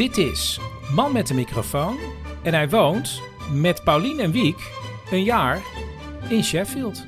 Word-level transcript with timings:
Dit 0.00 0.16
is 0.16 0.60
Man 0.94 1.12
met 1.12 1.26
de 1.26 1.34
microfoon 1.34 1.98
en 2.42 2.54
hij 2.54 2.68
woont 2.68 3.22
met 3.52 3.84
Paulien 3.84 4.18
en 4.18 4.30
Wiek 4.30 4.72
een 5.10 5.22
jaar 5.22 5.58
in 6.28 6.44
Sheffield. 6.44 7.06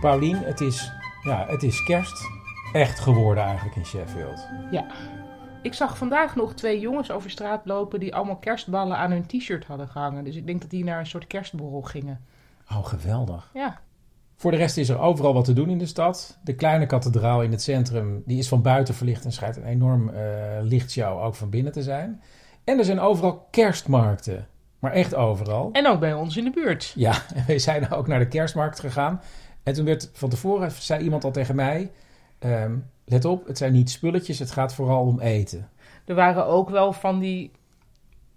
Paulien, 0.00 0.36
het 0.36 0.60
is, 0.60 0.92
ja, 1.22 1.46
het 1.46 1.62
is 1.62 1.82
kerst 1.82 2.30
echt 2.72 3.00
geworden 3.00 3.44
eigenlijk 3.44 3.76
in 3.76 3.86
Sheffield. 3.86 4.48
Ja. 4.70 4.86
Ik 5.62 5.74
zag 5.74 5.98
vandaag 5.98 6.36
nog 6.36 6.54
twee 6.54 6.80
jongens 6.80 7.10
over 7.10 7.30
straat 7.30 7.66
lopen 7.66 8.00
die 8.00 8.14
allemaal 8.14 8.36
kerstballen 8.36 8.96
aan 8.96 9.10
hun 9.10 9.26
t-shirt 9.26 9.64
hadden 9.64 9.88
gehangen. 9.88 10.24
Dus 10.24 10.36
ik 10.36 10.46
denk 10.46 10.60
dat 10.60 10.70
die 10.70 10.84
naar 10.84 10.98
een 10.98 11.06
soort 11.06 11.26
kerstborrel 11.26 11.82
gingen. 11.82 12.24
Oh, 12.70 12.86
geweldig. 12.86 13.50
Ja. 13.54 13.80
Voor 14.44 14.52
de 14.52 14.58
rest 14.58 14.76
is 14.76 14.88
er 14.88 15.00
overal 15.00 15.34
wat 15.34 15.44
te 15.44 15.52
doen 15.52 15.70
in 15.70 15.78
de 15.78 15.86
stad. 15.86 16.38
De 16.42 16.54
kleine 16.54 16.86
kathedraal 16.86 17.42
in 17.42 17.50
het 17.50 17.62
centrum 17.62 18.22
die 18.26 18.38
is 18.38 18.48
van 18.48 18.62
buiten 18.62 18.94
verlicht 18.94 19.24
en 19.24 19.32
schijnt 19.32 19.56
een 19.56 19.64
enorm 19.64 20.08
eh 20.08 20.22
lichtshow 20.60 21.22
ook 21.22 21.34
van 21.34 21.50
binnen 21.50 21.72
te 21.72 21.82
zijn. 21.82 22.22
En 22.64 22.78
er 22.78 22.84
zijn 22.84 23.00
overal 23.00 23.48
kerstmarkten. 23.50 24.46
Maar 24.78 24.92
echt 24.92 25.14
overal. 25.14 25.68
En 25.72 25.86
ook 25.86 26.00
bij 26.00 26.14
ons 26.14 26.36
in 26.36 26.44
de 26.44 26.50
buurt. 26.50 26.92
Ja, 26.96 27.22
en 27.34 27.44
we 27.46 27.58
zijn 27.58 27.90
ook 27.90 28.06
naar 28.06 28.18
de 28.18 28.28
kerstmarkt 28.28 28.80
gegaan. 28.80 29.20
En 29.62 29.74
toen 29.74 29.84
werd 29.84 30.10
van 30.12 30.28
tevoren, 30.28 30.70
zei 30.70 31.02
iemand 31.02 31.24
al 31.24 31.30
tegen 31.30 31.54
mij... 31.54 31.90
ehm, 32.38 32.76
let 33.04 33.24
op, 33.24 33.46
het 33.46 33.58
zijn 33.58 33.72
niet 33.72 33.90
spulletjes, 33.90 34.38
het 34.38 34.50
gaat 34.50 34.74
vooral 34.74 35.06
om 35.06 35.20
eten. 35.20 35.68
Er 36.04 36.14
waren 36.14 36.46
ook 36.46 36.70
wel 36.70 36.92
van 36.92 37.18
die 37.18 37.50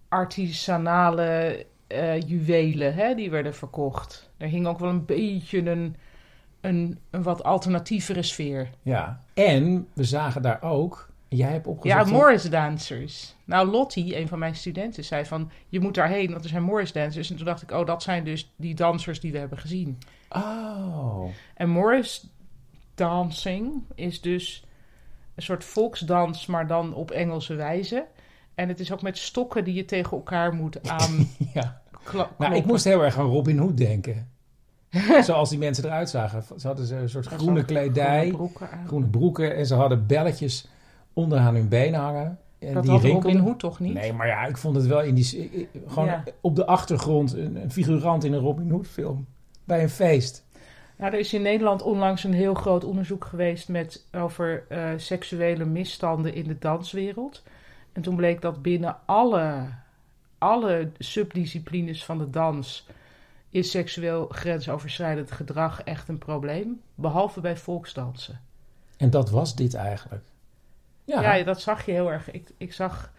artisanale 0.09 1.65
eh, 1.87 2.21
juwelen 2.21 2.93
hè, 2.93 3.15
die 3.15 3.29
werden 3.29 3.55
verkocht. 3.55 4.29
Er 4.37 4.47
hing 4.47 4.67
ook 4.67 4.79
wel 4.79 4.89
een 4.89 5.05
beetje 5.05 5.69
een, 5.69 5.95
een, 6.61 6.99
een 7.09 7.23
wat 7.23 7.43
alternatievere 7.43 8.23
sfeer. 8.23 8.69
Ja. 8.81 9.21
En 9.33 9.87
we 9.93 10.03
zagen 10.03 10.41
daar 10.41 10.61
ook... 10.61 11.09
Jij 11.29 11.51
hebt 11.51 11.67
opgezocht... 11.67 12.07
Ja, 12.07 12.11
Morris 12.11 12.43
dancers. 12.43 13.35
Nou, 13.45 13.67
Lottie, 13.67 14.17
een 14.17 14.27
van 14.27 14.39
mijn 14.39 14.55
studenten, 14.55 15.03
zei 15.03 15.25
van... 15.25 15.51
je 15.69 15.79
moet 15.79 15.95
daarheen, 15.95 16.31
want 16.31 16.43
er 16.43 16.49
zijn 16.49 16.63
Morris 16.63 16.91
dancers. 16.91 17.29
En 17.29 17.35
toen 17.35 17.45
dacht 17.45 17.61
ik, 17.61 17.71
oh, 17.71 17.85
dat 17.85 18.03
zijn 18.03 18.23
dus 18.23 18.53
die 18.55 18.75
dansers 18.75 19.19
die 19.19 19.31
we 19.31 19.37
hebben 19.37 19.57
gezien. 19.57 19.97
Oh, 20.29 21.25
En 21.53 21.69
Morris 21.69 22.29
dancing 22.95 23.83
is 23.95 24.21
dus 24.21 24.63
een 25.35 25.43
soort 25.43 25.63
volksdans, 25.63 26.45
maar 26.45 26.67
dan 26.67 26.93
op 26.93 27.11
Engelse 27.11 27.55
wijze. 27.55 28.05
En 28.57 28.67
het 28.67 28.79
is 28.79 28.91
ook 28.91 29.01
met 29.01 29.17
stokken 29.17 29.63
die 29.63 29.73
je 29.73 29.85
tegen 29.85 30.11
elkaar 30.17 30.53
moet 30.53 30.89
aan 30.89 31.29
ja. 31.53 31.81
Nou, 32.37 32.55
ik 32.55 32.65
moest 32.65 32.83
heel 32.83 33.03
erg 33.03 33.17
aan 33.17 33.25
Robin 33.25 33.57
Hood 33.57 33.77
denken. 33.77 34.29
Zoals 35.21 35.49
die 35.49 35.57
mensen 35.59 35.85
eruit 35.85 36.09
zagen. 36.09 36.43
Ze 36.59 36.67
hadden 36.67 36.97
een 36.97 37.09
soort 37.09 37.25
groene 37.27 37.65
kledij, 37.65 38.17
groene 38.19 38.31
broeken 38.37 38.71
aan. 38.71 38.87
groene 38.87 39.05
broeken 39.07 39.55
en 39.55 39.65
ze 39.65 39.75
hadden 39.75 40.05
belletjes 40.07 40.67
onderaan 41.13 41.55
hun 41.55 41.67
benen 41.67 41.99
hangen. 41.99 42.39
En 42.59 42.73
Dat 42.73 42.83
die 42.83 42.91
had 42.91 43.01
rinkelden. 43.01 43.31
Robin 43.31 43.47
Hood 43.47 43.59
toch 43.59 43.79
niet? 43.79 43.93
Nee, 43.93 44.13
maar 44.13 44.27
ja, 44.27 44.45
ik 44.45 44.57
vond 44.57 44.75
het 44.75 44.85
wel 44.85 45.01
in 45.01 45.15
die... 45.15 45.69
Gewoon 45.87 46.05
Ja. 46.07 46.23
op 46.41 46.55
de 46.55 46.65
achtergrond 46.65 47.33
een, 47.33 47.55
een 47.55 47.71
figurant 47.71 48.23
in 48.23 48.33
een 48.33 48.39
Robin 48.39 48.69
Hood 48.69 48.87
film. 48.87 49.25
Bij 49.63 49.83
een 49.83 49.89
feest. 49.89 50.45
Nou, 50.97 51.13
er 51.13 51.19
is 51.19 51.33
in 51.33 51.41
Nederland 51.41 51.81
onlangs 51.81 52.23
een 52.23 52.33
heel 52.33 52.53
groot 52.53 52.83
onderzoek 52.83 53.25
geweest 53.25 53.67
met, 53.69 54.05
over 54.11 54.65
eh, 54.69 54.89
seksuele 54.97 55.65
misstanden 55.65 56.33
in 56.33 56.47
de 56.47 56.57
danswereld. 56.59 57.43
En 57.97 58.03
toen 58.03 58.15
bleek 58.15 58.41
dat 58.41 58.61
binnen 58.61 58.97
alle, 59.05 59.65
alle 60.37 60.91
subdisciplines 60.97 62.05
van 62.05 62.17
de 62.17 62.29
dans 62.29 62.87
is 63.49 63.71
seksueel 63.71 64.27
grensoverschrijdend 64.27 65.31
gedrag 65.31 65.81
echt 65.81 66.07
een 66.07 66.17
probleem. 66.17 66.81
Behalve 66.95 67.41
bij 67.41 67.57
volksdansen. 67.57 68.41
En 68.97 69.09
dat 69.09 69.29
was 69.29 69.55
dit 69.55 69.73
eigenlijk. 69.73 70.23
Ja, 71.03 71.35
Ja, 71.35 71.43
dat 71.43 71.61
zag 71.61 71.85
je 71.85 71.91
heel 71.91 72.11
erg. 72.11 72.31
Ik, 72.31 72.49
ik 72.57 72.73
zag, 72.73 73.11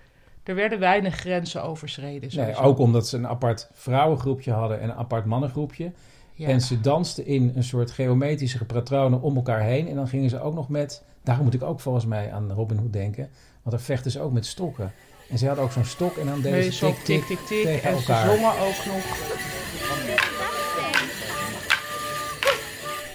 er 0.43 0.55
werden 0.55 0.79
weinig 0.79 1.15
grenzen 1.15 1.63
overschreden. 1.63 2.37
nee, 2.37 2.57
ook 2.57 2.79
omdat 2.79 3.07
ze 3.07 3.17
een 3.17 3.29
apart 3.29 3.71
vrouwengroepje 3.73 4.53
hadden 4.53 4.81
en 4.81 4.89
een 4.89 4.97
apart 4.97 5.25
mannengroepje. 5.25 5.93
Ja. 6.39 6.49
En 6.49 6.61
ze 6.61 6.81
dansten 6.81 7.27
in 7.27 7.53
een 7.55 7.65
soort 7.65 7.91
geometrische 7.91 8.65
patronen 8.65 9.21
om 9.21 9.37
elkaar 9.37 9.61
heen. 9.61 9.89
En 9.89 9.95
dan 9.95 10.09
gingen 10.09 10.31
ze 10.31 10.41
ook 10.41 10.55
nog 10.55 10.69
met... 10.69 11.03
Daar 11.23 11.43
moet 11.43 11.55
ik 11.55 11.63
ook 11.63 11.81
volgens 11.81 12.07
mij 12.07 12.33
aan 12.33 12.53
Robin 12.53 12.77
Hood 12.77 12.93
denken. 12.93 13.31
Want 13.63 13.77
daar 13.77 13.81
vechten 13.85 14.11
ze 14.11 14.21
ook 14.21 14.33
met 14.33 14.47
stokken. 14.47 14.93
En 15.31 15.39
ze 15.39 15.47
hadden 15.47 15.65
ook 15.65 15.73
zo'n 15.73 15.85
stok 15.85 16.17
en 16.17 16.27
dan 16.27 16.41
deden 16.41 16.73
ze 16.73 16.87
tik, 16.87 16.95
tik, 17.05 17.25
tik, 17.25 17.39
tik, 17.39 17.63
tegen 17.65 17.91
En 17.91 18.01
ze 18.01 18.13
elkaar. 18.13 18.27
zongen 18.27 18.53
ook 18.53 18.85
nog. 18.87 19.05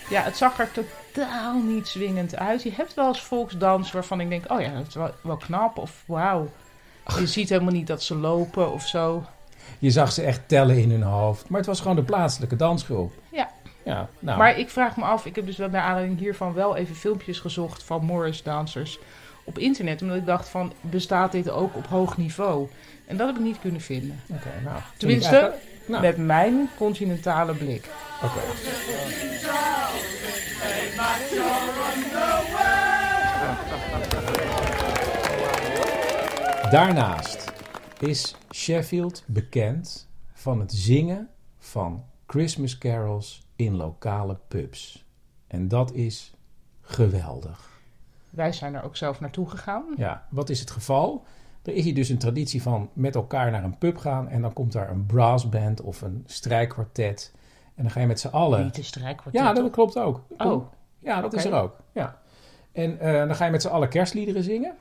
Ja, 0.09 0.21
het 0.21 0.37
zag 0.37 0.59
er 0.59 0.69
totaal 0.71 1.61
niet 1.61 1.87
zwingend 1.87 2.35
uit. 2.35 2.63
Je 2.63 2.71
hebt 2.71 2.93
wel 2.93 3.07
eens 3.07 3.21
volksdans 3.21 3.91
waarvan 3.91 4.19
ik 4.19 4.29
denk... 4.29 4.51
oh 4.51 4.61
ja, 4.61 4.73
dat 4.77 4.87
is 4.87 4.93
wel, 4.93 5.11
wel 5.21 5.37
knap 5.37 5.77
of 5.77 6.03
wauw. 6.05 6.49
Je 7.19 7.27
ziet 7.27 7.49
helemaal 7.49 7.73
niet 7.73 7.87
dat 7.87 8.03
ze 8.03 8.15
lopen 8.15 8.71
of 8.71 8.87
zo. 8.87 9.23
Je 9.79 9.91
zag 9.91 10.11
ze 10.11 10.21
echt 10.21 10.41
tellen 10.47 10.77
in 10.77 10.91
hun 10.91 11.01
hoofd. 11.01 11.49
Maar 11.49 11.59
het 11.59 11.67
was 11.69 11.79
gewoon 11.79 11.95
de 11.95 12.03
plaatselijke 12.03 12.55
dansgroep. 12.55 13.13
Ja. 13.31 13.49
Ja, 13.85 14.09
nou. 14.19 14.37
Maar 14.37 14.57
ik 14.59 14.69
vraag 14.69 14.97
me 14.97 15.03
af, 15.03 15.25
ik 15.25 15.35
heb 15.35 15.45
dus 15.45 15.57
wel 15.57 15.69
naar 15.69 15.81
aanleiding 15.81 16.19
hiervan 16.19 16.53
wel 16.53 16.75
even 16.75 16.95
filmpjes 16.95 17.39
gezocht 17.39 17.83
van 17.83 18.05
Morris 18.05 18.43
dansers 18.43 18.99
op 19.43 19.57
internet. 19.57 20.01
Omdat 20.01 20.17
ik 20.17 20.25
dacht 20.25 20.49
van, 20.49 20.73
bestaat 20.81 21.31
dit 21.31 21.49
ook 21.49 21.75
op 21.75 21.87
hoog 21.87 22.17
niveau? 22.17 22.67
En 23.07 23.17
dat 23.17 23.27
heb 23.27 23.35
ik 23.35 23.41
niet 23.43 23.59
kunnen 23.61 23.81
vinden. 23.81 24.19
Oké, 24.29 24.49
nou. 24.63 24.77
Tenminste, 24.97 25.29
eigenlijk- 25.29 25.61
nou, 25.85 26.01
Met 26.01 26.17
mijn 26.17 26.69
continentale 26.77 27.53
blik. 27.53 27.89
oké. 28.23 28.39
Daarnaast 36.71 37.42
is 38.07 38.35
Sheffield 38.53 39.23
bekend 39.25 40.09
van 40.33 40.59
het 40.59 40.73
zingen 40.73 41.29
van 41.57 42.03
Christmas 42.27 42.77
carols 42.77 43.47
in 43.55 43.75
lokale 43.75 44.37
pubs. 44.47 45.05
En 45.47 45.67
dat 45.67 45.93
is 45.93 46.33
geweldig. 46.81 47.81
Wij 48.29 48.51
zijn 48.51 48.73
er 48.75 48.83
ook 48.83 48.95
zelf 48.95 49.19
naartoe 49.19 49.49
gegaan. 49.49 49.83
Ja, 49.97 50.27
wat 50.29 50.49
is 50.49 50.59
het 50.59 50.71
geval? 50.71 51.25
Er 51.61 51.73
is 51.73 51.83
hier 51.83 51.95
dus 51.95 52.09
een 52.09 52.17
traditie 52.17 52.61
van 52.61 52.89
met 52.93 53.15
elkaar 53.15 53.51
naar 53.51 53.63
een 53.63 53.77
pub 53.77 53.97
gaan 53.97 54.29
en 54.29 54.41
dan 54.41 54.53
komt 54.53 54.71
daar 54.71 54.89
een 54.89 55.05
brassband 55.05 55.81
of 55.81 56.01
een 56.01 56.23
strijkkwartet. 56.25 57.31
En 57.75 57.83
dan 57.83 57.91
ga 57.91 57.99
je 57.99 58.07
met 58.07 58.19
z'n 58.19 58.27
allen. 58.27 58.63
Niet 58.63 58.75
de 58.75 58.83
strijkkwartet. 58.83 59.41
Ja, 59.41 59.53
dat 59.53 59.71
klopt 59.71 59.97
ook. 59.97 60.21
Oh. 60.37 60.65
Ja, 60.99 61.21
dat 61.21 61.33
is 61.33 61.45
er 61.45 61.53
ook. 61.53 61.77
Ja. 61.91 62.21
En 62.71 62.99
eh, 62.99 63.13
dan 63.13 63.35
ga 63.35 63.45
je 63.45 63.51
met 63.51 63.61
z'n 63.61 63.67
allen 63.67 63.89
kerstliederen 63.89 64.43
zingen. 64.43 64.75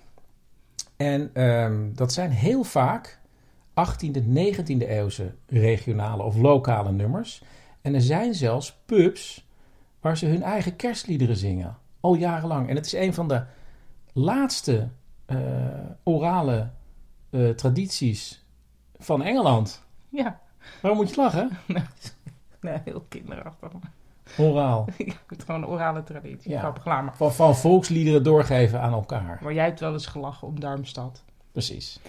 En 1.02 1.30
ehm, 1.32 1.94
dat 1.94 2.12
zijn 2.12 2.30
heel 2.30 2.64
vaak 2.64 3.20
18e, 3.70 4.22
19e 4.22 4.88
eeuwse 4.88 5.34
regionale 5.46 6.22
of 6.22 6.36
lokale 6.36 6.92
nummers. 6.92 7.42
En 7.80 7.94
er 7.94 8.00
zijn 8.00 8.34
zelfs 8.34 8.80
pubs 8.86 9.48
waar 10.00 10.16
ze 10.16 10.26
hun 10.26 10.42
eigen 10.42 10.76
kerstliederen 10.76 11.36
zingen. 11.36 11.76
Al 12.00 12.14
jarenlang. 12.14 12.68
En 12.68 12.76
het 12.76 12.86
is 12.86 12.92
een 12.92 13.14
van 13.14 13.28
de 13.28 13.44
laatste 14.12 14.88
eh, 15.24 15.38
orale 16.02 16.70
eh, 17.30 17.48
tradities 17.48 18.44
van 18.98 19.22
Engeland. 19.22 19.84
Ja, 20.08 20.40
Waarom 20.80 21.00
moet 21.00 21.10
je 21.10 21.16
lachen? 21.16 21.50
nee, 22.60 22.78
heel 22.84 23.04
kinderachtig. 23.08 23.70
Oraal. 24.38 24.86
het 25.28 25.38
is 25.38 25.44
gewoon 25.44 25.62
een 25.62 25.68
orale 25.68 26.02
traditie. 26.02 26.50
Ja. 26.50 26.58
Grappig, 26.58 26.84
laat 26.84 27.02
maar. 27.04 27.16
Van, 27.16 27.32
van 27.32 27.56
volksliederen 27.56 28.22
doorgeven 28.22 28.80
aan 28.80 28.92
elkaar. 28.92 29.38
Maar 29.42 29.52
jij 29.54 29.64
hebt 29.64 29.80
wel 29.80 29.92
eens 29.92 30.06
gelachen 30.06 30.48
om 30.48 30.60
Darmstad. 30.60 31.24
Precies. 31.52 32.00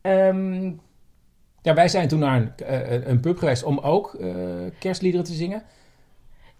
Ehm, 0.00 0.72
Ja, 1.62 1.74
wij 1.74 1.88
zijn 1.88 2.08
toen 2.08 2.18
naar 2.18 2.36
een, 2.40 2.56
eh, 2.56 3.06
een 3.06 3.20
pub 3.20 3.38
geweest 3.38 3.62
om 3.62 3.78
ook 3.78 4.14
eh, 4.14 4.34
kerstliederen 4.78 5.26
te 5.26 5.32
zingen. 5.32 5.62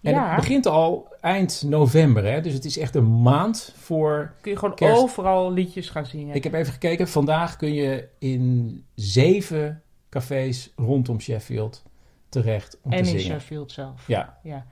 En 0.02 0.12
Ja. 0.12 0.26
het 0.26 0.36
begint 0.36 0.66
al 0.66 1.08
eind 1.20 1.62
november, 1.66 2.24
hè? 2.24 2.40
dus 2.40 2.52
het 2.52 2.64
is 2.64 2.78
echt 2.78 2.94
een 2.94 3.22
maand 3.22 3.72
voor... 3.76 4.34
kun 4.40 4.50
je 4.52 4.58
gewoon 4.58 4.74
Kerst. 4.74 5.02
overal 5.02 5.52
liedjes 5.52 5.90
gaan 5.90 6.06
zingen. 6.06 6.34
Ik 6.34 6.44
heb 6.44 6.52
even 6.54 6.72
gekeken, 6.72 7.08
vandaag 7.08 7.56
kun 7.56 7.72
je 7.74 8.08
in 8.18 8.84
zeven 8.94 9.82
cafés 10.10 10.72
rondom 10.76 11.20
Sheffield 11.20 11.82
terecht 12.28 12.78
om 12.82 12.92
En 12.92 13.02
te 13.02 13.10
in 13.12 13.18
zingen. 13.20 13.34
Sheffield 13.40 13.72
zelf. 13.72 14.06
Ja, 14.08 14.38
Ja. 14.42 14.66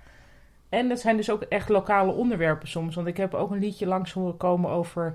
En 0.72 0.88
dat 0.88 1.00
zijn 1.00 1.16
dus 1.16 1.30
ook 1.30 1.42
echt 1.42 1.68
lokale 1.68 2.12
onderwerpen 2.12 2.68
soms. 2.68 2.94
Want 2.94 3.06
ik 3.06 3.16
heb 3.16 3.34
ook 3.34 3.50
een 3.50 3.58
liedje 3.58 3.86
langs 3.86 4.12
horen 4.12 4.36
komen 4.36 4.70
over 4.70 5.14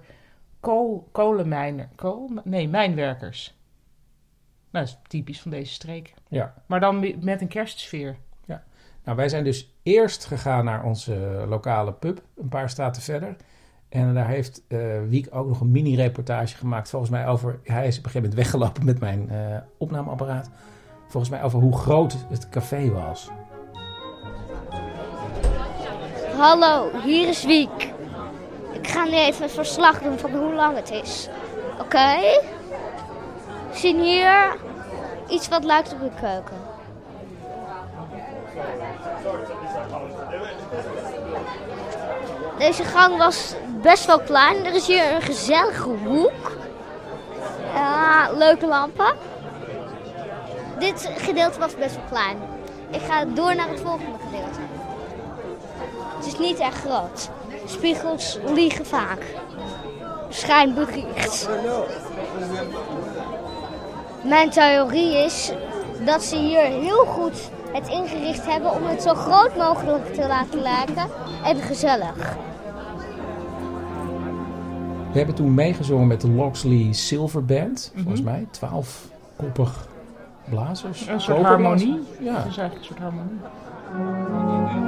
kool, 0.60 1.08
kolenmijner. 1.12 1.90
Kool? 1.96 2.30
Nee, 2.44 2.68
mijnwerkers. 2.68 3.58
Nou, 4.72 4.86
dat 4.86 4.96
is 4.96 5.10
typisch 5.10 5.42
van 5.42 5.52
deze 5.52 5.74
streek. 5.74 6.14
ja. 6.28 6.54
Maar 6.66 6.80
dan 6.80 7.16
met 7.20 7.42
een 7.42 7.48
kerstsfeer. 7.48 8.18
Nou, 9.04 9.20
wij 9.20 9.30
zijn 9.30 9.44
dus 9.44 9.74
eerst 9.84 10.26
gegaan 10.26 10.66
naar 10.66 10.84
onze 10.84 11.46
lokale 11.48 11.94
pub, 11.94 12.22
een 12.36 12.48
paar 12.48 12.70
straten 12.70 13.02
verder. 13.02 13.36
En 13.90 14.14
daar 14.14 14.28
heeft 14.28 14.64
eh, 14.68 14.80
Wiek 15.08 15.28
ook 15.32 15.48
nog 15.48 15.62
een 15.62 15.72
mini-reportage 15.72 16.58
gemaakt, 16.58 16.90
volgens 16.90 17.12
mij 17.12 17.28
over... 17.28 17.60
Hij 17.64 17.88
is 17.88 17.98
op 17.98 18.06
een 18.06 18.12
gegeven 18.12 18.30
moment 18.30 18.34
weggelopen 18.34 18.86
met 18.86 19.00
mijn 19.00 19.30
eh, 19.30 19.58
opnameapparaat. 19.78 20.50
Volgens 21.08 21.32
mij 21.32 21.44
over 21.44 21.60
hoe 21.60 21.78
groot 21.78 22.18
het 22.30 22.50
café 22.50 22.90
was. 22.90 23.32
Hallo, 26.38 26.92
hier 27.04 27.28
is 27.28 27.44
Wiek. 27.44 27.94
Ik 28.72 28.88
ga 28.88 29.04
nu 29.04 29.16
even 29.16 29.44
een 29.44 29.50
verslag 29.50 30.02
doen 30.02 30.20
van 30.20 30.32
hoe 30.32 30.54
lang 30.54 30.76
het 30.76 30.92
is. 30.92 31.28
Oké? 31.80 32.16
We 33.72 33.78
zien 33.78 34.00
hier 34.00 34.56
iets 35.28 35.48
wat 35.48 35.64
lijkt 35.64 35.94
op 35.94 36.02
een 36.02 36.16
keuken. 36.20 36.58
Deze 42.58 42.84
gang 42.84 43.18
was 43.18 43.54
best 43.82 44.06
wel 44.06 44.20
klein. 44.20 44.66
Er 44.66 44.76
is 44.76 44.88
hier 44.88 45.12
een 45.16 45.22
gezellige 45.22 45.90
hoek. 45.90 46.52
Ja, 47.74 48.32
leuke 48.32 48.68
lampen. 48.68 49.14
Dit 50.80 51.10
gedeelte 51.18 51.60
was 51.60 51.76
best 51.76 51.96
wel 51.96 52.06
klein. 52.10 52.38
Ik 52.92 53.02
ga 53.02 53.26
door 53.26 53.56
naar 53.56 53.70
het 53.70 53.80
volgende 53.80 54.18
gedeelte. 54.26 54.77
Het 56.18 56.26
is 56.26 56.40
niet 56.40 56.60
echt 56.60 56.80
groot. 56.86 57.30
Spiegels 57.66 58.40
liegen 58.54 58.86
vaak. 58.86 59.36
Schijnbericht. 60.30 61.50
Mijn 64.24 64.50
theorie 64.50 65.18
is 65.18 65.52
dat 66.06 66.24
ze 66.24 66.38
hier 66.38 66.64
heel 66.64 67.06
goed 67.06 67.50
het 67.72 67.88
ingericht 67.88 68.46
hebben 68.46 68.72
om 68.72 68.86
het 68.86 69.02
zo 69.02 69.14
groot 69.14 69.56
mogelijk 69.56 70.14
te 70.14 70.28
laten 70.28 70.62
lijken 70.62 71.08
en 71.44 71.58
gezellig. 71.58 72.36
We 75.12 75.18
hebben 75.18 75.36
toen 75.36 75.54
meegezongen 75.54 76.08
met 76.08 76.22
de 76.22 76.30
Loxley 76.30 76.88
Silver 76.92 77.46
Band, 77.46 77.92
volgens 77.96 78.22
mij. 78.22 78.48
Twaalfkoppig 78.52 79.88
blazers. 80.50 81.08
Een 81.08 81.22
soort 81.22 81.42
harmonie. 81.42 82.00
Ja. 82.20 82.34
Dat 82.34 82.46
is 82.46 82.58
eigenlijk 82.58 82.76
een 82.76 82.84
soort 82.84 83.00
harmonie. 83.00 84.87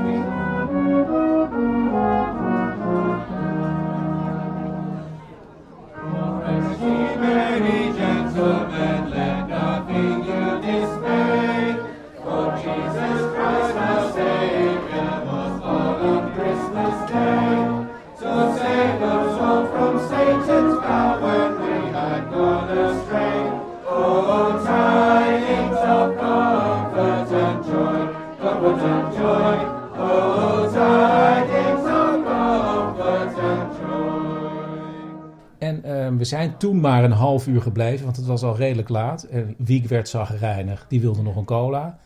We 36.20 36.26
zijn 36.26 36.58
toen 36.58 36.80
maar 36.80 37.04
een 37.04 37.12
half 37.12 37.48
uur 37.48 37.62
gebleven, 37.62 38.06
want 38.06 38.18
het 38.18 38.26
was 38.26 38.44
al 38.44 38.56
redelijk 38.56 38.90
laat. 38.90 39.24
En 39.24 39.56
Wiek 39.58 39.88
werd 39.88 40.10
zagrijnig, 40.10 40.86
die 40.88 41.02
wilde 41.02 41.22
nog 41.22 41.36
een 41.36 41.46
cola. 41.46 42.00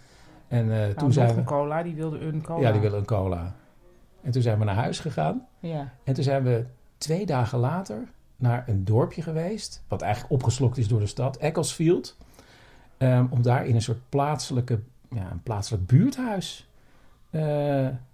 En 0.48 0.68
Nou, 0.68 0.94
toen 0.94 1.04
nog 1.04 1.14
zijn 1.14 1.30
een 1.30 1.36
we... 1.36 1.44
cola, 1.44 1.84
die 1.84 1.96
wilde 1.96 2.20
een 2.20 2.42
cola. 2.42 2.62
Ja, 2.62 2.72
die 2.72 2.82
wilde 2.82 2.98
een 2.98 3.06
cola. 3.06 3.56
En 4.22 4.32
toen 4.32 4.42
zijn 4.42 4.60
we 4.60 4.66
naar 4.66 4.76
huis 4.76 5.00
gegaan. 5.00 5.48
Ja. 5.60 5.94
En 6.04 6.14
toen 6.14 6.24
zijn 6.24 6.44
we 6.44 6.66
twee 6.98 7.26
dagen 7.26 7.60
later 7.60 8.08
naar 8.36 8.64
een 8.68 8.86
dorpje 8.86 9.22
geweest, 9.22 9.84
wat 9.88 10.02
eigenlijk 10.02 10.34
opgeslokt 10.34 10.78
is 10.78 10.88
door 10.88 11.00
de 11.00 11.06
stad, 11.06 11.38
Ecclesfield. 11.38 12.18
Ehm, 12.98 13.26
om 13.30 13.42
daar 13.42 13.66
in 13.66 13.76
een 13.76 13.82
soort 13.82 14.10
plaatselijke, 14.10 14.80
ja, 15.10 15.32
een 15.32 15.44
plaatselijk 15.44 15.86
buurthuis 15.86 16.70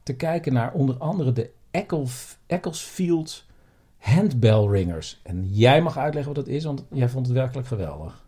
te 0.03 0.15
kijken 0.17 0.53
naar 0.53 0.73
onder 0.73 0.97
andere 0.97 1.31
de 1.31 1.51
Eccles- 1.71 2.37
Ecclesfield 2.45 3.45
handbell 3.97 4.65
ringers. 4.65 5.19
En 5.23 5.47
jij 5.47 5.81
mag 5.81 5.97
uitleggen 5.97 6.33
wat 6.33 6.45
dat 6.45 6.53
is, 6.53 6.63
want 6.63 6.85
jij 6.91 7.09
vond 7.09 7.25
het 7.25 7.35
werkelijk 7.35 7.67
geweldig. 7.67 8.27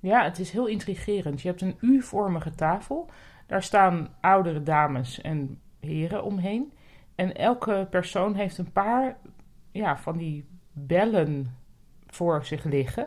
Ja, 0.00 0.24
het 0.24 0.38
is 0.38 0.50
heel 0.50 0.66
intrigerend. 0.66 1.40
Je 1.40 1.48
hebt 1.48 1.60
een 1.60 1.76
U-vormige 1.80 2.54
tafel. 2.54 3.08
Daar 3.46 3.62
staan 3.62 4.08
oudere 4.20 4.62
dames 4.62 5.20
en 5.20 5.60
heren 5.80 6.24
omheen. 6.24 6.72
En 7.14 7.36
elke 7.36 7.86
persoon 7.90 8.34
heeft 8.34 8.58
een 8.58 8.72
paar 8.72 9.16
ja, 9.70 9.96
van 9.96 10.16
die 10.16 10.44
bellen 10.72 11.56
voor 12.06 12.44
zich 12.44 12.64
liggen. 12.64 13.06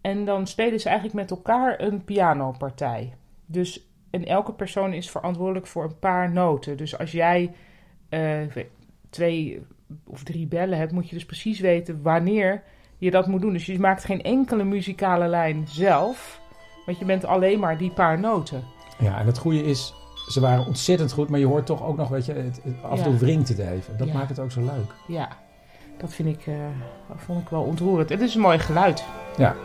En 0.00 0.24
dan 0.24 0.46
spelen 0.46 0.80
ze 0.80 0.88
eigenlijk 0.88 1.18
met 1.18 1.30
elkaar 1.30 1.80
een 1.80 2.04
pianopartij. 2.04 3.14
Dus, 3.46 3.86
en 4.12 4.24
elke 4.26 4.52
persoon 4.52 4.92
is 4.92 5.10
verantwoordelijk 5.10 5.66
voor 5.66 5.84
een 5.84 5.98
paar 5.98 6.30
noten. 6.32 6.76
Dus 6.76 6.98
als 6.98 7.12
jij 7.12 7.52
eh, 8.08 8.38
twee 9.10 9.62
of 10.06 10.22
drie 10.22 10.46
bellen 10.46 10.78
hebt, 10.78 10.92
moet 10.92 11.08
je 11.08 11.14
dus 11.14 11.24
precies 11.26 11.60
weten 11.60 12.02
wanneer 12.02 12.62
je 12.98 13.10
dat 13.10 13.26
moet 13.26 13.40
doen. 13.40 13.52
Dus 13.52 13.66
je 13.66 13.78
maakt 13.78 14.04
geen 14.04 14.22
enkele 14.22 14.64
muzikale 14.64 15.26
lijn 15.28 15.64
zelf, 15.68 16.40
want 16.86 16.98
je 16.98 17.04
bent 17.04 17.24
alleen 17.24 17.58
maar 17.60 17.78
die 17.78 17.90
paar 17.90 18.18
noten. 18.20 18.64
Ja, 18.98 19.18
en 19.18 19.26
het 19.26 19.38
goede 19.38 19.62
is, 19.64 19.94
ze 20.28 20.40
waren 20.40 20.66
ontzettend 20.66 21.12
goed, 21.12 21.28
maar 21.28 21.38
je 21.40 21.46
hoort 21.46 21.66
toch 21.66 21.82
ook 21.84 21.96
nog, 21.96 22.08
weet 22.08 22.26
je, 22.26 22.32
het, 22.32 22.60
het- 22.64 22.82
af 22.82 22.98
en 22.98 23.04
toe 23.04 23.16
wringt 23.16 23.48
het 23.48 23.58
even. 23.58 23.96
Dat 23.96 24.06
Ja. 24.08 24.14
maakt 24.14 24.28
het 24.28 24.38
ook 24.38 24.50
zo 24.50 24.60
leuk. 24.60 24.94
Ja, 25.06 25.28
dat 25.98 26.12
vind 26.14 26.28
ik, 26.28 26.46
eh, 26.46 26.54
dat 27.08 27.16
vond 27.20 27.42
ik 27.42 27.48
wel 27.48 27.62
ontroerend. 27.62 28.08
Het 28.08 28.20
is 28.20 28.34
een 28.34 28.40
mooi 28.40 28.58
geluid. 28.58 29.04
Ja. 29.36 29.56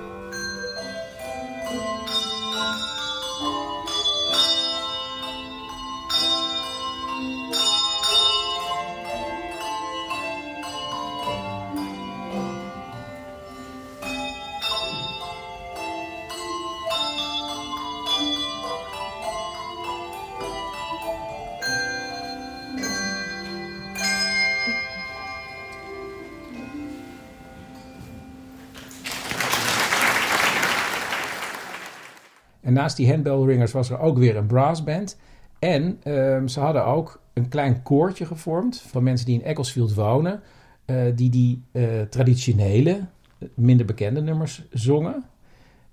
Naast 32.77 32.97
die 32.97 33.09
handbell 33.09 33.43
ringers 33.43 33.71
was 33.71 33.89
er 33.89 33.99
ook 33.99 34.17
weer 34.17 34.35
een 34.37 34.47
brassband. 34.47 35.17
En 35.59 35.97
ehm, 36.03 36.47
ze 36.47 36.59
hadden 36.59 36.85
ook 36.85 37.21
een 37.33 37.47
klein 37.47 37.81
koortje 37.83 38.25
gevormd 38.25 38.79
van 38.79 39.03
mensen 39.03 39.25
die 39.25 39.39
in 39.39 39.45
Ecclesfield 39.45 39.93
wonen. 39.93 40.41
eh, 40.85 40.95
die 41.15 41.29
die 41.29 41.61
eh, 41.71 42.01
traditionele, 42.01 43.05
minder 43.53 43.85
bekende 43.85 44.21
nummers 44.21 44.65
zongen. 44.71 45.23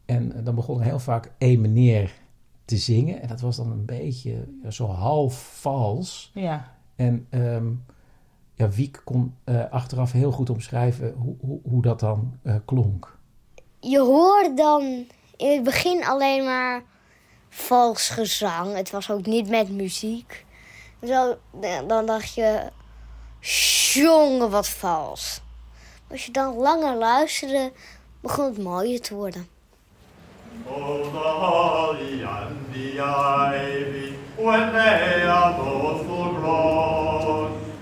En 0.04 0.32
eh, 0.36 0.44
dan 0.44 0.54
begon 0.54 0.78
er 0.78 0.84
heel 0.84 0.98
vaak 0.98 1.30
één 1.38 1.60
meneer 1.60 2.12
te 2.64 2.76
zingen. 2.76 3.22
En 3.22 3.28
dat 3.28 3.40
was 3.40 3.56
dan 3.56 3.70
een 3.70 3.84
beetje 3.84 4.44
ja, 4.62 4.70
zo 4.70 4.86
half 4.86 5.58
vals. 5.60 6.30
Ja, 6.34 6.72
En 6.96 7.26
ehm, 7.30 7.66
ja, 8.54 8.68
Wiek 8.68 9.00
kon 9.04 9.34
eh, 9.44 9.70
achteraf 9.70 10.12
heel 10.12 10.30
goed 10.32 10.50
omschrijven 10.50 11.12
hoe, 11.16 11.34
hoe, 11.40 11.58
hoe 11.68 11.82
dat 11.82 12.00
dan 12.00 12.34
eh, 12.42 12.54
klonk. 12.64 13.18
Je 13.80 13.98
hoorde 14.00 14.54
dan 14.54 15.04
in 15.36 15.52
het 15.52 15.62
begin 15.62 16.04
alleen 16.04 16.44
maar 16.44 16.82
vals 17.48 18.08
gezang. 18.08 18.76
Het 18.76 18.90
was 18.90 19.10
ook 19.10 19.26
niet 19.26 19.48
met 19.48 19.68
muziek. 19.68 20.44
Zo, 21.06 21.38
dan 21.86 22.06
dacht 22.06 22.34
je, 22.34 22.70
jongen, 23.92 24.50
wat 24.50 24.68
vals. 24.68 25.40
Als 26.10 26.26
je 26.26 26.32
dan 26.32 26.54
langer 26.54 26.94
luisterde, 26.94 27.72
begon 28.20 28.44
het 28.44 28.58
mooier 28.58 29.00
te 29.00 29.14
worden. 29.14 29.48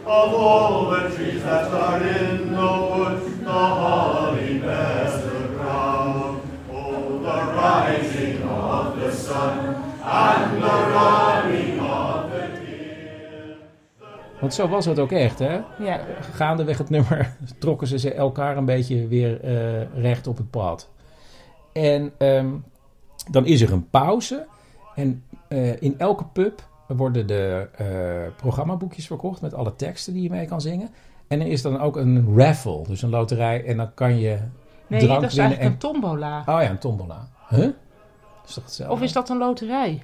Of 0.05 0.35
all 0.35 0.91
the 0.91 1.17
trees 1.17 1.43
that 1.43 1.73
are 1.73 2.03
in 2.03 2.53
the 2.53 3.43
the 3.45 3.51
holly 3.51 4.59
bears 4.59 5.22
want 14.57 14.71
zo 14.71 14.77
was 14.77 14.85
het 14.85 14.99
ook 14.99 15.13
echt, 15.13 15.39
hè? 15.39 15.61
Ja, 15.79 16.01
Gaandeweg 16.33 16.79
het 16.79 16.91
nummer 16.91 17.37
trokken 17.59 17.87
ze 17.87 18.15
elkaar 18.15 18.57
een 18.57 18.65
beetje 18.65 19.07
weer 19.09 19.41
eh, 19.41 20.03
recht 20.03 20.27
op 20.27 20.37
het 20.37 20.51
pad. 20.51 20.89
En 21.73 22.13
ehm, 22.19 22.51
dan 23.31 23.47
is 23.47 23.61
er 23.61 23.73
een 23.73 23.91
pauze. 23.91 24.47
En 24.95 25.25
eh, 25.49 25.83
in 25.83 25.99
elke 25.99 26.25
pub 26.25 26.69
worden 26.87 27.27
de 27.27 27.69
eh, 27.77 27.87
programmaboekjes 28.37 29.07
verkocht 29.07 29.41
met 29.41 29.55
alle 29.55 29.77
teksten 29.77 30.13
die 30.13 30.23
je 30.23 30.31
mee 30.31 30.47
kan 30.47 30.61
zingen. 30.61 30.91
En 31.29 31.41
er 31.41 31.47
is 31.47 31.63
dan 31.63 31.81
ook 31.81 31.97
een 31.97 32.37
raffle, 32.37 32.83
dus 32.87 33.03
een 33.03 33.11
loterij. 33.11 33.65
En 33.65 33.77
dan 33.77 33.95
kan 33.95 34.19
je 34.19 34.39
nee, 34.87 35.01
drank 35.01 35.21
dat 35.21 35.31
is 35.31 35.37
winnen. 35.37 35.59
eigenlijk 35.59 35.61
En... 35.61 35.67
een 35.67 35.79
tombola. 35.79 36.39
Oh 36.39 36.63
ja, 36.63 36.71
een 36.71 36.79
tombola. 36.79 37.29
Huh? 37.49 37.59
Dat 37.61 37.75
is 38.47 38.55
toch 38.55 38.65
hetzelfde? 38.65 38.95
Of 38.95 39.03
is 39.03 39.13
dat 39.13 39.29
een 39.29 39.39
loterij? 39.39 40.03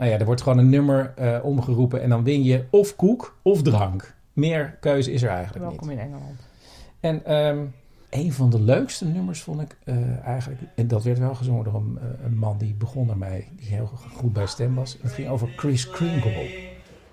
Nou 0.00 0.12
ja, 0.12 0.18
er 0.18 0.24
wordt 0.24 0.42
gewoon 0.42 0.58
een 0.58 0.68
nummer 0.68 1.12
eh, 1.16 1.38
omgeroepen 1.42 2.02
en 2.02 2.08
dan 2.08 2.24
win 2.24 2.42
je 2.42 2.64
of 2.70 2.96
koek 2.96 3.36
of 3.42 3.62
drank. 3.62 4.14
Meer 4.32 4.76
keuze 4.80 5.12
is 5.12 5.22
er 5.22 5.28
eigenlijk 5.28 5.58
niet. 5.58 5.68
Welkom 5.68 5.90
in 5.90 5.98
Engeland. 5.98 6.40
En 7.00 7.24
ehm, 7.24 7.58
een 8.10 8.32
van 8.32 8.50
de 8.50 8.60
leukste 8.60 9.06
nummers 9.06 9.42
vond 9.42 9.60
ik 9.60 9.76
eh, 9.84 10.26
eigenlijk, 10.26 10.60
en 10.74 10.88
dat 10.88 11.04
werd 11.04 11.18
wel 11.18 11.34
gezongen 11.34 11.64
door 11.64 11.74
een, 11.74 11.98
eh, 11.98 12.24
een 12.24 12.36
man 12.36 12.58
die 12.58 12.74
begon 12.74 13.10
ermee, 13.10 13.48
die 13.56 13.68
heel 13.68 13.90
goed 14.16 14.32
bij 14.32 14.46
stem 14.46 14.74
was. 14.74 14.98
Het 15.02 15.12
ging 15.12 15.28
over 15.28 15.48
Chris 15.56 15.90
Kringle. 15.90 16.69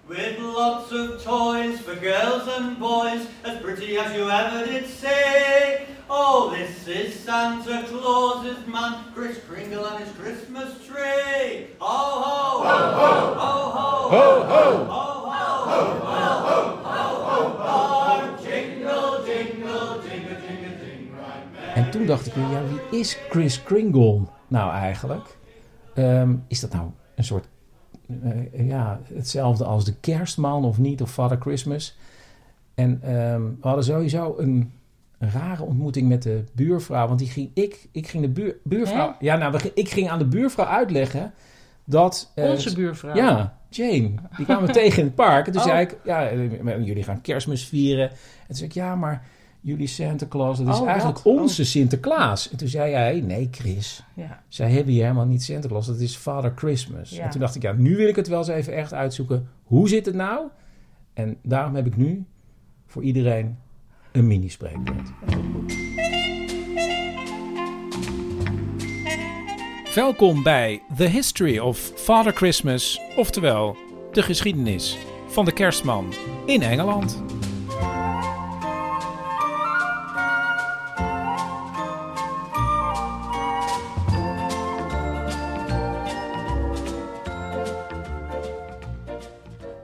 With 0.07 0.39
lots 0.39 0.91
of 0.93 1.21
toys 1.21 1.81
for 1.81 1.93
girls 1.95 2.47
and 2.47 2.79
boys, 2.79 3.27
as 3.43 3.61
pretty 3.61 3.97
as 3.97 4.15
you 4.15 4.29
ever 4.29 4.65
did 4.65 4.87
say. 4.87 5.85
Oh, 6.09 6.49
this 6.55 6.87
is 6.87 7.19
Santa 7.19 7.85
Claus's 7.89 8.65
man, 8.67 9.03
Chris 9.13 9.37
Kringle 9.49 9.85
and 9.85 10.05
his 10.05 10.15
Christmas 10.15 10.73
tree. 10.85 11.67
Ho 11.79 12.21
ho! 12.23 12.63
Ho 12.63 12.77
ho! 12.95 13.33
Ho 13.35 13.51
ho! 13.75 14.07
Ho 14.09 14.25
ho! 14.47 14.63
Ho 14.85 15.07
ho! 15.27 15.51
Ho 15.65 16.23
ho! 16.47 16.73
Ho 16.83 17.49
ho! 17.59 17.77
En 21.75 21.91
toen 21.91 22.05
dacht 22.05 22.25
ik 22.25 22.33
weer, 22.33 22.49
ja, 22.49 22.61
wie 22.63 22.99
is 22.99 23.17
Chris 23.29 23.63
Kringle 23.63 24.21
nou 24.47 24.71
eigenlijk? 24.71 25.37
Um, 25.95 26.45
is 26.47 26.59
dat 26.59 26.73
nou 26.73 26.89
een 27.15 27.23
soort 27.23 27.47
eh, 28.23 28.67
ja, 28.67 28.99
hetzelfde 29.13 29.63
als 29.65 29.85
de 29.85 29.93
kerstman 29.99 30.65
of 30.65 30.77
niet, 30.77 31.01
of 31.01 31.11
Father 31.11 31.37
Christmas? 31.39 31.97
En 32.75 32.99
ehm, 33.03 33.41
we 33.41 33.67
hadden 33.67 33.83
sowieso 33.83 34.35
een, 34.37 34.71
een 35.17 35.31
rare 35.31 35.63
ontmoeting 35.63 36.07
met 36.07 36.23
de 36.23 36.43
buurvrouw, 36.53 37.07
want 37.07 37.19
die 37.19 37.29
ging, 37.29 37.49
ik, 37.53 37.87
ik 37.91 38.07
ging 38.07 38.23
de 38.23 38.29
buur, 38.29 38.55
buurvrouw, 38.63 39.15
ja, 39.19 39.35
nou, 39.35 39.51
we 39.51 39.71
ik 39.73 39.89
ging 39.89 40.09
aan 40.09 40.19
de 40.19 40.25
buurvrouw 40.27 40.65
uitleggen 40.65 41.33
dat... 41.83 42.31
eh, 42.35 42.49
Onze 42.49 42.73
buurvrouw. 42.75 43.15
Ja, 43.15 43.57
Jane. 43.69 44.11
Die 44.37 44.45
kwamen 44.45 44.65
we 44.67 44.73
tegen 44.81 44.99
in 44.99 45.05
het 45.05 45.15
park. 45.15 45.45
En 45.45 45.51
toen 45.51 45.61
Oh. 45.61 45.67
zei 45.67 45.81
ik, 45.81 45.97
ja, 46.03 46.27
eh, 46.27 46.85
jullie 46.85 47.03
gaan 47.03 47.21
kerstmis 47.21 47.65
vieren. 47.67 48.09
En 48.09 48.15
toen 48.47 48.55
zei 48.55 48.69
ik, 48.69 48.75
ja, 48.75 48.95
maar 48.95 49.25
jullie 49.67 49.87
Santa 49.87 50.25
Claus, 50.27 50.57
dat 50.57 50.67
is 50.67 50.79
Oh, 50.79 50.87
eigenlijk 50.87 51.19
wat? 51.19 51.33
onze 51.39 51.65
Sinterklaas. 51.65 52.49
En 52.51 52.57
toen 52.57 52.67
zei 52.67 52.91
jij, 52.91 53.21
nee 53.21 53.47
Chris, 53.51 54.03
Ja. 54.15 54.43
zij 54.47 54.69
hebben 54.71 54.93
hier 54.93 55.01
helemaal 55.03 55.25
niet 55.25 55.43
Santa 55.43 55.67
Claus, 55.67 55.85
dat 55.85 55.99
is 55.99 56.15
Father 56.15 56.51
Christmas. 56.55 57.09
Ja. 57.09 57.23
En 57.23 57.29
toen 57.29 57.39
dacht 57.39 57.55
ik, 57.55 57.61
ja, 57.61 57.71
nu 57.77 57.95
wil 57.95 58.07
ik 58.07 58.15
het 58.15 58.27
wel 58.27 58.37
eens 58.37 58.47
even 58.47 58.73
echt 58.75 58.93
uitzoeken. 58.93 59.47
Hoe 59.63 59.89
zit 59.89 60.05
het 60.05 60.15
nou? 60.15 60.47
En 61.13 61.37
daarom 61.43 61.75
heb 61.75 61.85
ik 61.85 61.97
nu 61.97 62.25
voor 62.85 63.03
iedereen 63.03 63.57
een 64.11 64.27
mini-spreekwoord. 64.27 65.09
Welkom 69.95 70.43
bij 70.43 70.81
The 70.97 71.03
History 71.07 71.57
of 71.57 71.91
Father 71.95 72.33
Christmas, 72.33 73.01
oftewel 73.15 73.77
de 74.11 74.21
geschiedenis 74.21 74.97
van 75.27 75.45
de 75.45 75.51
kerstman 75.53 76.13
in 76.45 76.61
Engeland. 76.61 77.23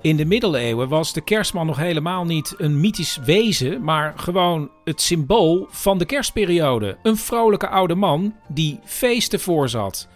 In 0.04 0.18
de 0.18 0.26
middeleeuwen 0.26 0.90
was 0.90 1.14
de 1.14 1.22
kerstman 1.22 1.66
nog 1.66 1.78
helemaal 1.78 2.26
niet 2.26 2.54
een 2.58 2.80
mythisch 2.80 3.18
wezen, 3.18 3.84
maar 3.84 4.14
gewoon 4.16 4.70
het 4.84 5.02
symbool 5.02 5.68
van 5.70 5.98
de 5.98 6.06
kerstperiode. 6.06 6.98
Een 7.04 7.18
vrolijke 7.18 7.68
oude 7.68 7.96
man 7.96 8.36
die 8.48 8.80
feesten 8.84 9.40
voorzat. 9.40 10.08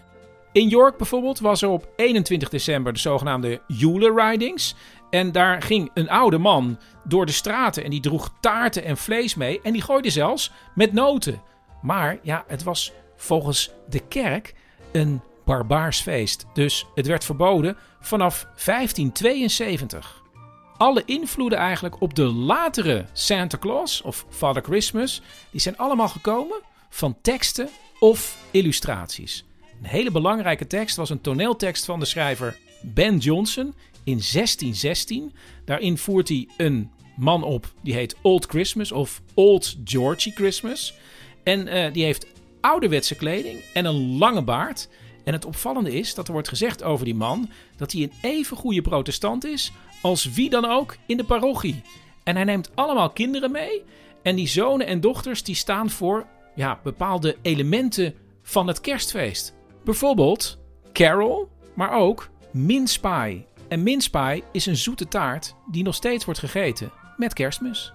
In 0.51 0.67
York 0.67 0.97
bijvoorbeeld 0.97 1.39
was 1.39 1.61
er 1.61 1.69
op 1.69 1.87
21 1.95 2.49
december 2.49 2.93
de 2.93 2.99
zogenaamde 2.99 3.61
Yule 3.67 4.13
Ridings. 4.13 4.75
En 5.09 5.31
daar 5.31 5.61
ging 5.61 5.91
een 5.93 6.09
oude 6.09 6.37
man 6.37 6.79
door 7.03 7.25
de 7.25 7.31
straten 7.31 7.83
en 7.83 7.89
die 7.89 8.01
droeg 8.01 8.33
taarten 8.39 8.83
en 8.83 8.97
vlees 8.97 9.35
mee. 9.35 9.61
En 9.61 9.73
die 9.73 9.81
gooide 9.81 10.09
zelfs 10.09 10.51
met 10.75 10.93
noten. 10.93 11.41
Maar 11.81 12.19
ja, 12.21 12.43
het 12.47 12.63
was 12.63 12.93
volgens 13.15 13.71
de 13.89 13.99
kerk 13.99 14.53
een 14.91 15.21
barbaars 15.47 15.99
feest. 15.99 16.45
Dus 16.53 16.85
het 16.95 17.07
werd 17.07 17.25
verboden 17.25 17.77
vanaf 17.99 18.47
1572. 18.65 20.23
Alle 20.77 21.03
invloeden 21.05 21.57
eigenlijk 21.57 22.01
op 22.01 22.15
de 22.15 22.25
latere 22.25 23.05
Santa 23.13 23.57
Claus 23.57 24.01
of 24.01 24.25
Father 24.29 24.63
Christmas, 24.63 25.21
die 25.51 25.61
zijn 25.61 25.77
allemaal 25.77 26.07
gekomen 26.07 26.61
van 26.89 27.17
teksten 27.21 27.69
of 27.99 28.37
illustraties. 28.51 29.45
Een 29.81 29.89
hele 29.89 30.11
belangrijke 30.11 30.67
tekst 30.67 30.95
was 30.95 31.09
een 31.09 31.21
toneeltekst 31.21 31.85
van 31.85 31.99
de 31.99 32.05
schrijver 32.05 32.57
Ben 32.81 33.17
Jonson 33.17 33.73
in 34.03 34.21
1616. 34.31 35.33
Daarin 35.65 35.97
voert 35.97 36.27
hij 36.27 36.47
een 36.57 36.91
man 37.15 37.43
op 37.43 37.73
die 37.81 37.93
heet 37.93 38.15
Old 38.21 38.45
Christmas 38.45 38.91
of 38.91 39.21
Old 39.33 39.77
Georgie 39.83 40.33
Christmas. 40.33 40.93
En 41.43 41.67
eh, 41.67 41.93
die 41.93 42.03
heeft 42.03 42.27
ouderwetse 42.61 43.15
kleding 43.15 43.59
en 43.73 43.85
een 43.85 44.17
lange 44.17 44.43
baard. 44.43 44.89
En 45.27 45.33
het 45.33 45.45
opvallende 45.45 45.93
is 45.93 46.13
dat 46.15 46.27
er 46.27 46.33
wordt 46.33 46.47
gezegd 46.47 46.83
over 46.83 47.05
die 47.05 47.15
man 47.15 47.49
dat 47.75 47.91
hij 47.91 48.01
een 48.01 48.13
even 48.21 48.57
goede 48.57 48.81
protestant 48.81 49.45
is 49.45 49.71
als 50.01 50.31
wie 50.31 50.49
dan 50.49 50.65
ook 50.65 50.95
in 51.05 51.17
de 51.17 51.23
parochie. 51.23 51.81
En 52.23 52.35
hij 52.35 52.45
neemt 52.45 52.71
allemaal 52.75 53.09
kinderen 53.09 53.51
mee. 53.51 53.83
En 54.23 54.35
die 54.35 54.47
zonen 54.47 54.87
en 54.87 55.01
dochters 55.01 55.43
die 55.43 55.55
staan 55.55 55.89
voor 55.89 56.25
ja, 56.55 56.79
bepaalde 56.83 57.37
elementen 57.41 58.15
van 58.41 58.67
het 58.67 58.81
kerstfeest. 58.81 59.53
Bijvoorbeeld 59.83 60.57
Carol, 60.93 61.49
maar 61.73 61.91
ook 61.91 62.29
mince 62.51 62.99
pie. 62.99 63.45
En 63.67 63.83
mince 63.83 64.09
pie 64.09 64.43
is 64.51 64.65
een 64.65 64.77
zoete 64.77 65.07
taart 65.07 65.55
die 65.71 65.83
nog 65.83 65.95
steeds 65.95 66.25
wordt 66.25 66.39
gegeten 66.39 66.91
met 67.17 67.33
kerstmis. 67.33 67.93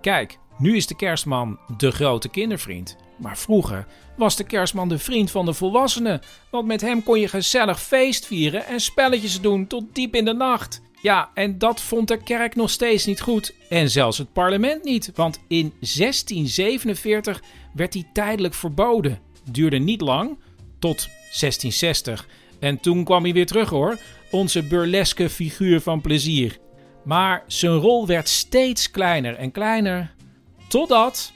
Kijk, 0.00 0.38
nu 0.58 0.76
is 0.76 0.86
de 0.86 0.96
kerstman 0.96 1.58
de 1.76 1.90
grote 1.90 2.28
kindervriend. 2.28 2.96
Maar 3.18 3.38
vroeger 3.38 3.86
was 4.16 4.36
de 4.36 4.44
kerstman 4.44 4.88
de 4.88 4.98
vriend 4.98 5.30
van 5.30 5.44
de 5.44 5.52
volwassenen. 5.52 6.20
Want 6.50 6.66
met 6.66 6.80
hem 6.80 7.02
kon 7.02 7.20
je 7.20 7.28
gezellig 7.28 7.82
feest 7.82 8.26
vieren 8.26 8.66
en 8.66 8.80
spelletjes 8.80 9.40
doen 9.40 9.66
tot 9.66 9.84
diep 9.92 10.14
in 10.14 10.24
de 10.24 10.34
nacht. 10.34 10.80
Ja, 11.02 11.30
en 11.34 11.58
dat 11.58 11.80
vond 11.80 12.08
de 12.08 12.22
kerk 12.22 12.54
nog 12.54 12.70
steeds 12.70 13.06
niet 13.06 13.20
goed. 13.20 13.54
En 13.68 13.90
zelfs 13.90 14.18
het 14.18 14.32
parlement 14.32 14.84
niet. 14.84 15.10
Want 15.14 15.40
in 15.48 15.72
1647 15.80 17.42
werd 17.74 17.94
hij 17.94 18.08
tijdelijk 18.12 18.54
verboden. 18.54 19.18
Duurde 19.50 19.78
niet 19.78 20.00
lang, 20.00 20.38
tot 20.78 21.06
1660. 21.06 22.28
En 22.60 22.80
toen 22.80 23.04
kwam 23.04 23.22
hij 23.22 23.32
weer 23.32 23.46
terug 23.46 23.68
hoor. 23.68 23.98
Onze 24.30 24.62
burleske 24.62 25.30
figuur 25.30 25.80
van 25.80 26.00
plezier. 26.00 26.58
Maar 27.04 27.44
zijn 27.46 27.76
rol 27.76 28.06
werd 28.06 28.28
steeds 28.28 28.90
kleiner 28.90 29.34
en 29.34 29.50
kleiner. 29.50 30.14
Totdat, 30.68 31.32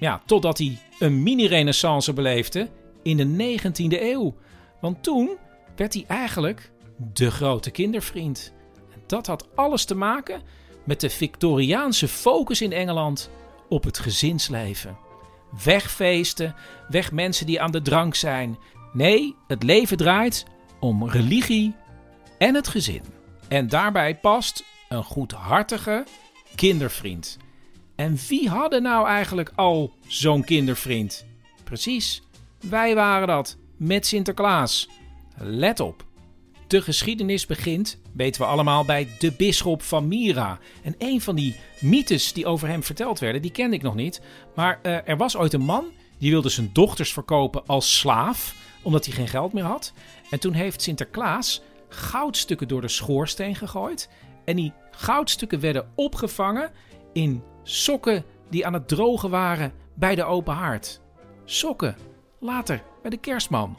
ja, 0.00 0.22
totdat 0.26 0.58
hij 0.58 0.78
een 1.02 1.22
mini-renaissance 1.22 2.12
beleefde 2.12 2.68
in 3.02 3.16
de 3.16 3.58
19e 3.58 4.00
eeuw. 4.02 4.34
Want 4.80 5.02
toen 5.02 5.36
werd 5.76 5.94
hij 5.94 6.04
eigenlijk 6.06 6.70
de 7.12 7.30
grote 7.30 7.70
kindervriend. 7.70 8.52
En 8.92 9.02
dat 9.06 9.26
had 9.26 9.48
alles 9.54 9.84
te 9.84 9.94
maken 9.94 10.42
met 10.84 11.00
de 11.00 11.10
Victoriaanse 11.10 12.08
focus 12.08 12.60
in 12.60 12.72
Engeland 12.72 13.30
op 13.68 13.84
het 13.84 13.98
gezinsleven. 13.98 14.98
Wegfeesten, 15.64 16.54
weg 16.88 17.12
mensen 17.12 17.46
die 17.46 17.60
aan 17.60 17.72
de 17.72 17.82
drank 17.82 18.14
zijn. 18.14 18.58
Nee, 18.92 19.36
het 19.46 19.62
leven 19.62 19.96
draait 19.96 20.44
om 20.80 21.08
religie 21.08 21.74
en 22.38 22.54
het 22.54 22.68
gezin. 22.68 23.02
En 23.48 23.68
daarbij 23.68 24.18
past 24.18 24.64
een 24.88 25.04
goedhartige 25.04 26.04
kindervriend. 26.54 27.38
En 27.94 28.18
wie 28.28 28.48
hadden 28.48 28.82
nou 28.82 29.06
eigenlijk 29.06 29.52
al 29.54 29.92
zo'n 30.06 30.44
kindervriend? 30.44 31.26
Precies, 31.64 32.22
wij 32.60 32.94
waren 32.94 33.28
dat 33.28 33.56
met 33.76 34.06
Sinterklaas. 34.06 34.88
Let 35.36 35.80
op. 35.80 36.04
De 36.66 36.82
geschiedenis 36.82 37.46
begint, 37.46 38.00
weten 38.12 38.40
we 38.40 38.46
allemaal, 38.46 38.84
bij 38.84 39.08
de 39.18 39.32
bisschop 39.32 39.82
van 39.82 40.08
Myra. 40.08 40.58
En 40.82 40.94
een 40.98 41.20
van 41.20 41.36
die 41.36 41.56
mythes 41.80 42.32
die 42.32 42.46
over 42.46 42.68
hem 42.68 42.82
verteld 42.82 43.18
werden, 43.18 43.42
die 43.42 43.50
kende 43.50 43.76
ik 43.76 43.82
nog 43.82 43.94
niet. 43.94 44.20
Maar 44.54 44.78
eh, 44.82 45.08
er 45.08 45.16
was 45.16 45.36
ooit 45.36 45.52
een 45.52 45.60
man 45.60 45.84
die 46.18 46.30
wilde 46.30 46.48
zijn 46.48 46.70
dochters 46.72 47.12
verkopen 47.12 47.66
als 47.66 47.98
slaaf, 47.98 48.54
omdat 48.82 49.04
hij 49.04 49.14
geen 49.14 49.28
geld 49.28 49.52
meer 49.52 49.64
had. 49.64 49.92
En 50.30 50.40
toen 50.40 50.52
heeft 50.52 50.82
Sinterklaas 50.82 51.62
goudstukken 51.88 52.68
door 52.68 52.80
de 52.80 52.88
schoorsteen 52.88 53.54
gegooid. 53.54 54.08
En 54.44 54.56
die 54.56 54.72
goudstukken 54.90 55.60
werden 55.60 55.90
opgevangen 55.94 56.70
in 57.12 57.42
sokken 57.62 58.24
die 58.50 58.66
aan 58.66 58.72
het 58.72 58.88
drogen 58.88 59.30
waren 59.30 59.72
bij 59.94 60.14
de 60.14 60.24
open 60.24 60.54
haard. 60.54 61.00
Sokken, 61.44 61.96
later 62.40 62.82
bij 63.02 63.10
de 63.10 63.16
kerstman. 63.16 63.76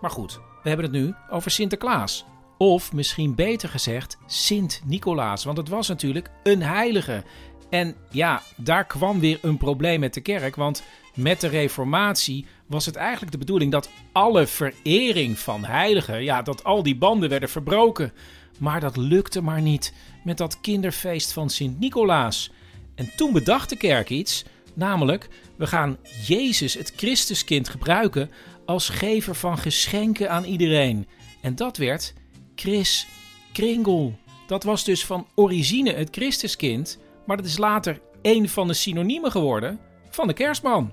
Maar 0.00 0.10
goed, 0.10 0.40
we 0.62 0.68
hebben 0.68 0.86
het 0.86 0.94
nu 0.94 1.14
over 1.30 1.50
Sinterklaas. 1.50 2.24
Of 2.58 2.92
misschien 2.92 3.34
beter 3.34 3.68
gezegd 3.68 4.18
Sint-Nicolaas, 4.26 5.44
want 5.44 5.56
het 5.56 5.68
was 5.68 5.88
natuurlijk 5.88 6.30
een 6.42 6.62
heilige. 6.62 7.22
En 7.70 7.94
ja, 8.10 8.42
daar 8.56 8.86
kwam 8.86 9.20
weer 9.20 9.38
een 9.42 9.58
probleem 9.58 10.00
met 10.00 10.14
de 10.14 10.20
kerk, 10.20 10.56
want 10.56 10.82
met 11.14 11.40
de 11.40 11.48
Reformatie 11.48 12.46
was 12.66 12.86
het 12.86 12.96
eigenlijk 12.96 13.32
de 13.32 13.38
bedoeling 13.38 13.72
dat 13.72 13.90
alle 14.12 14.46
verering 14.46 15.38
van 15.38 15.64
heiligen, 15.64 16.24
ja, 16.24 16.42
dat 16.42 16.64
al 16.64 16.82
die 16.82 16.96
banden 16.96 17.28
werden 17.28 17.48
verbroken. 17.48 18.12
Maar 18.58 18.80
dat 18.80 18.96
lukte 18.96 19.42
maar 19.42 19.60
niet 19.60 19.94
met 20.24 20.38
dat 20.38 20.60
kinderfeest 20.60 21.32
van 21.32 21.50
Sint-Nicolaas. 21.50 22.50
En 22.98 23.10
toen 23.16 23.32
bedacht 23.32 23.68
de 23.68 23.76
kerk 23.76 24.10
iets, 24.10 24.44
namelijk 24.74 25.28
we 25.56 25.66
gaan 25.66 25.98
Jezus, 26.26 26.74
het 26.74 26.92
Christuskind, 26.96 27.68
gebruiken 27.68 28.30
als 28.66 28.88
gever 28.88 29.34
van 29.34 29.58
geschenken 29.58 30.30
aan 30.30 30.44
iedereen. 30.44 31.06
En 31.42 31.54
dat 31.54 31.76
werd 31.76 32.14
Chris 32.54 33.06
Kringle. 33.52 34.12
Dat 34.46 34.62
was 34.62 34.84
dus 34.84 35.04
van 35.04 35.26
origine 35.34 35.92
het 35.92 36.08
Christuskind, 36.10 36.98
maar 37.26 37.36
dat 37.36 37.46
is 37.46 37.58
later 37.58 38.00
een 38.22 38.48
van 38.48 38.68
de 38.68 38.74
synoniemen 38.74 39.30
geworden 39.30 39.80
van 40.10 40.26
de 40.26 40.32
kerstman. 40.32 40.92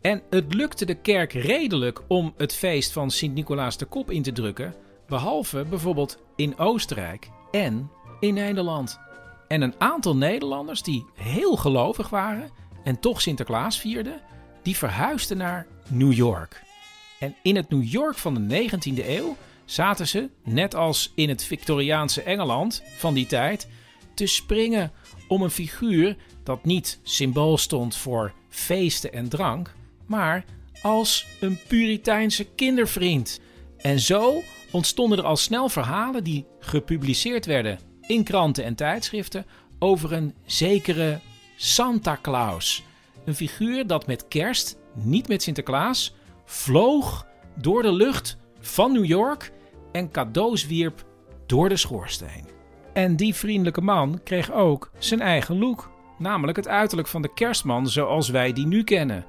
En 0.00 0.22
het 0.30 0.54
lukte 0.54 0.84
de 0.84 0.94
kerk 0.94 1.32
redelijk 1.32 2.02
om 2.08 2.34
het 2.36 2.54
feest 2.54 2.92
van 2.92 3.10
Sint-Nicolaas 3.10 3.76
de 3.76 3.84
kop 3.84 4.10
in 4.10 4.22
te 4.22 4.32
drukken, 4.32 4.74
behalve 5.06 5.64
bijvoorbeeld 5.64 6.18
in 6.36 6.58
Oostenrijk 6.58 7.30
en 7.50 7.90
in 8.20 8.34
Nederland. 8.34 9.00
En 9.52 9.62
een 9.62 9.74
aantal 9.78 10.16
Nederlanders 10.16 10.82
die 10.82 11.04
heel 11.14 11.56
gelovig 11.56 12.08
waren 12.08 12.50
en 12.84 13.00
toch 13.00 13.20
Sinterklaas 13.20 13.80
vierden, 13.80 14.20
die 14.62 14.76
verhuisden 14.76 15.36
naar 15.36 15.66
New 15.88 16.12
York. 16.12 16.62
En 17.18 17.34
in 17.42 17.56
het 17.56 17.70
New 17.70 17.84
York 17.84 18.18
van 18.18 18.34
de 18.34 18.68
19e 18.68 19.06
eeuw 19.06 19.36
zaten 19.64 20.08
ze, 20.08 20.30
net 20.44 20.74
als 20.74 21.12
in 21.14 21.28
het 21.28 21.44
Victoriaanse 21.44 22.22
Engeland 22.22 22.82
van 22.96 23.14
die 23.14 23.26
tijd, 23.26 23.68
te 24.14 24.26
springen 24.26 24.92
om 25.28 25.42
een 25.42 25.50
figuur 25.50 26.16
dat 26.42 26.64
niet 26.64 27.00
symbool 27.02 27.58
stond 27.58 27.96
voor 27.96 28.32
feesten 28.48 29.12
en 29.12 29.28
drank, 29.28 29.74
maar 30.06 30.44
als 30.82 31.26
een 31.40 31.58
Puriteinse 31.68 32.44
kindervriend. 32.44 33.40
En 33.76 34.00
zo 34.00 34.42
ontstonden 34.70 35.18
er 35.18 35.24
al 35.24 35.36
snel 35.36 35.68
verhalen 35.68 36.24
die 36.24 36.46
gepubliceerd 36.60 37.46
werden 37.46 37.91
in 38.12 38.24
kranten 38.24 38.64
en 38.64 38.74
tijdschriften 38.74 39.46
over 39.78 40.12
een 40.12 40.34
zekere 40.44 41.20
Santa 41.56 42.18
Claus. 42.22 42.84
Een 43.24 43.34
figuur 43.34 43.86
dat 43.86 44.06
met 44.06 44.28
kerst, 44.28 44.76
niet 44.94 45.28
met 45.28 45.42
Sinterklaas, 45.42 46.14
vloog 46.44 47.26
door 47.56 47.82
de 47.82 47.92
lucht 47.92 48.36
van 48.60 48.92
New 48.92 49.04
York 49.04 49.52
en 49.92 50.10
cadeaus 50.10 50.66
wierp 50.66 51.04
door 51.46 51.68
de 51.68 51.76
schoorsteen. 51.76 52.48
En 52.92 53.16
die 53.16 53.34
vriendelijke 53.34 53.80
man 53.80 54.20
kreeg 54.24 54.52
ook 54.52 54.90
zijn 54.98 55.20
eigen 55.20 55.58
look, 55.58 55.90
namelijk 56.18 56.56
het 56.56 56.68
uiterlijk 56.68 57.08
van 57.08 57.22
de 57.22 57.34
kerstman 57.34 57.88
zoals 57.88 58.28
wij 58.28 58.52
die 58.52 58.66
nu 58.66 58.84
kennen. 58.84 59.24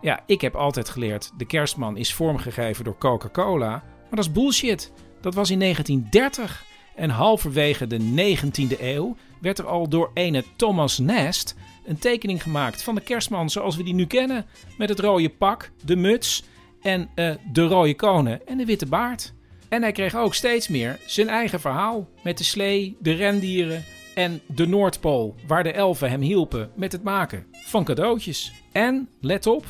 Ja, 0.00 0.20
ik 0.26 0.40
heb 0.40 0.54
altijd 0.54 0.88
geleerd, 0.88 1.32
de 1.36 1.46
kerstman 1.46 1.96
is 1.96 2.14
vormgegeven 2.14 2.84
door 2.84 2.98
Coca-Cola, 2.98 3.70
maar 3.70 4.10
dat 4.10 4.18
is 4.24 4.32
bullshit. 4.32 4.92
Dat 5.20 5.34
was 5.34 5.50
in 5.50 5.58
1930 5.58 6.68
en 7.00 7.10
halverwege 7.10 7.86
de 7.86 7.98
19e 7.98 8.80
eeuw 8.80 9.16
werd 9.40 9.58
er 9.58 9.66
al 9.66 9.88
door 9.88 10.10
ene 10.14 10.44
Thomas 10.56 10.98
Nast 10.98 11.54
een 11.84 11.98
tekening 11.98 12.42
gemaakt 12.42 12.82
van 12.82 12.94
de 12.94 13.00
kerstman 13.00 13.50
zoals 13.50 13.76
we 13.76 13.82
die 13.82 13.94
nu 13.94 14.06
kennen, 14.06 14.46
met 14.78 14.88
het 14.88 14.98
rode 14.98 15.28
pak, 15.28 15.70
de 15.84 15.96
muts 15.96 16.44
en 16.82 17.08
eh, 17.14 17.34
de 17.52 17.66
rode 17.66 17.94
konen 17.94 18.46
en 18.46 18.58
de 18.58 18.64
witte 18.64 18.86
baard. 18.86 19.32
En 19.68 19.82
hij 19.82 19.92
kreeg 19.92 20.14
ook 20.14 20.34
steeds 20.34 20.68
meer 20.68 20.98
zijn 21.06 21.28
eigen 21.28 21.60
verhaal 21.60 22.08
met 22.22 22.38
de 22.38 22.44
slee, 22.44 22.96
de 23.00 23.12
rendieren 23.12 23.84
en 24.14 24.40
de 24.46 24.66
Noordpool, 24.66 25.34
waar 25.46 25.62
de 25.62 25.72
elfen 25.72 26.10
hem 26.10 26.20
hielpen 26.20 26.70
met 26.74 26.92
het 26.92 27.02
maken 27.02 27.46
van 27.52 27.84
cadeautjes. 27.84 28.52
En, 28.72 29.08
let 29.20 29.46
op, 29.46 29.66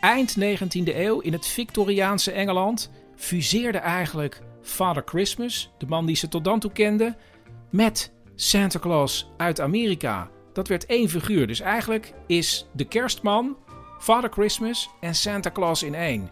eind 0.00 0.36
19e 0.40 0.96
eeuw 0.96 1.20
in 1.20 1.32
het 1.32 1.46
Victoriaanse 1.46 2.30
Engeland 2.30 2.90
fuseerde 3.16 3.78
eigenlijk 3.78 4.40
Father 4.68 5.02
Christmas, 5.06 5.70
de 5.78 5.86
man 5.86 6.06
die 6.06 6.16
ze 6.16 6.28
tot 6.28 6.44
dan 6.44 6.60
toe 6.60 6.72
kenden, 6.72 7.16
met 7.70 8.12
Santa 8.34 8.78
Claus 8.78 9.30
uit 9.36 9.60
Amerika. 9.60 10.30
Dat 10.52 10.68
werd 10.68 10.86
één 10.86 11.08
figuur. 11.08 11.46
Dus 11.46 11.60
eigenlijk 11.60 12.12
is 12.26 12.66
de 12.72 12.84
kerstman, 12.84 13.56
Father 13.98 14.30
Christmas 14.30 14.90
en 15.00 15.14
Santa 15.14 15.50
Claus 15.50 15.82
in 15.82 15.94
één. 15.94 16.30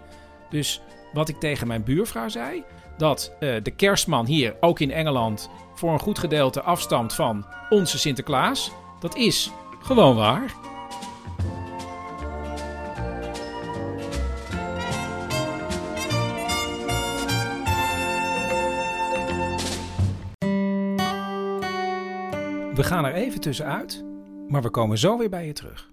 Dus 0.50 0.80
wat 1.12 1.28
ik 1.28 1.36
tegen 1.36 1.66
mijn 1.66 1.84
buurvrouw 1.84 2.28
zei, 2.28 2.64
dat 2.96 3.32
eh, 3.40 3.54
de 3.62 3.70
kerstman 3.70 4.26
hier, 4.26 4.56
ook 4.60 4.80
in 4.80 4.90
Engeland, 4.90 5.50
voor 5.74 5.92
een 5.92 6.00
goed 6.00 6.18
gedeelte 6.18 6.62
afstamt 6.62 7.14
van 7.14 7.46
onze 7.68 7.98
Sinterklaas. 7.98 8.70
Dat 9.00 9.16
is 9.16 9.50
gewoon 9.82 10.16
waar. 10.16 10.54
We 22.76 22.84
gaan 22.84 23.04
er 23.04 23.14
even 23.14 23.40
tussenuit, 23.40 24.04
maar 24.48 24.62
we 24.62 24.70
komen 24.70 24.98
zo 24.98 25.18
weer 25.18 25.28
bij 25.28 25.46
je 25.46 25.52
terug. 25.52 25.90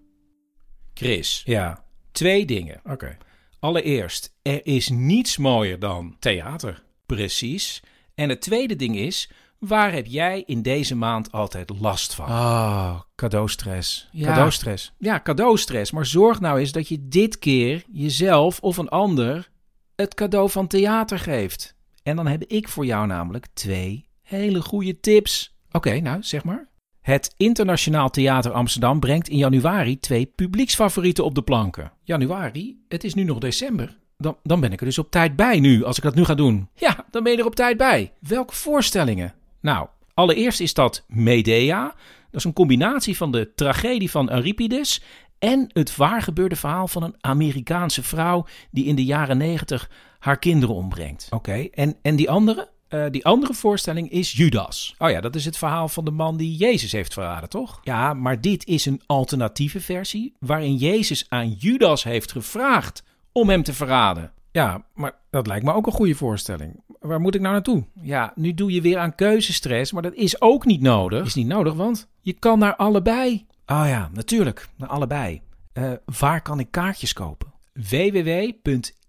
Chris, 0.93 1.41
ja, 1.45 1.83
twee 2.11 2.45
dingen. 2.45 2.81
Oké. 2.83 3.17
Allereerst, 3.59 4.35
er 4.41 4.65
is 4.65 4.89
niets 4.89 5.37
mooier 5.37 5.79
dan 5.79 6.15
theater. 6.19 6.83
Precies. 7.05 7.83
En 8.15 8.29
het 8.29 8.41
tweede 8.41 8.75
ding 8.75 8.95
is, 8.95 9.29
waar 9.59 9.91
heb 9.91 10.05
jij 10.05 10.43
in 10.45 10.61
deze 10.61 10.95
maand 10.95 11.31
altijd 11.31 11.69
last 11.79 12.13
van? 12.13 12.25
Ah, 12.25 12.99
cadeaustress. 13.15 14.09
Ja. 14.11 14.27
Cadeaustress. 14.27 14.93
Ja, 14.97 15.19
cadeaustress. 15.21 15.91
Maar 15.91 16.05
zorg 16.05 16.39
nou 16.39 16.59
eens 16.59 16.71
dat 16.71 16.87
je 16.87 17.07
dit 17.07 17.39
keer 17.39 17.83
jezelf 17.91 18.59
of 18.59 18.77
een 18.77 18.89
ander 18.89 19.49
het 19.95 20.13
cadeau 20.13 20.49
van 20.49 20.67
theater 20.67 21.19
geeft. 21.19 21.75
En 22.01 22.15
dan 22.15 22.27
heb 22.27 22.43
ik 22.43 22.67
voor 22.67 22.85
jou 22.85 23.07
namelijk 23.07 23.47
twee 23.53 24.07
hele 24.21 24.61
goede 24.61 24.99
tips. 24.99 25.55
Oké, 25.71 25.99
nou 25.99 26.23
zeg 26.23 26.43
maar. 26.43 26.71
Het 27.03 27.33
Internationaal 27.37 28.09
Theater 28.09 28.51
Amsterdam 28.51 28.99
brengt 28.99 29.27
in 29.27 29.37
januari 29.37 29.99
twee 29.99 30.25
publieksfavorieten 30.25 31.25
op 31.25 31.35
de 31.35 31.41
planken. 31.41 31.91
Januari? 32.03 32.83
Het 32.87 33.03
is 33.03 33.13
nu 33.13 33.23
nog 33.23 33.37
december. 33.37 33.97
Dan, 34.17 34.37
dan 34.43 34.59
ben 34.59 34.71
ik 34.71 34.79
er 34.79 34.85
dus 34.85 34.97
op 34.97 35.11
tijd 35.11 35.35
bij 35.35 35.59
nu, 35.59 35.83
als 35.83 35.97
ik 35.97 36.03
dat 36.03 36.15
nu 36.15 36.25
ga 36.25 36.35
doen. 36.35 36.69
Ja, 36.75 37.05
dan 37.11 37.23
ben 37.23 37.31
je 37.31 37.37
er 37.37 37.45
op 37.45 37.55
tijd 37.55 37.77
bij. 37.77 38.11
Welke 38.19 38.55
voorstellingen? 38.55 39.33
Nou, 39.61 39.87
allereerst 40.13 40.59
is 40.59 40.73
dat 40.73 41.03
Medea. 41.07 41.83
Dat 42.31 42.39
is 42.39 42.43
een 42.43 42.53
combinatie 42.53 43.17
van 43.17 43.31
de 43.31 43.51
tragedie 43.55 44.11
van 44.11 44.31
Euripides 44.31 45.03
en 45.39 45.69
het 45.73 45.95
waargebeurde 45.95 46.55
verhaal 46.55 46.87
van 46.87 47.03
een 47.03 47.15
Amerikaanse 47.19 48.03
vrouw 48.03 48.45
die 48.71 48.85
in 48.85 48.95
de 48.95 49.05
jaren 49.05 49.37
negentig 49.37 49.89
haar 50.19 50.39
kinderen 50.39 50.75
ombrengt. 50.75 51.27
Oké, 51.29 51.67
en, 51.71 51.95
en 52.01 52.15
die 52.15 52.29
andere? 52.29 52.69
Eh, 52.93 53.05
die 53.11 53.25
andere 53.25 53.53
voorstelling 53.53 54.09
is 54.09 54.31
Judas. 54.31 54.95
Oh 54.97 55.09
ja, 55.09 55.21
dat 55.21 55.35
is 55.35 55.45
het 55.45 55.57
verhaal 55.57 55.87
van 55.87 56.05
de 56.05 56.11
man 56.11 56.37
die 56.37 56.55
Jezus 56.55 56.91
heeft 56.91 57.13
verraden, 57.13 57.49
toch? 57.49 57.79
Ja, 57.83 58.13
maar 58.13 58.41
dit 58.41 58.65
is 58.65 58.85
een 58.85 59.01
alternatieve 59.05 59.81
versie 59.81 60.33
waarin 60.39 60.75
Jezus 60.75 61.25
aan 61.29 61.51
Judas 61.51 62.03
heeft 62.03 62.31
gevraagd 62.31 63.03
om 63.31 63.49
hem 63.49 63.63
te 63.63 63.73
verraden. 63.73 64.31
Ja, 64.51 64.85
maar 64.93 65.19
dat 65.29 65.47
lijkt 65.47 65.65
me 65.65 65.73
ook 65.73 65.85
een 65.85 65.91
goede 65.91 66.15
voorstelling. 66.15 66.83
Waar 66.99 67.19
moet 67.19 67.35
ik 67.35 67.41
nou 67.41 67.53
naartoe? 67.53 67.85
Ja, 68.01 68.31
nu 68.35 68.53
doe 68.53 68.71
je 68.71 68.81
weer 68.81 68.97
aan 68.97 69.15
keuzestress, 69.15 69.91
maar 69.91 70.01
dat 70.01 70.13
is 70.13 70.41
ook 70.41 70.65
niet 70.65 70.81
nodig. 70.81 71.25
Is 71.25 71.35
niet 71.35 71.47
nodig, 71.47 71.73
want 71.73 72.07
je 72.21 72.33
kan 72.33 72.59
naar 72.59 72.75
allebei. 72.75 73.45
Oh 73.65 73.83
ja, 73.87 74.09
natuurlijk, 74.13 74.67
naar 74.77 74.89
allebei. 74.89 75.41
Eh, 75.73 75.91
waar 76.19 76.41
kan 76.41 76.59
ik 76.59 76.71
kaartjes 76.71 77.13
kopen? 77.13 77.53
www.ita.nl 77.73 78.99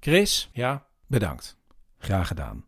Chris, 0.00 0.50
ja, 0.52 0.86
bedankt. 1.06 1.58
Graag 2.00 2.26
gedaan. 2.26 2.64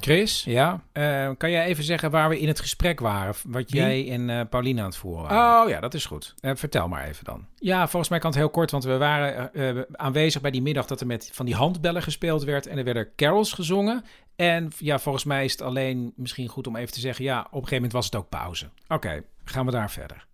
Chris, 0.00 0.44
ja, 0.44 0.82
eh, 0.92 1.30
kan 1.36 1.50
jij 1.50 1.64
even 1.64 1.84
zeggen 1.84 2.10
waar 2.10 2.28
we 2.28 2.40
in 2.40 2.48
het 2.48 2.60
gesprek 2.60 3.00
waren? 3.00 3.34
Wat 3.46 3.72
jij 3.72 4.10
en 4.10 4.30
eh 4.30 4.40
Paulina 4.50 4.80
aan 4.80 4.86
het 4.86 4.96
voeren 4.96 5.28
waren? 5.28 5.62
Oh 5.62 5.70
ja, 5.70 5.80
dat 5.80 5.94
is 5.94 6.04
goed. 6.04 6.34
Eh, 6.40 6.50
vertel 6.54 6.88
maar 6.88 7.04
even 7.04 7.24
dan. 7.24 7.46
Ja, 7.54 7.88
volgens 7.88 8.10
mij 8.10 8.18
kan 8.18 8.30
het 8.30 8.38
heel 8.38 8.50
kort, 8.50 8.70
want 8.70 8.84
we 8.84 8.96
waren 8.96 9.86
aanwezig 9.92 10.40
bij 10.40 10.50
die 10.50 10.62
middag 10.62 10.86
dat 10.86 11.00
er 11.00 11.06
met 11.06 11.30
van 11.32 11.46
die 11.46 11.54
handbellen 11.54 12.02
gespeeld 12.02 12.44
werd 12.44 12.66
en 12.66 12.78
er 12.78 12.84
werden 12.84 13.08
carols 13.16 13.52
gezongen. 13.52 14.04
En 14.36 14.72
ja, 14.78 14.98
volgens 14.98 15.24
mij 15.24 15.44
is 15.44 15.52
het 15.52 15.62
alleen 15.62 16.12
misschien 16.16 16.48
goed 16.48 16.66
om 16.66 16.76
even 16.76 16.92
te 16.92 17.00
zeggen, 17.00 17.24
ja, 17.24 17.38
op 17.38 17.44
een 17.44 17.52
gegeven 17.52 17.74
moment 17.74 17.92
was 17.92 18.04
het 18.04 18.16
ook 18.16 18.28
pauze. 18.28 18.68
Oké, 18.88 19.22
gaan 19.44 19.66
we 19.66 19.72
daar 19.72 19.90
verder. 19.90 20.25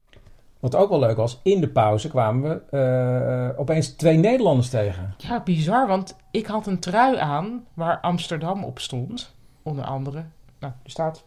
Wat 0.62 0.75
ook 0.75 0.88
wel 0.88 0.98
leuk 0.98 1.16
was, 1.16 1.40
in 1.42 1.61
de 1.61 1.68
pauze 1.68 2.09
kwamen 2.09 2.42
we 2.42 2.77
eh, 3.53 3.61
opeens 3.61 3.88
twee 3.88 4.16
Nederlanders 4.16 4.68
tegen. 4.68 5.14
Ja, 5.18 5.42
bizar, 5.42 5.87
want 5.87 6.16
ik 6.31 6.46
had 6.46 6.66
een 6.66 6.79
trui 6.79 7.16
aan 7.16 7.66
waar 7.75 8.01
Amsterdam 8.01 8.64
op 8.64 8.79
stond. 8.79 9.35
Onder 9.62 9.85
andere. 9.85 10.25
Nou, 10.59 10.72
er 10.83 10.90
staat, 10.90 11.25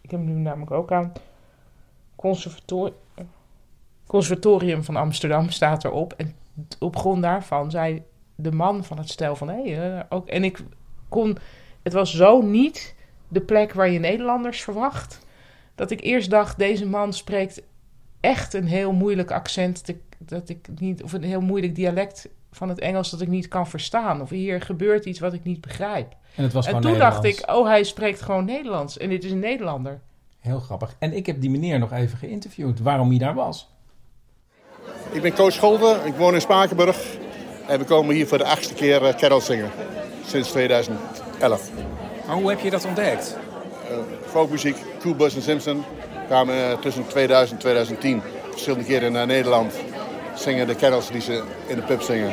ik 0.00 0.10
heb 0.10 0.20
hem 0.20 0.24
nu 0.24 0.32
namelijk 0.32 0.70
ook 0.70 0.92
aan. 0.92 1.12
Conservator 2.16 2.92
Conservatorium 4.06 4.84
van 4.84 4.96
Amsterdam 4.96 5.50
staat 5.50 5.84
erop. 5.84 6.12
En 6.12 6.34
op 6.78 6.96
grond 6.96 7.22
daarvan 7.22 7.70
zei 7.70 8.02
de 8.34 8.52
man 8.52 8.84
van 8.84 8.98
het 8.98 9.08
stel 9.08 9.36
van... 9.36 9.48
Hé, 9.48 9.62
hey, 9.62 9.98
eh, 9.98 10.04
ook, 10.08 10.28
en 10.28 10.44
ik 10.44 10.64
kon... 11.08 11.36
Het 11.82 11.92
was 11.92 12.14
zo 12.14 12.42
niet 12.42 12.94
de 13.28 13.40
plek 13.40 13.72
waar 13.72 13.90
je 13.90 13.98
Nederlanders 13.98 14.62
verwacht... 14.62 15.26
dat 15.74 15.90
ik 15.90 16.00
eerst 16.00 16.30
dacht, 16.30 16.58
deze 16.58 16.86
man 16.86 17.12
spreekt 17.12 17.62
echt 18.26 18.54
een 18.54 18.66
heel 18.66 18.92
moeilijk 18.92 19.30
accent... 19.30 19.86
dat 19.86 19.96
ik, 19.96 20.00
dat 20.18 20.48
ik 20.48 20.68
niet, 20.78 21.02
of 21.02 21.12
een 21.12 21.22
heel 21.22 21.40
moeilijk 21.40 21.74
dialect 21.74 22.28
van 22.50 22.68
het 22.68 22.78
Engels 22.78 23.10
dat 23.10 23.20
ik 23.20 23.28
niet 23.28 23.48
kan 23.48 23.66
verstaan. 23.66 24.20
Of 24.20 24.30
hier 24.30 24.60
gebeurt 24.60 25.04
iets 25.04 25.18
wat 25.18 25.32
ik 25.32 25.44
niet 25.44 25.60
begrijp. 25.60 26.14
En 26.34 26.42
het 26.42 26.52
was 26.52 26.66
En 26.66 26.80
toen 26.80 26.98
dacht 26.98 27.24
ik, 27.24 27.42
oh, 27.50 27.66
hij 27.66 27.84
spreekt 27.84 28.22
gewoon 28.22 28.44
Nederlands. 28.44 28.98
En 28.98 29.08
dit 29.08 29.24
is 29.24 29.30
een 29.30 29.38
Nederlander. 29.38 30.00
Heel 30.40 30.60
grappig. 30.60 30.96
En 30.98 31.12
ik 31.12 31.26
heb 31.26 31.40
die 31.40 31.50
meneer 31.50 31.78
nog 31.78 31.92
even 31.92 32.18
geïnterviewd 32.18 32.80
waarom 32.80 33.08
hij 33.08 33.18
daar 33.18 33.34
was. 33.34 33.68
Ik 35.10 35.22
ben 35.22 35.32
Koos 35.32 35.54
Scholder, 35.54 36.06
ik 36.06 36.14
woon 36.14 36.34
in 36.34 36.40
Spakenburg. 36.40 37.16
En 37.68 37.78
we 37.78 37.84
komen 37.84 38.14
hier 38.14 38.26
voor 38.26 38.38
de 38.38 38.44
achtste 38.44 38.74
keer 38.74 39.02
uh, 39.02 39.14
carol 39.14 39.40
zingen. 39.40 39.70
Sinds 40.26 40.50
2011. 40.50 41.70
Maar 42.26 42.36
hoe 42.36 42.50
heb 42.50 42.60
je 42.60 42.70
dat 42.70 42.84
ontdekt? 42.84 43.36
Uh, 43.90 43.96
folkmuziek, 44.26 44.76
Cool 45.00 45.14
Bus 45.14 45.34
en 45.34 45.42
Simpson 45.42 45.84
kwamen 46.26 46.80
tussen 46.80 47.06
2000 47.06 47.52
en 47.52 47.58
2010 47.58 48.22
verschillende 48.50 48.84
keren 48.84 49.12
naar 49.12 49.26
Nederland. 49.26 49.74
Zingen 50.34 50.66
de 50.66 50.74
carols 50.76 51.10
die 51.10 51.20
ze 51.20 51.42
in 51.66 51.76
de 51.76 51.82
pub 51.82 52.02
zingen. 52.02 52.32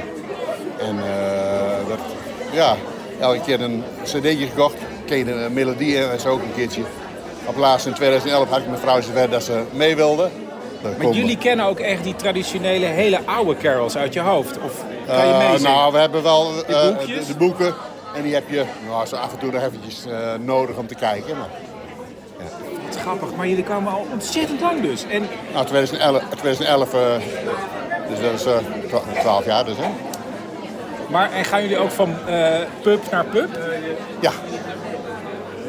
En 0.80 0.96
uh, 0.96 1.88
dat, 1.88 2.00
ja, 2.52 2.76
elke 3.20 3.42
keer 3.42 3.62
een 3.62 3.84
cd'tje 4.04 4.48
gekocht. 4.48 4.76
Ken 5.06 5.18
je 5.18 5.24
de 5.26 5.48
melodie 5.52 5.98
en 6.08 6.20
zo 6.20 6.30
ook 6.30 6.42
een 6.42 6.54
keertje. 6.56 6.82
Op 7.46 7.58
laatst 7.58 7.86
in 7.86 7.94
2011 7.94 8.50
had 8.50 8.60
ik 8.60 8.68
mijn 8.68 8.80
vrouw 8.80 9.02
zover 9.02 9.30
dat 9.30 9.44
ze 9.44 9.64
mee 9.72 9.96
wilde. 9.96 10.30
Maar 10.98 11.10
jullie 11.12 11.38
kennen 11.38 11.66
ook 11.66 11.80
echt 11.80 12.04
die 12.04 12.16
traditionele 12.16 12.86
hele 12.86 13.20
oude 13.26 13.58
carols 13.58 13.98
uit 13.98 14.14
je 14.14 14.20
hoofd? 14.20 14.58
Of 14.66 14.84
kan 15.08 15.28
je 15.28 15.34
Uh, 15.34 15.38
meezingen? 15.50 15.72
nou, 15.72 15.92
we 15.92 15.98
hebben 15.98 16.24
wel 16.24 16.52
uh, 16.52 16.82
De 16.82 16.94
boekjes? 16.98 17.26
de, 17.28 17.34
de 17.34 17.38
boeken. 17.38 17.74
En 18.16 18.22
die 18.24 18.34
heb 18.34 18.50
je 18.50 18.64
nou, 18.88 19.06
zo 19.06 19.16
af 19.16 19.32
en 19.32 19.40
toe 19.40 19.52
nog 19.52 19.62
eventjes 19.64 20.06
nodig 20.40 20.76
om 20.76 20.88
te 20.88 20.96
kijken. 20.96 21.38
Maar, 21.38 21.50
Wat 22.94 23.02
grappig, 23.02 23.36
maar 23.36 23.48
jullie 23.48 23.64
komen 23.64 23.92
al 23.92 24.08
ontzettend 24.12 24.62
lang 24.62 24.82
dus. 24.82 25.06
En 25.06 25.28
nou, 25.54 25.66
2011, 25.66 26.24
2011 26.30 26.94
uh, 26.94 27.00
dus 28.10 28.20
dat 28.20 28.34
is 28.34 28.46
uh, 28.46 29.20
12 29.20 29.46
jaar 29.46 29.66
dus, 29.66 29.78
hè? 29.78 29.90
Maar 31.10 31.32
en 31.32 31.46
gaan 31.46 31.62
jullie 31.62 31.78
ook 31.78 31.92
van 31.92 32.10
uh, 32.28 32.56
pub 32.82 33.12
naar 33.12 33.26
pub? 33.26 33.50
Ja. 34.20 34.32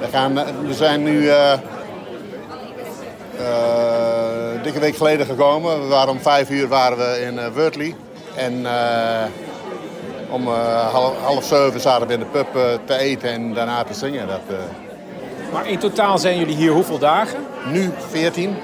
We, 0.00 0.06
gaan, 0.10 0.38
uh, 0.38 0.44
we 0.66 0.74
zijn 0.74 1.02
nu 1.02 1.22
uh, 1.22 1.52
dikke 4.62 4.78
week 4.80 4.96
geleden 4.96 5.26
gekomen. 5.26 5.80
We 5.80 5.86
waren 5.86 6.10
om 6.10 6.20
vijf 6.20 6.50
uur 6.50 6.68
waren 6.68 6.98
we 6.98 7.20
in 7.20 7.34
uh, 7.34 7.46
Wordley. 7.54 7.94
En 8.34 8.60
uh, 8.60 9.24
om 10.30 10.48
half, 10.92 11.20
half 11.20 11.44
zeven 11.44 11.80
zaten 11.80 12.06
we 12.06 12.12
in 12.12 12.18
de 12.18 12.26
pub 12.26 12.46
te 12.84 12.96
eten 12.96 13.30
en 13.30 13.54
daarna 13.54 13.84
te 13.84 13.94
zingen. 13.94 14.26
Dat, 14.26 14.40
Maar 15.52 15.68
in 15.68 15.78
totaal 15.78 16.18
zijn 16.18 16.38
jullie 16.38 16.56
hier 16.56 16.72
hoeveel 16.72 16.98
dagen? 16.98 17.54
nu 17.72 17.90
14. 17.98 18.54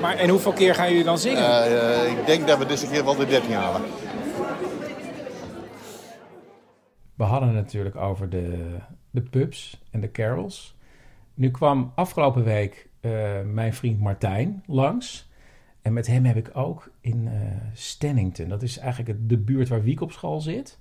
Maar, 0.00 0.16
en 0.16 0.28
hoeveel 0.28 0.52
keer 0.52 0.74
gaan 0.74 0.88
jullie 0.88 1.04
dan 1.04 1.18
zingen? 1.18 1.42
Uh, 1.42 1.70
uh, 1.70 2.18
ik 2.18 2.26
denk 2.26 2.46
dat 2.46 2.58
we 2.58 2.66
deze 2.66 2.88
keer 2.88 3.04
wel 3.04 3.16
de 3.16 3.26
13 3.26 3.52
halen. 3.52 3.80
We 7.14 7.24
hadden 7.24 7.48
het 7.48 7.56
natuurlijk 7.56 7.96
over 7.96 8.30
de, 8.30 8.76
de 9.10 9.22
pubs 9.22 9.80
en 9.90 10.00
de 10.00 10.10
carols. 10.10 10.76
Nu 11.34 11.50
kwam 11.50 11.92
afgelopen 11.94 12.44
week 12.44 12.88
uh, 13.00 13.12
mijn 13.44 13.74
vriend 13.74 14.00
Martijn 14.00 14.62
langs. 14.66 15.28
En 15.82 15.92
met 15.92 16.06
hem 16.06 16.24
heb 16.24 16.36
ik 16.36 16.50
ook 16.52 16.90
in 17.00 17.26
uh, 17.26 17.32
Stennington, 17.72 18.48
dat 18.48 18.62
is 18.62 18.78
eigenlijk 18.78 19.28
de 19.28 19.38
buurt 19.38 19.68
waar 19.68 19.82
Wiek 19.82 20.00
op 20.00 20.12
school 20.12 20.40
zit. 20.40 20.78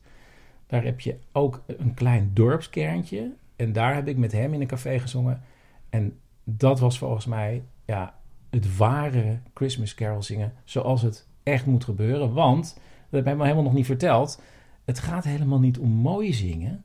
Daar 0.68 0.84
heb 0.84 1.00
je 1.00 1.16
ook 1.32 1.64
een 1.66 1.94
klein 1.94 2.32
dorpskerntje. 2.34 3.32
En 3.60 3.74
daar 3.74 3.96
heb 3.96 4.08
ik 4.08 4.18
met 4.18 4.32
hem 4.32 4.54
in 4.54 4.62
een 4.62 4.68
café 4.68 5.00
gezongen. 5.00 5.42
En 5.90 6.20
dat 6.44 6.80
was 6.80 6.98
volgens 6.98 7.26
mij 7.26 7.64
ja, 7.86 8.14
het 8.50 8.78
ware 8.78 9.40
Christmas 9.54 9.96
carol 9.96 10.24
zingen 10.24 10.54
zoals 10.64 11.02
het 11.02 11.28
echt 11.44 11.66
moet 11.66 11.84
gebeuren. 11.84 12.34
Want, 12.34 12.74
dat 13.10 13.24
heb 13.24 13.34
ik 13.34 13.38
me 13.38 13.44
helemaal 13.44 13.64
nog 13.64 13.74
niet 13.74 13.86
verteld, 13.86 14.42
het 14.86 15.00
gaat 15.00 15.24
helemaal 15.24 15.60
niet 15.60 15.80
om 15.80 15.90
mooi 15.90 16.34
zingen. 16.34 16.84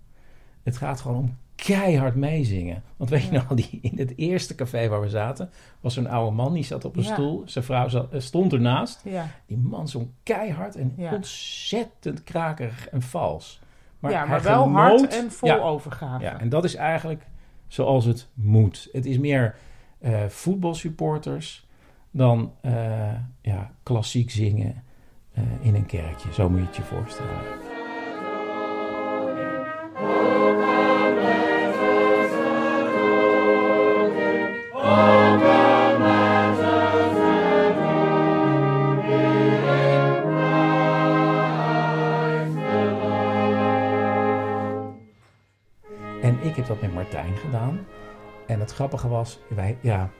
Het 0.62 0.76
gaat 0.76 1.00
gewoon 1.00 1.16
om 1.16 1.36
keihard 1.54 2.14
meezingen. 2.14 2.82
Want 2.96 3.10
weet 3.10 3.22
je 3.22 3.30
nog, 3.30 3.46
die, 3.46 3.78
in 3.82 3.98
het 3.98 4.12
eerste 4.16 4.54
café 4.54 4.88
waar 4.88 5.00
we 5.00 5.08
zaten, 5.08 5.50
was 5.80 5.94
zo'n 5.94 6.06
oude 6.06 6.36
man 6.36 6.52
die 6.52 6.64
zat 6.64 6.84
op 6.84 6.96
een 6.96 7.02
ja. 7.02 7.12
stoel. 7.12 7.42
Zijn 7.46 7.64
vrouw 7.64 7.88
zat, 7.88 8.14
stond 8.16 8.52
ernaast. 8.52 9.00
Ja. 9.04 9.30
Die 9.46 9.56
man 9.56 9.88
zong 9.88 10.08
keihard 10.22 10.76
en 10.76 10.94
ontzettend 11.12 12.24
krakerig 12.24 12.88
en 12.88 13.02
vals. 13.02 13.62
Maar, 14.04 14.12
ja, 14.12 14.24
maar 14.24 14.42
wel 14.42 14.62
genoot, 14.62 15.00
hard 15.00 15.14
en 15.14 15.30
vol 15.30 15.62
overgave. 15.62 16.24
Ja, 16.24 16.40
en 16.40 16.48
dat 16.48 16.64
is 16.64 16.74
eigenlijk 16.74 17.26
zoals 17.66 18.04
het 18.04 18.28
moet. 18.34 18.88
Het 18.92 19.06
is 19.06 19.18
meer 19.18 19.54
uh, 20.00 20.24
voetbalsupporters 20.28 21.66
dan 22.10 22.52
uh, 22.62 22.72
ja, 23.40 23.70
klassiek 23.82 24.30
zingen 24.30 24.82
uh, 25.38 25.44
in 25.60 25.74
een 25.74 25.86
kerkje. 25.86 26.32
Zo 26.32 26.48
moet 26.48 26.60
je 26.60 26.66
het 26.66 26.76
je 26.76 26.82
voorstellen. 26.82 27.73
Grappige 48.74 49.08
was, 49.08 49.38
wij, 49.48 49.78
ja, 49.80 50.10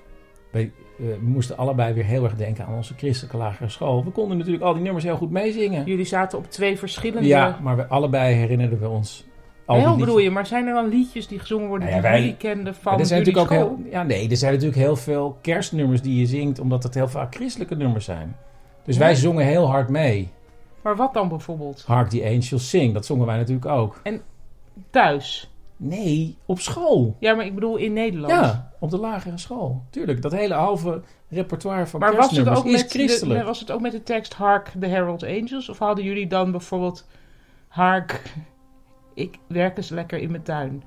wij 0.51 0.73
uh, 0.99 1.17
moesten 1.21 1.57
allebei 1.57 1.95
weer 1.95 2.05
heel 2.05 2.25
erg 2.25 2.35
denken 2.35 2.67
aan 2.67 2.75
onze 2.75 2.95
christelijke 2.97 3.37
lagere 3.37 3.69
school. 3.69 4.05
We 4.05 4.11
konden 4.11 4.37
natuurlijk 4.37 4.64
al 4.64 4.75
die 4.75 4.83
nummers 4.83 5.05
heel 5.05 5.17
goed 5.17 5.31
meezingen. 5.31 5.85
Jullie 5.85 6.05
zaten 6.05 6.38
op 6.38 6.51
twee 6.51 6.79
verschillende... 6.79 7.29
Ja, 7.29 7.59
maar 7.62 7.77
we 7.77 7.87
allebei 7.87 8.35
herinnerden 8.35 8.81
we 8.81 8.88
ons... 8.88 9.27
Al 9.67 9.79
heel 9.79 9.97
bedoel 9.97 10.19
je, 10.19 10.31
maar 10.31 10.47
zijn 10.47 10.67
er 10.67 10.75
dan 10.75 10.88
liedjes 10.88 11.29
die 11.29 11.38
gezongen 11.38 11.69
worden 11.69 11.88
nou 11.88 12.03
ja, 12.03 12.03
die 12.03 12.11
wij, 12.11 12.21
jullie 12.21 12.37
kenden 12.37 12.75
van 12.75 12.99
er 12.99 13.07
zijn 13.07 13.19
natuurlijk 13.19 13.47
school? 13.47 13.62
ook 13.62 13.79
heel, 13.79 13.90
Ja, 13.90 14.03
nee, 14.03 14.31
er 14.31 14.37
zijn 14.37 14.53
natuurlijk 14.53 14.81
heel 14.81 14.97
veel 14.97 15.38
kerstnummers 15.43 16.03
die 16.03 16.21
je 16.21 16.27
zingt... 16.27 16.59
omdat 16.59 16.83
het 16.83 16.95
heel 16.95 17.09
vaak 17.09 17.35
christelijke 17.35 17.75
nummers 17.75 18.05
zijn. 18.05 18.37
Dus 18.85 18.97
wij 18.97 19.14
zongen 19.14 19.45
heel 19.45 19.67
hard 19.67 19.88
mee. 19.88 20.31
Maar 20.83 20.97
wat 20.97 21.14
dan 21.14 21.29
bijvoorbeeld? 21.29 21.85
Hark 21.87 22.09
the 22.09 22.25
Angels 22.25 22.69
Sing, 22.69 22.95
dat 22.95 23.07
zongen 23.07 23.27
wij 23.27 23.37
natuurlijk 23.37 23.67
ook. 23.67 24.01
En 24.03 24.23
thuis? 24.90 25.54
Nee, 25.85 26.38
op 26.47 26.61
school. 26.61 27.16
Ja, 27.20 27.35
maar 27.35 27.44
ik 27.44 27.55
bedoel 27.55 27.77
in 27.77 27.92
Nederland. 27.92 28.33
Ja, 28.33 28.73
op 28.81 28.90
de 28.90 28.99
lagere 28.99 29.38
school. 29.38 29.83
Tuurlijk, 29.90 30.23
dat 30.23 30.33
hele 30.33 30.55
halve 30.55 31.03
repertoire 31.29 31.87
van 31.87 32.01
maar 32.01 32.16
was 32.16 32.37
het, 32.37 32.49
ook 32.49 32.64
is 32.64 32.73
met 32.73 32.90
christelijk. 32.90 33.40
De, 33.40 33.47
was 33.47 33.61
het 33.61 33.70
ook 33.70 33.81
met 33.81 33.92
de 33.92 34.03
tekst 34.03 34.35
Hark 34.35 34.73
the 34.81 34.87
Herald 34.87 35.23
Angels? 35.23 35.68
Of 35.68 35.79
hadden 35.79 36.05
jullie 36.05 36.27
dan 36.27 36.51
bijvoorbeeld 36.51 37.07
Hark, 37.68 38.23
ik 39.14 39.38
werk 39.47 39.77
eens 39.77 39.88
lekker 39.88 40.18
in 40.18 40.31
mijn 40.31 40.42
tuin? 40.42 40.83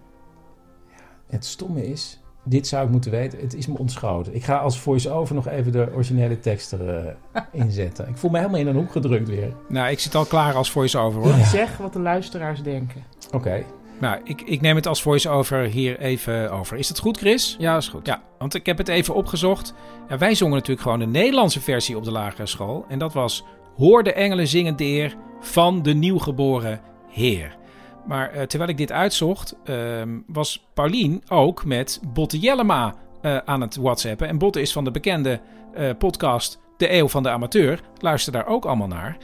Ja, 0.90 1.04
het 1.28 1.46
stomme 1.46 1.88
is, 1.88 2.20
dit 2.44 2.68
zou 2.68 2.86
ik 2.86 2.92
moeten 2.92 3.12
weten, 3.12 3.40
het 3.40 3.54
is 3.54 3.68
me 3.68 3.78
ontschoten. 3.78 4.36
Ik 4.36 4.44
ga 4.44 4.58
als 4.58 4.80
voice-over 4.80 5.36
nog 5.36 5.48
even 5.48 5.72
de 5.72 5.90
originele 5.94 6.40
tekst 6.40 6.72
er 6.72 7.06
uh, 7.06 7.42
inzetten. 7.52 8.08
Ik 8.08 8.18
voel 8.18 8.32
me 8.32 8.38
helemaal 8.38 8.60
in 8.60 8.68
een 8.68 8.76
hoek 8.76 8.92
gedrukt 8.92 9.30
weer. 9.30 9.54
Nou, 9.70 9.90
ik 9.90 10.00
zit 10.00 10.16
al 10.16 10.26
klaar 10.26 10.54
als 10.54 10.72
voice-over 10.72 11.22
hoor. 11.22 11.38
Ja. 11.38 11.44
Zeg 11.44 11.78
wat 11.78 11.94
de 11.94 12.00
luisteraars 12.00 12.64
denken. 12.64 13.04
Oké. 13.26 13.36
Okay. 13.36 13.66
Nou, 14.00 14.22
ik, 14.24 14.42
ik 14.42 14.62
neem 14.62 14.76
het 14.76 14.88
als 14.88 15.02
voice-over 15.02 15.64
hier 15.64 16.00
even 16.00 16.52
over. 16.52 16.78
Is 16.78 16.88
dat 16.88 17.00
goed, 17.00 17.18
Chris? 17.18 17.56
Ja, 17.60 17.74
dat 17.74 17.82
is 17.82 17.88
goed. 17.88 18.06
Ja, 18.06 18.22
want 18.38 18.54
ik 18.54 18.66
heb 18.66 18.78
het 18.78 18.88
even 18.88 19.14
opgezocht. 19.14 19.74
Ja, 20.10 20.18
wij 20.18 20.36
zongen 20.36 20.56
natuurlijk 20.56 20.82
gewoon 20.82 21.00
de 21.00 21.06
Nederlandse 21.06 21.62
versie 21.62 21.98
op 21.98 22.04
de 22.04 22.12
lagere 22.12 22.46
school. 22.46 22.86
En 22.88 23.00
dat 23.00 23.14
was 23.14 23.44
Hoor 23.78 24.04
de 24.04 24.14
engelen 24.14 24.48
zingen 24.48 24.76
deer 24.76 25.16
van 25.40 25.84
de 25.84 25.94
nieuwgeboren 25.94 26.82
Heer. 27.10 27.58
Maar 28.06 28.36
uh, 28.36 28.42
terwijl 28.42 28.70
ik 28.70 28.78
dit 28.78 28.92
uitzocht, 28.92 29.56
uh, 29.66 30.02
was 30.28 30.68
Paulien 30.74 31.24
ook 31.28 31.66
met 31.66 32.02
Botte 32.14 32.40
Jellema 32.40 32.96
uh, 33.22 33.38
aan 33.38 33.62
het 33.62 33.76
whatsappen. 33.76 34.28
En 34.28 34.38
Botte 34.38 34.62
is 34.62 34.72
van 34.72 34.84
de 34.84 34.92
bekende 34.92 35.40
uh, 35.78 35.90
podcast 35.98 36.60
De 36.78 36.94
Eeuw 36.94 37.08
van 37.08 37.24
de 37.24 37.30
Amateur. 37.30 37.80
Luister 38.00 38.34
daar 38.34 38.48
ook 38.48 38.66
allemaal 38.66 38.88
naar. 38.88 39.18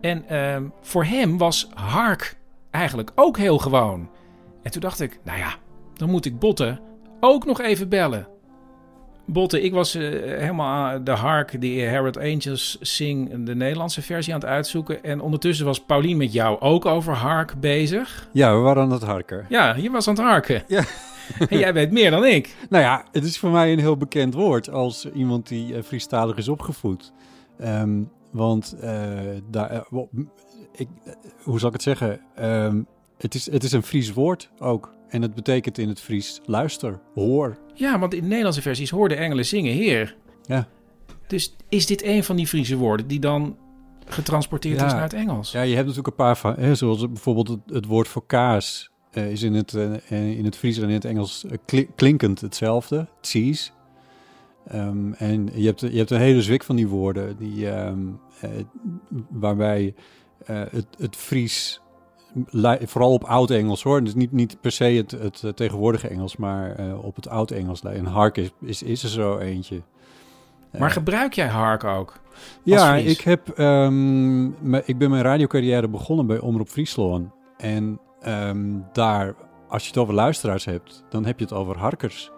En 0.00 0.28
ehm, 0.28 0.64
voor 0.82 1.04
hem 1.04 1.38
was 1.38 1.68
Hark 1.74 2.36
eigenlijk 2.70 3.10
ook 3.14 3.36
heel 3.36 3.58
gewoon. 3.58 4.08
En 4.68 4.74
toen 4.74 4.82
dacht 4.82 5.00
ik, 5.00 5.20
nou 5.24 5.38
ja, 5.38 5.54
dan 5.94 6.10
moet 6.10 6.24
ik 6.24 6.38
Botte 6.38 6.80
ook 7.20 7.44
nog 7.44 7.60
even 7.60 7.88
bellen. 7.88 8.28
Botte, 9.26 9.62
ik 9.62 9.72
was 9.72 9.94
eh, 9.94 10.02
helemaal 10.20 10.90
aan 10.90 11.04
de 11.04 11.10
hark 11.10 11.60
die 11.60 11.88
Harold 11.88 12.16
Angels 12.16 12.78
Sing, 12.80 13.44
de 13.44 13.54
Nederlandse 13.54 14.02
versie, 14.02 14.34
aan 14.34 14.40
het 14.40 14.48
uitzoeken. 14.48 15.02
En 15.02 15.20
ondertussen 15.20 15.66
was 15.66 15.84
Paulien 15.84 16.16
met 16.16 16.32
jou 16.32 16.60
ook 16.60 16.86
over 16.86 17.14
hark 17.14 17.60
bezig. 17.60 18.28
Ja, 18.32 18.54
we 18.54 18.60
waren 18.60 18.82
aan 18.82 18.92
het 18.92 19.02
harken. 19.02 19.46
Ja, 19.48 19.74
je 19.74 19.90
was 19.90 20.08
aan 20.08 20.14
het 20.14 20.24
harken. 20.24 20.62
Ja. 20.66 20.82
En 21.48 21.58
jij 21.58 21.72
weet 21.72 21.90
meer 21.90 22.10
dan 22.10 22.24
ik. 22.24 22.56
Nou 22.68 22.84
ja, 22.84 23.04
het 23.12 23.24
is 23.24 23.38
voor 23.38 23.50
mij 23.50 23.72
een 23.72 23.78
heel 23.78 23.96
bekend 23.96 24.34
woord 24.34 24.70
als 24.70 25.10
iemand 25.10 25.48
die 25.48 25.74
uh, 25.74 25.82
Friestalig 25.82 26.36
is 26.36 26.48
opgevoed. 26.48 27.12
Ehm, 27.58 28.02
want 28.30 28.76
uh, 28.82 29.10
daar, 29.50 29.84
uh, 29.92 30.02
ik, 30.72 30.88
hoe 31.42 31.58
zal 31.58 31.68
ik 31.68 31.74
het 31.74 31.82
zeggen? 31.82 32.20
Um, 32.40 32.86
het, 33.18 33.34
is, 33.34 33.50
het 33.50 33.64
is 33.64 33.72
een 33.72 33.82
Fries 33.82 34.12
woord 34.12 34.50
ook. 34.58 34.96
En 35.08 35.22
het 35.22 35.34
betekent 35.34 35.78
in 35.78 35.88
het 35.88 36.00
Fries 36.00 36.40
luister, 36.44 37.00
hoor. 37.14 37.58
Ja, 37.74 37.98
want 37.98 38.14
in 38.14 38.20
de 38.20 38.26
Nederlandse 38.28 38.62
versies 38.62 38.90
hoorde 38.90 39.14
engelen 39.14 39.46
zingen 39.46 39.72
heer. 39.72 40.16
Ja. 40.42 40.68
Dus 41.26 41.56
is 41.68 41.86
dit 41.86 42.02
een 42.02 42.24
van 42.24 42.36
die 42.36 42.46
Friese 42.46 42.76
woorden 42.76 43.06
die 43.06 43.20
dan 43.20 43.56
getransporteerd 44.04 44.80
Ja. 44.80 44.86
is 44.86 44.92
naar 44.92 45.02
het 45.02 45.12
Engels? 45.12 45.52
Ja, 45.52 45.62
je 45.62 45.74
hebt 45.74 45.86
natuurlijk 45.86 46.06
een 46.06 46.24
paar 46.24 46.36
van, 46.36 46.54
hè, 46.58 46.74
zoals 46.74 47.06
bijvoorbeeld 47.06 47.48
het, 47.48 47.60
het 47.66 47.86
woord 47.86 48.08
voor 48.08 48.26
kaas 48.26 48.90
uh, 49.12 49.30
is 49.30 49.42
in 49.42 49.54
het, 49.54 49.72
uh, 49.72 50.38
in 50.38 50.44
het 50.44 50.56
Fries 50.56 50.78
en 50.78 50.88
in 50.88 50.94
het 50.94 51.04
Engels 51.04 51.44
uh, 51.44 51.52
kli- 51.64 51.88
klinkend 51.94 52.40
hetzelfde, 52.40 53.08
cheese. 53.20 53.70
Um, 54.74 55.14
en 55.14 55.48
je 55.54 55.66
hebt, 55.66 55.80
je 55.80 55.96
hebt 55.96 56.10
een 56.10 56.20
hele 56.20 56.42
zwik 56.42 56.64
van 56.64 56.76
die 56.76 56.88
woorden 56.88 57.36
die, 57.36 57.76
um, 57.76 58.20
waarbij 59.28 59.94
het, 60.44 60.86
het 60.98 61.16
Fries 61.16 61.80
vooral 62.84 63.12
op 63.12 63.24
oud-Engels 63.24 63.82
hoor. 63.82 64.04
Dus 64.04 64.14
niet, 64.14 64.32
niet 64.32 64.60
per 64.60 64.72
se 64.72 64.84
het, 64.84 65.10
het 65.10 65.56
tegenwoordige 65.56 66.08
Engels, 66.08 66.36
maar 66.36 66.80
uh, 66.80 67.04
op 67.04 67.16
het 67.16 67.28
oud-Engels. 67.28 67.82
En 67.82 68.04
hark 68.04 68.36
is, 68.36 68.50
is, 68.60 68.82
is 68.82 69.02
er 69.02 69.08
zo 69.08 69.38
eentje. 69.38 69.82
Maar 70.78 70.88
uh, 70.88 70.94
gebruik 70.94 71.32
jij 71.32 71.48
hark 71.48 71.84
ook? 71.84 72.20
Ja, 72.62 72.94
ik, 72.94 73.20
heb, 73.20 73.58
um, 73.58 74.46
ik 74.84 74.98
ben 74.98 75.10
mijn 75.10 75.22
radiocarrière 75.22 75.88
begonnen 75.88 76.26
bij 76.26 76.38
Omroep 76.38 76.68
Friesland. 76.68 77.30
En 77.56 78.00
um, 78.26 78.84
daar, 78.92 79.34
als 79.68 79.82
je 79.82 79.88
het 79.88 79.98
over 79.98 80.14
luisteraars 80.14 80.64
hebt, 80.64 81.04
dan 81.08 81.24
heb 81.24 81.38
je 81.38 81.44
het 81.44 81.54
over 81.54 81.78
harkers. 81.78 82.30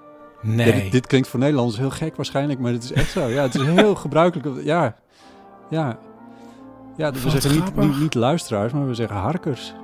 Nee. 0.43 0.67
Ja, 0.67 0.73
dit, 0.73 0.93
dit, 0.93 1.07
klinkt 1.07 1.29
voor 1.29 1.41
Nederlanders 1.41 1.79
heel 1.79 1.91
gek 1.91 2.17
waarschijnlijk, 2.17 2.61
maar 2.61 2.73
het 2.73 2.83
is 2.83 2.93
echt 2.93 3.11
zo. 3.11 3.27
Ja, 3.27 3.43
het 3.43 3.55
is 3.55 3.63
heel 3.63 3.95
gebruikelijk. 3.95 4.65
Ja, 4.65 4.97
ja. 5.71 5.99
Ja, 7.01 7.13
we 7.13 7.31
zeggen 7.31 7.55
niet, 7.55 7.77
niet, 7.77 8.01
niet 8.01 8.15
luisteraars, 8.15 8.73
maar 8.73 8.87
we 8.87 8.95
zeggen 8.95 9.17
harkers. 9.17 9.75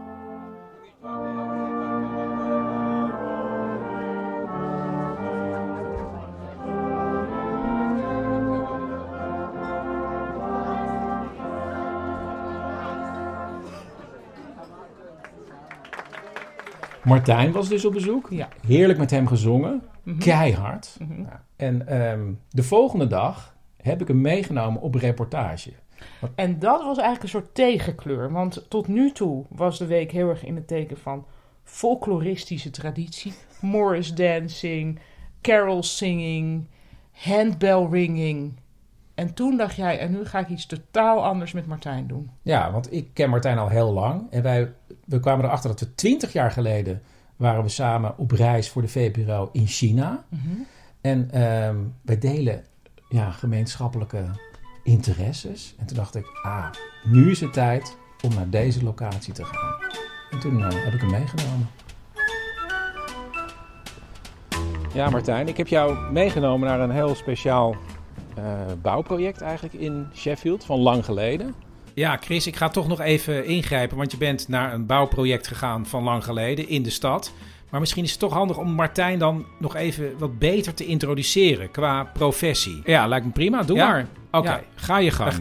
Martijn 17.05 17.53
was 17.53 17.69
dus 17.69 17.85
op 17.85 17.93
bezoek. 17.93 18.29
Ja. 18.31 18.49
Heerlijk 18.67 18.99
met 18.99 19.11
hem 19.11 19.27
gezongen. 19.27 19.83
Mhm. 20.03 20.19
Keihard. 20.19 20.97
Mhm. 20.99 21.21
Ja. 21.21 21.43
En 21.57 21.87
ehm, 21.87 22.33
de 22.51 22.63
volgende 22.63 23.07
dag 23.07 23.55
heb 23.77 24.01
ik 24.01 24.09
hem 24.09 24.21
meegenomen 24.21 24.81
op 24.81 24.95
reportage. 24.95 25.73
En 26.35 26.59
dat 26.59 26.83
was 26.83 26.99
eigenlijk 26.99 27.23
een 27.23 27.41
soort 27.41 27.55
tegenkleur. 27.55 28.33
Want 28.33 28.65
tot 28.69 28.89
nu 28.89 29.13
toe 29.13 29.45
was 29.49 29.79
de 29.79 29.87
week 29.87 30.13
heel 30.13 30.29
erg 30.29 30.45
in 30.45 30.57
het 30.57 30.67
teken 30.67 30.99
van 30.99 31.27
folkloristische 31.63 32.71
traditie. 32.71 33.33
Morris 33.61 34.15
dancing, 34.15 34.99
carol 35.41 35.83
singing, 35.83 36.67
handbell 37.13 37.87
ringing. 37.91 38.53
En 39.15 39.35
toen 39.35 39.57
dacht 39.57 39.77
jij, 39.77 39.99
en 39.99 40.11
nu 40.11 40.25
ga 40.25 40.39
ik 40.39 40.49
iets 40.49 40.67
totaal 40.67 41.25
anders 41.25 41.53
met 41.53 41.67
Martijn 41.67 42.07
doen. 42.07 42.31
Ja, 42.43 42.73
want 42.73 42.93
ik 42.93 43.09
ken 43.13 43.31
Martijn 43.31 43.59
al 43.59 43.69
heel 43.69 43.93
lang. 43.93 44.31
En 44.31 44.43
wij 44.43 44.73
we 45.05 45.21
kwamen 45.21 45.45
erachter 45.45 45.71
dat 45.71 45.81
we 45.81 45.95
twintig 45.95 46.33
jaar 46.33 46.51
geleden 46.51 47.03
waren 47.37 47.63
we 47.63 47.69
samen 47.69 48.19
op 48.19 48.31
reis 48.31 48.71
voor 48.71 48.83
de 48.83 48.89
VPRO 48.89 49.49
in 49.53 49.67
China. 49.67 50.25
Mm-hmm. 50.29 50.67
En 51.01 51.43
um, 51.43 51.95
wij 52.03 52.19
delen 52.19 52.65
ja, 53.09 53.31
gemeenschappelijke 53.31 54.25
interesses. 54.87 55.75
En 55.79 55.87
toen 55.87 55.97
dacht 55.97 56.15
ik, 56.15 56.27
ah, 56.43 56.71
nu 57.05 57.31
is 57.31 57.41
het 57.41 57.53
tijd 57.53 57.97
om 58.25 58.35
naar 58.35 58.51
deze 58.51 58.85
locatie 58.85 59.33
te 59.33 59.45
gaan. 59.45 59.91
En 60.31 60.41
toen 60.41 60.59
uh, 60.59 60.69
heb 60.71 60.93
ik 60.93 61.01
hem 61.01 61.11
meegenomen. 61.11 61.69
Ja, 64.95 65.11
Martijn, 65.11 65.49
ik 65.49 65.57
heb 65.57 65.67
jou 65.67 66.13
meegenomen 66.13 66.69
naar 66.69 66.81
een 66.81 66.91
heel 66.91 67.15
speciaal 67.15 67.77
uh, 68.39 68.45
bouwproject 68.83 69.41
eigenlijk 69.41 69.75
in 69.75 70.07
Sheffield 70.15 70.65
van 70.65 70.79
lang 70.79 71.05
geleden. 71.05 71.55
Ja, 71.95 72.17
Chris, 72.17 72.47
ik 72.47 72.57
ga 72.57 72.69
toch 72.69 72.89
nog 72.89 73.01
even 73.01 73.45
ingrijpen, 73.47 73.97
want 73.97 74.11
je 74.11 74.17
bent 74.17 74.49
naar 74.49 74.73
een 74.73 74.87
bouwproject 74.87 75.47
gegaan 75.47 75.87
van 75.87 76.03
lang 76.03 76.25
geleden 76.25 76.69
in 76.69 76.83
de 76.83 76.91
stad. 76.91 77.33
Maar 77.71 77.81
misschien 77.81 78.05
is 78.05 78.11
het 78.11 78.21
toch 78.21 78.33
handig 78.33 78.59
om 78.59 78.71
Martijn 78.73 79.19
dan 79.19 79.47
nog 79.59 79.75
even 79.77 80.19
wat 80.19 80.39
beter 80.39 80.75
te 80.75 80.85
introduceren 80.87 81.71
qua 81.71 82.05
professie. 82.05 82.81
Ja, 82.85 83.07
lijkt 83.07 83.27
me 83.27 83.33
prima. 83.33 83.63
Doe 83.63 83.77
Ja? 83.77 83.87
maar. 83.89 84.07
Oké, 84.31 84.49
Ja. 84.51 84.61
ga 84.75 84.99
je 84.99 85.11
gang. 85.11 85.33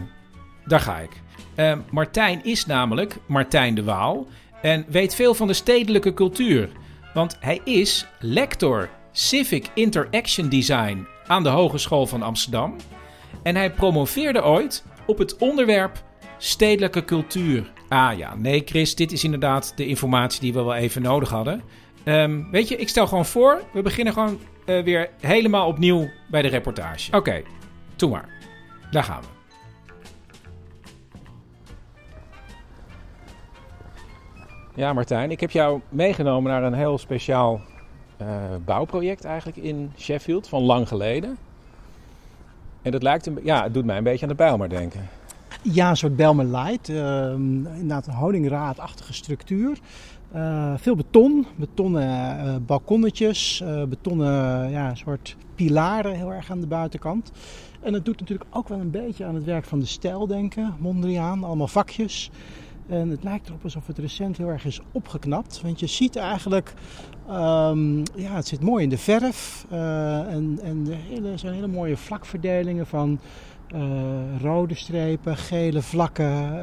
Daar 0.64 0.80
ga 0.80 0.96
ik. 0.98 1.10
Eh, 1.54 1.72
Martijn 1.90 2.44
is 2.44 2.66
namelijk 2.66 3.16
Martijn 3.26 3.74
de 3.74 3.84
Waal 3.84 4.26
en 4.62 4.84
weet 4.88 5.14
veel 5.14 5.34
van 5.34 5.46
de 5.46 5.52
stedelijke 5.52 6.14
cultuur. 6.14 6.68
Want 7.14 7.36
hij 7.40 7.60
is 7.64 8.06
lector 8.20 8.88
Civic 9.12 9.70
Interaction 9.74 10.48
Design 10.48 11.06
aan 11.26 11.42
de 11.42 11.48
Hogeschool 11.48 12.06
van 12.06 12.22
Amsterdam. 12.22 12.76
En 13.42 13.56
hij 13.56 13.70
promoveerde 13.72 14.44
ooit 14.44 14.84
op 15.06 15.18
het 15.18 15.36
onderwerp 15.36 16.02
stedelijke 16.38 17.04
cultuur. 17.04 17.70
Ah 17.88 18.18
ja, 18.18 18.34
nee 18.34 18.62
Chris, 18.64 18.94
dit 18.94 19.12
is 19.12 19.24
inderdaad 19.24 19.72
de 19.76 19.86
informatie 19.86 20.40
die 20.40 20.52
we 20.52 20.62
wel 20.62 20.74
even 20.74 21.02
nodig 21.02 21.28
hadden. 21.30 21.62
Ehm, 22.06 22.42
weet 22.50 22.68
je, 22.68 22.76
ik 22.76 22.88
stel 22.88 23.06
gewoon 23.06 23.26
voor, 23.26 23.62
we 23.72 23.82
beginnen 23.82 24.12
gewoon 24.12 24.38
eh, 24.64 24.82
weer 24.82 25.10
helemaal 25.20 25.66
opnieuw 25.66 26.08
bij 26.28 26.42
de 26.42 26.48
reportage. 26.48 27.16
Oké, 27.16 27.42
doe 27.96 28.10
maar. 28.10 28.28
Daar 28.90 29.02
gaan 29.02 29.20
we. 29.20 29.26
Ja, 34.74 34.92
Martijn, 34.92 35.30
ik 35.30 35.40
heb 35.40 35.50
jou 35.50 35.80
meegenomen 35.88 36.50
naar 36.50 36.62
een 36.62 36.74
heel 36.74 36.98
speciaal 36.98 37.60
uh, 38.22 38.26
bouwproject 38.64 39.24
eigenlijk 39.24 39.58
in 39.58 39.92
Sheffield 39.98 40.48
van 40.48 40.62
lang 40.62 40.88
geleden. 40.88 41.36
En 42.82 42.90
dat 42.90 43.02
lijkt 43.02 43.26
een, 43.26 43.38
ja, 43.42 43.62
het 43.62 43.74
doet 43.74 43.84
mij 43.84 43.96
een 43.96 44.04
beetje 44.04 44.22
aan 44.22 44.28
de 44.28 44.34
Bijlmer 44.34 44.68
denken. 44.68 45.08
Ja, 45.62 45.90
een 45.90 45.96
soort 45.96 46.16
Belmer 46.16 46.44
Light. 46.44 46.88
Uh, 46.88 47.30
inderdaad 47.30 48.06
een 48.06 48.12
honingraadachtige 48.12 49.12
structuur. 49.12 49.78
Uh, 50.34 50.74
veel 50.76 50.96
beton, 50.96 51.46
betonnen 51.56 52.46
uh, 52.46 52.56
balkonnetjes, 52.66 53.64
betonnen 53.88 54.70
ja, 54.70 54.94
soort 54.94 55.36
pilaren 55.54 56.14
heel 56.14 56.32
erg 56.32 56.50
aan 56.50 56.60
de 56.60 56.66
buitenkant. 56.66 57.32
En 57.80 57.92
dat 57.92 58.04
doet 58.04 58.20
natuurlijk 58.20 58.50
ook 58.56 58.68
wel 58.68 58.78
een 58.78 58.90
beetje 58.90 59.24
aan 59.24 59.34
het 59.34 59.44
werk 59.44 59.64
van 59.64 59.78
de 59.78 59.86
stijl 59.86 60.26
denken, 60.26 60.74
Mondriaan, 60.78 61.44
allemaal 61.44 61.68
vakjes. 61.68 62.30
En 62.88 63.08
het 63.08 63.24
lijkt 63.24 63.48
erop 63.48 63.64
alsof 63.64 63.86
het 63.86 63.98
recent 63.98 64.36
heel 64.36 64.48
erg 64.48 64.64
is 64.64 64.80
opgeknapt. 64.92 65.60
Want 65.62 65.80
je 65.80 65.86
ziet 65.86 66.16
eigenlijk, 66.16 66.74
um, 67.30 68.02
ja, 68.14 68.34
het 68.34 68.46
zit 68.46 68.60
mooi 68.60 68.82
in 68.82 68.88
de 68.88 68.98
verf. 68.98 69.66
Uh, 69.72 70.18
en 70.18 70.58
en 70.62 70.86
er 71.24 71.38
zijn 71.38 71.54
hele 71.54 71.66
mooie 71.66 71.96
vlakverdelingen 71.96 72.86
van 72.86 73.18
uh, 73.74 73.80
rode 74.42 74.74
strepen, 74.74 75.36
gele 75.36 75.82
vlakken, 75.82 76.54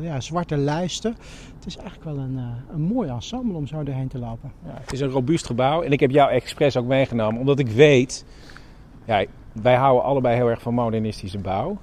uh, 0.00 0.04
ja, 0.04 0.20
zwarte 0.20 0.56
lijsten. 0.56 1.16
Het 1.54 1.66
is 1.66 1.76
eigenlijk 1.76 2.16
wel 2.16 2.24
een, 2.24 2.38
een 2.72 2.80
mooi 2.80 3.08
ensemble 3.08 3.56
om 3.56 3.66
zo 3.66 3.82
doorheen 3.82 4.08
te 4.08 4.18
lopen. 4.18 4.52
Ja, 4.64 4.78
het 4.80 4.92
is 4.92 5.00
een 5.00 5.10
robuust 5.10 5.46
gebouw 5.46 5.82
en 5.82 5.92
ik 5.92 6.00
heb 6.00 6.10
jou 6.10 6.30
expres 6.30 6.76
ook 6.76 6.86
meegenomen. 6.86 7.40
Omdat 7.40 7.58
ik 7.58 7.68
weet, 7.68 8.24
ja, 9.04 9.24
wij 9.52 9.74
houden 9.74 10.04
allebei 10.04 10.36
heel 10.36 10.48
erg 10.48 10.62
van 10.62 10.74
modernistische 10.74 11.38
bouw 11.38 11.78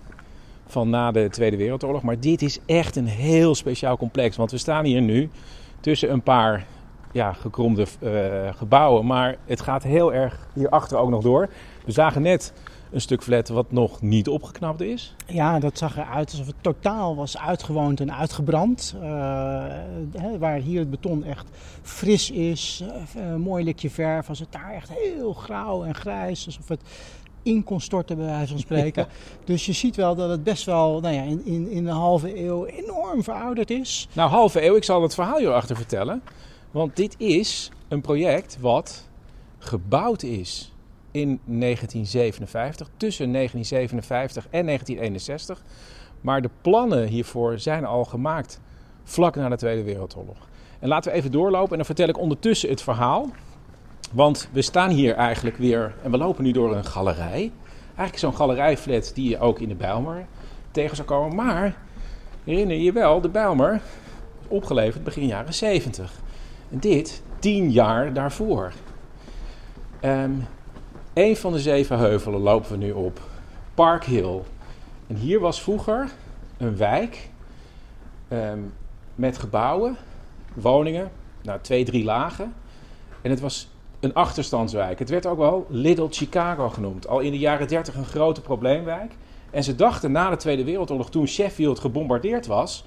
van 0.65 0.89
na 0.89 1.11
de 1.11 1.29
Tweede 1.29 1.57
Wereldoorlog. 1.57 2.01
Maar 2.01 2.19
dit 2.19 2.41
is 2.41 2.59
echt 2.65 2.95
een 2.95 3.07
heel 3.07 3.55
speciaal 3.55 3.97
complex. 3.97 4.37
Want 4.37 4.51
we 4.51 4.57
staan 4.57 4.85
hier 4.85 5.01
nu 5.01 5.29
tussen 5.79 6.11
een 6.11 6.21
paar 6.21 6.65
ja, 7.11 7.33
gekromde 7.33 7.85
uh, 7.99 8.11
gebouwen. 8.55 9.05
Maar 9.05 9.35
het 9.45 9.61
gaat 9.61 9.83
heel 9.83 10.13
erg 10.13 10.47
hierachter 10.53 10.97
ook 10.97 11.09
nog 11.09 11.23
door. 11.23 11.49
We 11.85 11.91
zagen 11.91 12.21
net 12.21 12.53
een 12.91 13.01
stuk 13.01 13.23
flat 13.23 13.47
wat 13.47 13.71
nog 13.71 14.01
niet 14.01 14.27
opgeknapt 14.27 14.81
is. 14.81 15.15
Ja, 15.27 15.59
dat 15.59 15.77
zag 15.77 15.97
eruit 15.97 16.31
alsof 16.31 16.47
het 16.47 16.55
totaal 16.61 17.15
was 17.15 17.37
uitgewoond 17.37 17.99
en 17.99 18.13
uitgebrand. 18.13 18.95
Uh, 18.95 19.01
hè, 20.11 20.37
waar 20.37 20.57
hier 20.57 20.79
het 20.79 20.89
beton 20.89 21.23
echt 21.23 21.49
fris 21.81 22.31
is, 22.31 22.83
uh, 23.17 23.35
mooi 23.35 23.63
likje 23.63 23.89
verf, 23.89 24.27
was 24.27 24.39
het 24.39 24.51
daar 24.51 24.73
echt 24.73 24.89
heel 24.89 25.33
grauw 25.33 25.83
en 25.83 25.95
grijs. 25.95 26.45
Alsof 26.45 26.67
het 26.67 26.81
in 27.43 27.63
kon 27.63 27.81
storten, 27.81 28.17
bij 28.17 28.25
wijze 28.25 28.51
van 28.51 28.59
spreken. 28.59 29.07
Ja. 29.09 29.45
Dus 29.45 29.65
je 29.65 29.73
ziet 29.73 29.95
wel 29.95 30.15
dat 30.15 30.29
het 30.29 30.43
best 30.43 30.65
wel 30.65 30.99
nou 30.99 31.13
ja, 31.13 31.21
in, 31.21 31.45
in, 31.45 31.69
in 31.69 31.87
een 31.87 31.95
halve 31.95 32.45
eeuw 32.45 32.65
enorm 32.65 33.23
verouderd 33.23 33.69
is. 33.69 34.07
Nou, 34.13 34.29
halve 34.29 34.65
eeuw, 34.65 34.75
ik 34.75 34.83
zal 34.83 35.01
het 35.01 35.13
verhaal 35.13 35.37
hierachter 35.37 35.75
vertellen. 35.75 36.21
Want 36.71 36.95
dit 36.95 37.15
is 37.17 37.71
een 37.87 38.01
project 38.01 38.57
wat 38.59 39.07
gebouwd 39.57 40.23
is 40.23 40.71
in 41.11 41.39
1957, 41.45 42.89
tussen 42.97 43.31
1957 43.31 44.43
en 44.49 44.65
1961. 44.65 45.63
Maar 46.21 46.41
de 46.41 46.49
plannen 46.61 47.07
hiervoor 47.07 47.59
zijn 47.59 47.85
al 47.85 48.05
gemaakt 48.05 48.59
vlak 49.03 49.35
na 49.35 49.49
de 49.49 49.57
Tweede 49.57 49.83
Wereldoorlog. 49.83 50.47
En 50.79 50.87
laten 50.87 51.11
we 51.11 51.17
even 51.17 51.31
doorlopen 51.31 51.71
en 51.71 51.77
dan 51.77 51.85
vertel 51.85 52.07
ik 52.07 52.17
ondertussen 52.17 52.69
het 52.69 52.81
verhaal. 52.81 53.29
Want 54.11 54.49
we 54.51 54.61
staan 54.61 54.89
hier 54.89 55.15
eigenlijk 55.15 55.57
weer 55.57 55.95
en 56.03 56.11
we 56.11 56.17
lopen 56.17 56.43
nu 56.43 56.51
door 56.51 56.75
een 56.75 56.85
galerij. 56.85 57.51
Eigenlijk 57.85 58.17
zo'n 58.17 58.35
galerijflat 58.35 59.11
die 59.15 59.29
je 59.29 59.39
ook 59.39 59.59
in 59.59 59.67
de 59.67 59.75
Bijlmer 59.75 60.25
tegen 60.71 60.95
zou 60.95 61.07
komen. 61.07 61.35
Maar 61.35 61.77
herinner 62.43 62.77
je 62.77 62.91
wel, 62.91 63.21
de 63.21 63.29
Bijlmer 63.29 63.73
is 64.41 64.47
opgeleverd 64.47 65.03
begin 65.03 65.25
jaren 65.25 65.53
70. 65.53 66.11
En 66.71 66.79
dit 66.79 67.21
tien 67.39 67.71
jaar 67.71 68.13
daarvoor. 68.13 68.73
Ehm 69.99 70.31
een 71.19 71.37
van 71.37 71.51
de 71.51 71.59
zeven 71.59 71.97
heuvelen 71.97 72.39
lopen 72.39 72.71
we 72.71 72.77
nu 72.77 72.91
op. 72.91 73.19
Park 73.73 74.03
Hill. 74.03 74.39
En 75.07 75.15
hier 75.15 75.39
was 75.39 75.61
vroeger 75.61 76.09
een 76.57 76.77
wijk 76.77 77.29
ehm, 78.27 78.59
met 79.15 79.37
gebouwen, 79.37 79.97
woningen, 80.53 81.11
nou 81.41 81.59
twee, 81.61 81.85
drie 81.85 82.03
lagen. 82.03 82.53
En 83.21 83.29
het 83.29 83.39
was 83.39 83.69
een 83.99 84.13
achterstandswijk. 84.13 84.99
Het 84.99 85.09
werd 85.09 85.25
ook 85.25 85.37
wel 85.37 85.65
Little 85.69 86.07
Chicago 86.09 86.69
genoemd. 86.69 87.07
Al 87.07 87.19
in 87.19 87.31
de 87.31 87.37
jaren 87.37 87.67
30 87.67 87.95
een 87.95 88.05
grote 88.05 88.41
probleemwijk. 88.41 89.11
En 89.51 89.63
ze 89.63 89.75
dachten 89.75 90.11
na 90.11 90.29
de 90.29 90.35
Tweede 90.35 90.63
Wereldoorlog, 90.63 91.09
toen 91.09 91.27
Sheffield 91.27 91.79
gebombardeerd 91.79 92.47
was, 92.47 92.85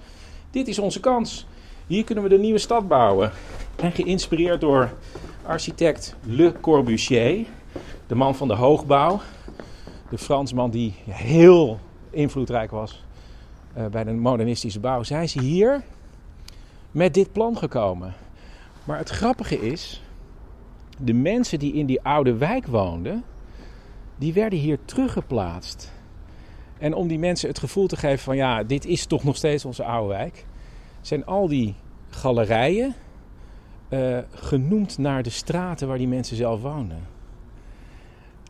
dit 0.50 0.68
is 0.68 0.78
onze 0.78 1.00
kans. 1.00 1.46
Hier 1.86 2.04
kunnen 2.04 2.24
we 2.24 2.30
de 2.30 2.38
nieuwe 2.38 2.58
stad 2.58 2.88
bouwen. 2.88 3.30
En 3.76 3.92
geïnspireerd 3.92 4.60
door 4.60 4.92
architect 5.42 6.16
Le 6.26 6.52
Corbusier, 6.60 7.46
de 8.12 8.18
man 8.18 8.34
van 8.34 8.48
de 8.48 8.54
hoogbouw. 8.54 9.20
De 10.10 10.18
Fransman 10.18 10.70
die 10.70 10.94
heel 11.08 11.78
invloedrijk 12.10 12.70
was 12.70 13.04
eh, 13.74 13.86
bij 13.86 14.04
de 14.04 14.12
modernistische 14.12 14.80
bouw. 14.80 15.02
Zijn 15.02 15.28
ze 15.28 15.40
hier 15.40 15.82
met 16.90 17.14
dit 17.14 17.32
plan 17.32 17.56
gekomen. 17.56 18.14
Maar 18.84 18.98
het 18.98 19.08
grappige 19.08 19.60
is, 19.60 20.02
de 20.98 21.12
mensen 21.12 21.58
die 21.58 21.72
in 21.72 21.86
die 21.86 22.02
oude 22.02 22.36
wijk 22.36 22.66
woonden, 22.66 23.24
die 24.16 24.32
werden 24.32 24.58
hier 24.58 24.78
teruggeplaatst. 24.84 25.92
En 26.78 26.94
om 26.94 27.08
die 27.08 27.18
mensen 27.18 27.48
het 27.48 27.58
gevoel 27.58 27.86
te 27.86 27.96
geven 27.96 28.18
van 28.18 28.36
ja, 28.36 28.62
dit 28.62 28.84
is 28.84 29.06
toch 29.06 29.24
nog 29.24 29.36
steeds 29.36 29.64
onze 29.64 29.84
oude 29.84 30.08
wijk, 30.08 30.46
zijn 31.00 31.26
al 31.26 31.48
die 31.48 31.74
galerijen 32.08 32.94
eh, 33.88 34.18
genoemd 34.30 34.98
naar 34.98 35.22
de 35.22 35.30
straten 35.30 35.88
waar 35.88 35.98
die 35.98 36.08
mensen 36.08 36.36
zelf 36.36 36.62
woonden. 36.62 37.11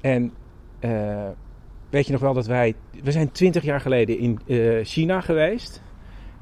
En 0.02 0.32
eh, 0.80 1.28
weet 1.90 2.06
je 2.06 2.12
nog 2.12 2.20
wel 2.20 2.34
dat 2.34 2.46
wij, 2.46 2.74
we 3.02 3.12
zijn 3.12 3.30
twintig 3.30 3.62
jaar 3.62 3.80
geleden 3.80 4.18
in 4.18 4.40
eh, 4.46 4.84
China 4.84 5.20
geweest. 5.20 5.82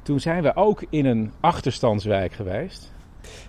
Toen 0.02 0.20
zijn 0.20 0.42
we 0.42 0.56
ook 0.56 0.84
in 0.90 1.06
een 1.06 1.32
achterstandswijk 1.40 2.32
geweest. 2.32 2.92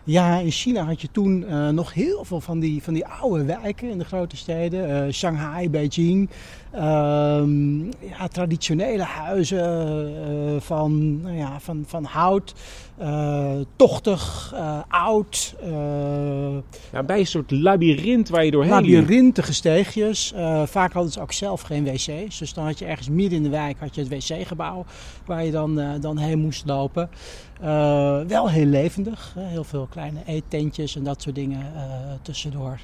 Ja, 0.03 0.37
in 0.37 0.51
China 0.51 0.83
had 0.83 1.01
je 1.01 1.11
toen 1.11 1.45
eh, 1.45 1.69
nog 1.69 1.93
heel 1.93 2.25
veel 2.25 2.41
van 2.41 2.59
die, 2.59 2.83
van 2.83 2.93
die 2.93 3.05
oude 3.05 3.43
wijken 3.43 3.89
in 3.89 3.97
de 3.97 4.05
grote 4.05 4.37
steden. 4.37 5.05
Eh, 5.05 5.13
Shanghai, 5.13 5.69
Beijing. 5.69 6.29
Ehm, 6.71 7.85
ja, 7.85 8.27
traditionele 8.31 9.03
huizen 9.03 9.59
eh, 9.59 10.61
van, 10.61 11.21
nou 11.21 11.37
ja, 11.37 11.59
van, 11.59 11.83
van 11.87 12.03
hout. 12.03 12.53
tochtig, 13.75 14.53
oud. 14.87 15.55
Ja, 16.91 17.03
bij 17.05 17.19
een 17.19 17.27
soort 17.27 17.51
labyrint 17.51 18.29
waar 18.29 18.45
je 18.45 18.51
doorheen 18.51 18.81
liep. 18.81 18.99
labyrintige 18.99 19.53
steegjes. 19.53 20.33
Vaak 20.65 20.93
hadden 20.93 21.11
ze 21.11 21.21
ook 21.21 21.31
zelf 21.31 21.61
geen 21.61 21.83
wc's. 21.83 22.37
Dus 22.39 22.53
dan 22.53 22.65
had 22.65 22.79
je 22.79 22.85
ergens 22.85 23.09
midden 23.09 23.37
in 23.37 23.43
de 23.43 23.49
wijk 23.49 23.79
had 23.79 23.95
je 23.95 24.01
het 24.01 24.09
wc-gebouw 24.09 24.85
waar 25.25 25.45
je 25.45 25.51
dan, 25.51 25.99
dan 25.99 26.17
heen 26.17 26.39
moest 26.39 26.65
lopen. 26.65 27.09
Eh, 27.61 28.19
wel 28.27 28.49
heel 28.49 28.65
levendig. 28.65 29.35
Heel 29.39 29.63
veel 29.63 29.87
kleine 29.89 30.19
eettentjes 30.25 30.95
en 30.95 31.03
dat 31.03 31.21
soort 31.21 31.35
dingen 31.35 31.75
eh, 31.75 31.83
tussendoor. 32.21 32.79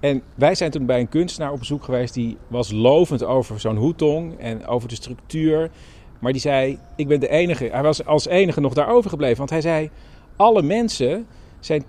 En 0.00 0.22
wij 0.34 0.54
zijn 0.54 0.70
toen 0.70 0.86
bij 0.86 1.00
een 1.00 1.08
kunstenaar 1.08 1.52
op 1.52 1.58
bezoek 1.58 1.84
geweest 1.84 2.14
die 2.14 2.36
was 2.48 2.70
lovend 2.70 3.24
over 3.24 3.60
zo'n 3.60 3.76
hoetong 3.76 4.38
en 4.38 4.66
over 4.66 4.88
de 4.88 4.94
structuur. 4.94 5.70
Maar 6.18 6.32
die 6.32 6.40
zei, 6.40 6.78
ik 6.96 7.08
ben 7.08 7.20
de 7.20 7.28
enige, 7.28 7.68
hij 7.72 7.82
was 7.82 8.04
als 8.04 8.26
enige 8.26 8.60
nog 8.60 8.74
daar 8.74 8.88
overgebleven. 8.88 9.38
Want 9.38 9.50
hij 9.50 9.60
zei, 9.60 9.90
alle 10.36 10.62
mensen 10.62 11.26
zijn 11.60 11.82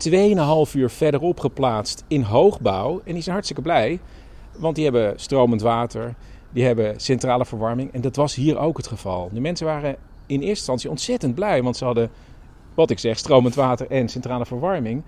2,5 0.67 0.73
uur 0.75 0.89
verderop 0.89 1.39
geplaatst 1.39 2.03
in 2.07 2.21
hoogbouw. 2.21 3.01
En 3.05 3.13
die 3.13 3.21
zijn 3.21 3.33
hartstikke 3.33 3.61
blij, 3.61 3.99
want 4.57 4.75
die 4.75 4.83
hebben 4.83 5.13
stromend 5.19 5.61
water, 5.61 6.15
die 6.51 6.65
hebben 6.65 6.99
centrale 6.99 7.45
verwarming. 7.45 7.93
En 7.93 8.01
dat 8.01 8.15
was 8.15 8.35
hier 8.35 8.57
ook 8.57 8.77
het 8.77 8.87
geval. 8.87 9.29
De 9.33 9.41
mensen 9.41 9.65
waren 9.65 9.95
in 10.25 10.35
eerste 10.35 10.47
instantie 10.47 10.89
ontzettend 10.89 11.35
blij, 11.35 11.63
want 11.63 11.77
ze 11.77 11.85
hadden, 11.85 12.09
wat 12.73 12.89
ik 12.89 12.99
zeg, 12.99 13.17
stromend 13.17 13.55
water 13.55 13.89
en 13.89 14.09
centrale 14.09 14.45
verwarming. 14.45 15.03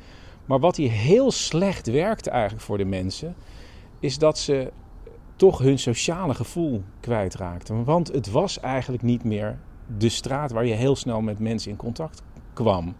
Maar 0.45 0.59
wat 0.59 0.75
hier 0.75 0.91
heel 0.91 1.31
slecht 1.31 1.87
werkte 1.87 2.29
eigenlijk 2.29 2.63
voor 2.63 2.77
de 2.77 2.85
mensen, 2.85 3.35
is 3.99 4.17
dat 4.17 4.37
ze 4.37 4.71
toch 5.35 5.57
hun 5.57 5.79
sociale 5.79 6.33
gevoel 6.33 6.83
kwijtraakten. 6.99 7.83
Want 7.83 8.07
het 8.07 8.31
was 8.31 8.59
eigenlijk 8.59 9.03
niet 9.03 9.23
meer 9.23 9.57
de 9.97 10.09
straat 10.09 10.51
waar 10.51 10.65
je 10.65 10.73
heel 10.73 10.95
snel 10.95 11.21
met 11.21 11.39
mensen 11.39 11.71
in 11.71 11.77
contact 11.77 12.21
kwam. 12.53 12.95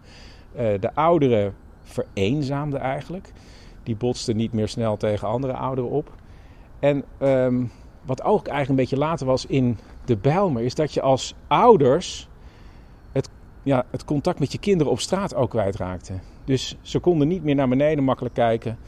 Eh, 0.54 0.80
de 0.80 0.94
ouderen 0.94 1.54
vereenzaamden 1.82 2.80
eigenlijk. 2.80 3.32
Die 3.82 3.96
botsten 3.96 4.36
niet 4.36 4.52
meer 4.52 4.68
snel 4.68 4.96
tegen 4.96 5.28
andere 5.28 5.52
ouderen 5.52 5.90
op. 5.90 6.12
En 6.78 7.04
ehm, 7.18 7.64
wat 8.02 8.22
ook 8.22 8.46
eigenlijk 8.46 8.68
een 8.68 8.76
beetje 8.76 9.06
later 9.06 9.26
was 9.26 9.46
in 9.46 9.78
de 10.06 10.16
Bijlmer, 10.16 10.62
is 10.62 10.74
dat 10.74 10.94
je 10.94 11.00
als 11.00 11.34
ouders 11.46 12.28
het, 13.12 13.28
ja, 13.62 13.84
het 13.90 14.04
contact 14.04 14.38
met 14.38 14.52
je 14.52 14.58
kinderen 14.58 14.92
op 14.92 15.00
straat 15.00 15.34
ook 15.34 15.50
kwijtraakte. 15.50 16.12
Dus 16.44 16.76
ze 16.80 16.98
konden 16.98 17.28
niet 17.28 17.42
meer 17.42 17.54
naar 17.54 17.68
beneden 17.68 18.04
makkelijk 18.04 18.34
kijken 18.34 18.78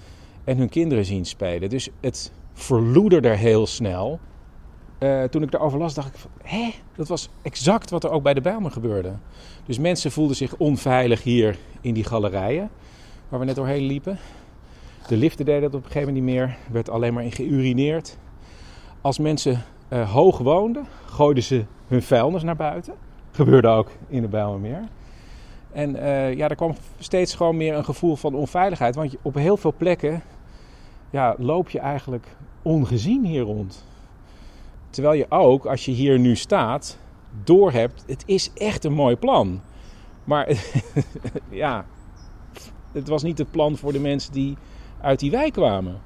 en 0.45 0.57
hun 0.57 0.69
kinderen 0.69 1.05
zien 1.05 1.27
spelen. 1.27 1.69
Dus 1.69 1.89
het 2.01 2.33
verloederde 2.53 3.29
heel 3.29 3.67
snel. 3.67 4.21
Eh, 4.99 5.25
toen 5.25 5.43
ik 5.43 5.55
erover 5.55 5.79
las, 5.79 5.95
dacht 5.95 6.09
ik 6.09 6.15
van, 6.15 6.31
hè? 6.43 6.71
Dat 6.97 7.09
was 7.09 7.29
exact 7.43 7.91
wat 7.91 8.05
er 8.05 8.11
ook 8.11 8.23
bij 8.23 8.35
de 8.35 8.41
Bijlmer 8.41 8.71
gebeurde. 8.71 9.13
Dus 9.65 9.79
mensen 9.79 10.11
voelden 10.11 10.37
zich 10.37 10.57
onveilig 10.57 11.23
hier 11.23 11.59
in 11.81 11.95
die 11.95 12.05
galerijen, 12.05 12.71
waar 13.29 13.41
we 13.41 13.47
net 13.47 13.57
doorheen 13.57 13.87
liepen. 13.87 14.19
De 15.09 15.17
liften 15.17 15.45
deden 15.45 15.63
dat 15.63 15.75
op 15.75 15.85
een 15.85 15.91
gegeven 15.91 16.09
moment 16.09 16.27
niet 16.27 16.35
meer. 16.35 16.49
Er 16.67 16.73
werd 16.73 16.91
alleen 16.91 17.15
maar 17.15 17.25
in 17.25 17.33
geurineerd. 17.33 18.19
Als 19.01 19.19
mensen 19.19 19.65
eh, 19.89 20.13
hoog 20.13 20.39
woonden, 20.39 20.87
gooiden 21.07 21.43
ze 21.43 21.65
hun 21.87 22.03
vuilnis 22.03 22.43
naar 22.43 22.57
buiten. 22.57 22.95
Gebeurde 23.31 23.69
ook 23.69 23.91
in 24.09 24.23
de 24.23 24.29
Bijlmermeer. 24.29 24.89
En 25.73 25.97
eh, 25.97 26.35
ja, 26.35 26.49
er 26.49 26.57
kwam 26.57 26.75
steeds 26.99 27.35
gewoon 27.35 27.57
meer 27.57 27.75
een 27.75 27.85
gevoel 27.85 28.17
van 28.17 28.35
onveiligheid. 28.35 28.95
Want 28.95 29.17
op 29.23 29.35
heel 29.35 29.57
veel 29.57 29.75
plekken 29.77 30.23
ja, 31.11 31.35
loop 31.39 31.71
je 31.71 31.79
eigenlijk 31.79 32.27
ongezien 32.63 33.25
hier 33.25 33.43
rond. 33.43 33.85
Terwijl 34.91 35.15
je 35.15 35.27
ook, 35.29 35.67
als 35.67 35.85
je 35.85 35.93
hier 35.93 36.19
nu 36.19 36.37
staat, 36.37 36.99
doorhebt, 37.45 38.05
het 38.07 38.23
is 38.27 38.53
echt 38.55 38.85
een 38.85 38.93
mooi 38.93 39.17
plan. 39.17 39.61
Maar 40.25 40.49
ja, 41.51 41.85
het 42.93 43.09
was 43.09 43.23
niet 43.23 43.39
het 43.39 43.51
plan 43.51 43.77
voor 43.77 43.93
de 43.93 44.01
mensen 44.01 44.33
die 44.33 44.57
uit 45.01 45.19
die 45.19 45.31
wijk 45.31 45.53
kwamen. 45.53 46.01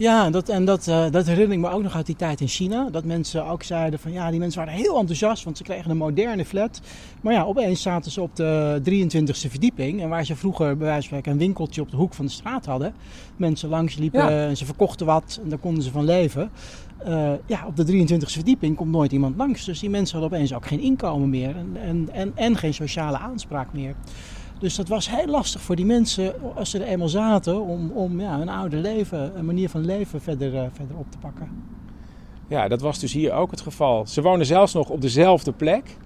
Ja, 0.00 0.24
en 0.24 0.32
dat, 0.32 0.48
en 0.48 0.64
dat, 0.64 0.88
eh, 0.88 1.10
dat 1.10 1.26
herinner 1.26 1.56
ik 1.56 1.62
me 1.62 1.70
ook 1.70 1.82
nog 1.82 1.94
uit 1.94 2.06
die 2.06 2.16
tijd 2.16 2.40
in 2.40 2.48
China. 2.48 2.88
Dat 2.90 3.04
mensen 3.04 3.46
ook 3.46 3.62
zeiden 3.62 3.98
van 3.98 4.12
ja, 4.12 4.30
die 4.30 4.38
mensen 4.38 4.64
waren 4.64 4.80
heel 4.80 4.98
enthousiast, 4.98 5.44
want 5.44 5.56
ze 5.56 5.62
kregen 5.62 5.90
een 5.90 5.96
moderne 5.96 6.44
flat. 6.44 6.80
Maar 7.20 7.32
ja, 7.32 7.44
opeens 7.44 7.82
zaten 7.82 8.10
ze 8.10 8.20
op 8.20 8.36
de 8.36 8.80
23e 8.84 9.50
verdieping. 9.50 10.02
En 10.02 10.08
waar 10.08 10.24
ze 10.24 10.36
vroeger 10.36 10.66
bij 10.76 10.86
wijze 10.86 10.92
van 10.94 11.02
spreken 11.02 11.32
een 11.32 11.38
winkeltje 11.38 11.80
op 11.80 11.90
de 11.90 11.96
hoek 11.96 12.14
van 12.14 12.24
de 12.24 12.30
straat 12.30 12.66
hadden. 12.66 12.94
Mensen 13.36 13.68
langs 13.68 13.96
liepen 13.96 14.20
Ja. 14.20 14.48
en 14.48 14.56
ze 14.56 14.64
verkochten 14.64 15.06
wat 15.06 15.40
en 15.42 15.48
daar 15.48 15.58
konden 15.58 15.82
ze 15.82 15.90
van 15.90 16.04
leven. 16.04 16.50
Eh, 16.98 17.32
ja, 17.46 17.66
op 17.66 17.76
de 17.76 17.84
23e 17.84 18.32
verdieping 18.32 18.76
komt 18.76 18.90
nooit 18.90 19.12
iemand 19.12 19.36
langs. 19.36 19.64
Dus 19.64 19.80
die 19.80 19.90
mensen 19.90 20.18
hadden 20.18 20.38
opeens 20.38 20.54
ook 20.54 20.66
geen 20.66 20.80
inkomen 20.80 21.30
meer 21.30 21.56
en, 21.56 21.76
en, 21.82 22.08
en, 22.12 22.32
en 22.34 22.56
geen 22.56 22.74
sociale 22.74 23.18
aanspraak 23.18 23.72
meer. 23.72 23.94
Dus 24.60 24.76
dat 24.76 24.88
was 24.88 25.10
heel 25.10 25.26
lastig 25.26 25.60
voor 25.60 25.76
die 25.76 25.84
mensen 25.84 26.34
als 26.54 26.70
ze 26.70 26.78
er 26.78 26.86
eenmaal 26.86 27.08
zaten 27.08 27.60
om, 27.60 27.90
om 27.90 28.20
ja, 28.20 28.38
hun 28.38 28.48
oude 28.48 28.76
leven, 28.76 29.38
een 29.38 29.44
manier 29.44 29.68
van 29.68 29.84
leven 29.84 30.20
verder, 30.20 30.56
eh, 30.56 30.66
verder 30.72 30.96
op 30.96 31.10
te 31.10 31.18
pakken. 31.18 31.48
Ja, 32.48 32.68
dat 32.68 32.80
was 32.80 32.98
dus 32.98 33.12
hier 33.12 33.32
ook 33.32 33.50
het 33.50 33.60
geval. 33.60 34.06
Ze 34.06 34.22
wonen 34.22 34.46
zelfs 34.46 34.72
nog 34.72 34.88
op 34.88 35.00
dezelfde 35.00 35.52
plek, 35.52 35.96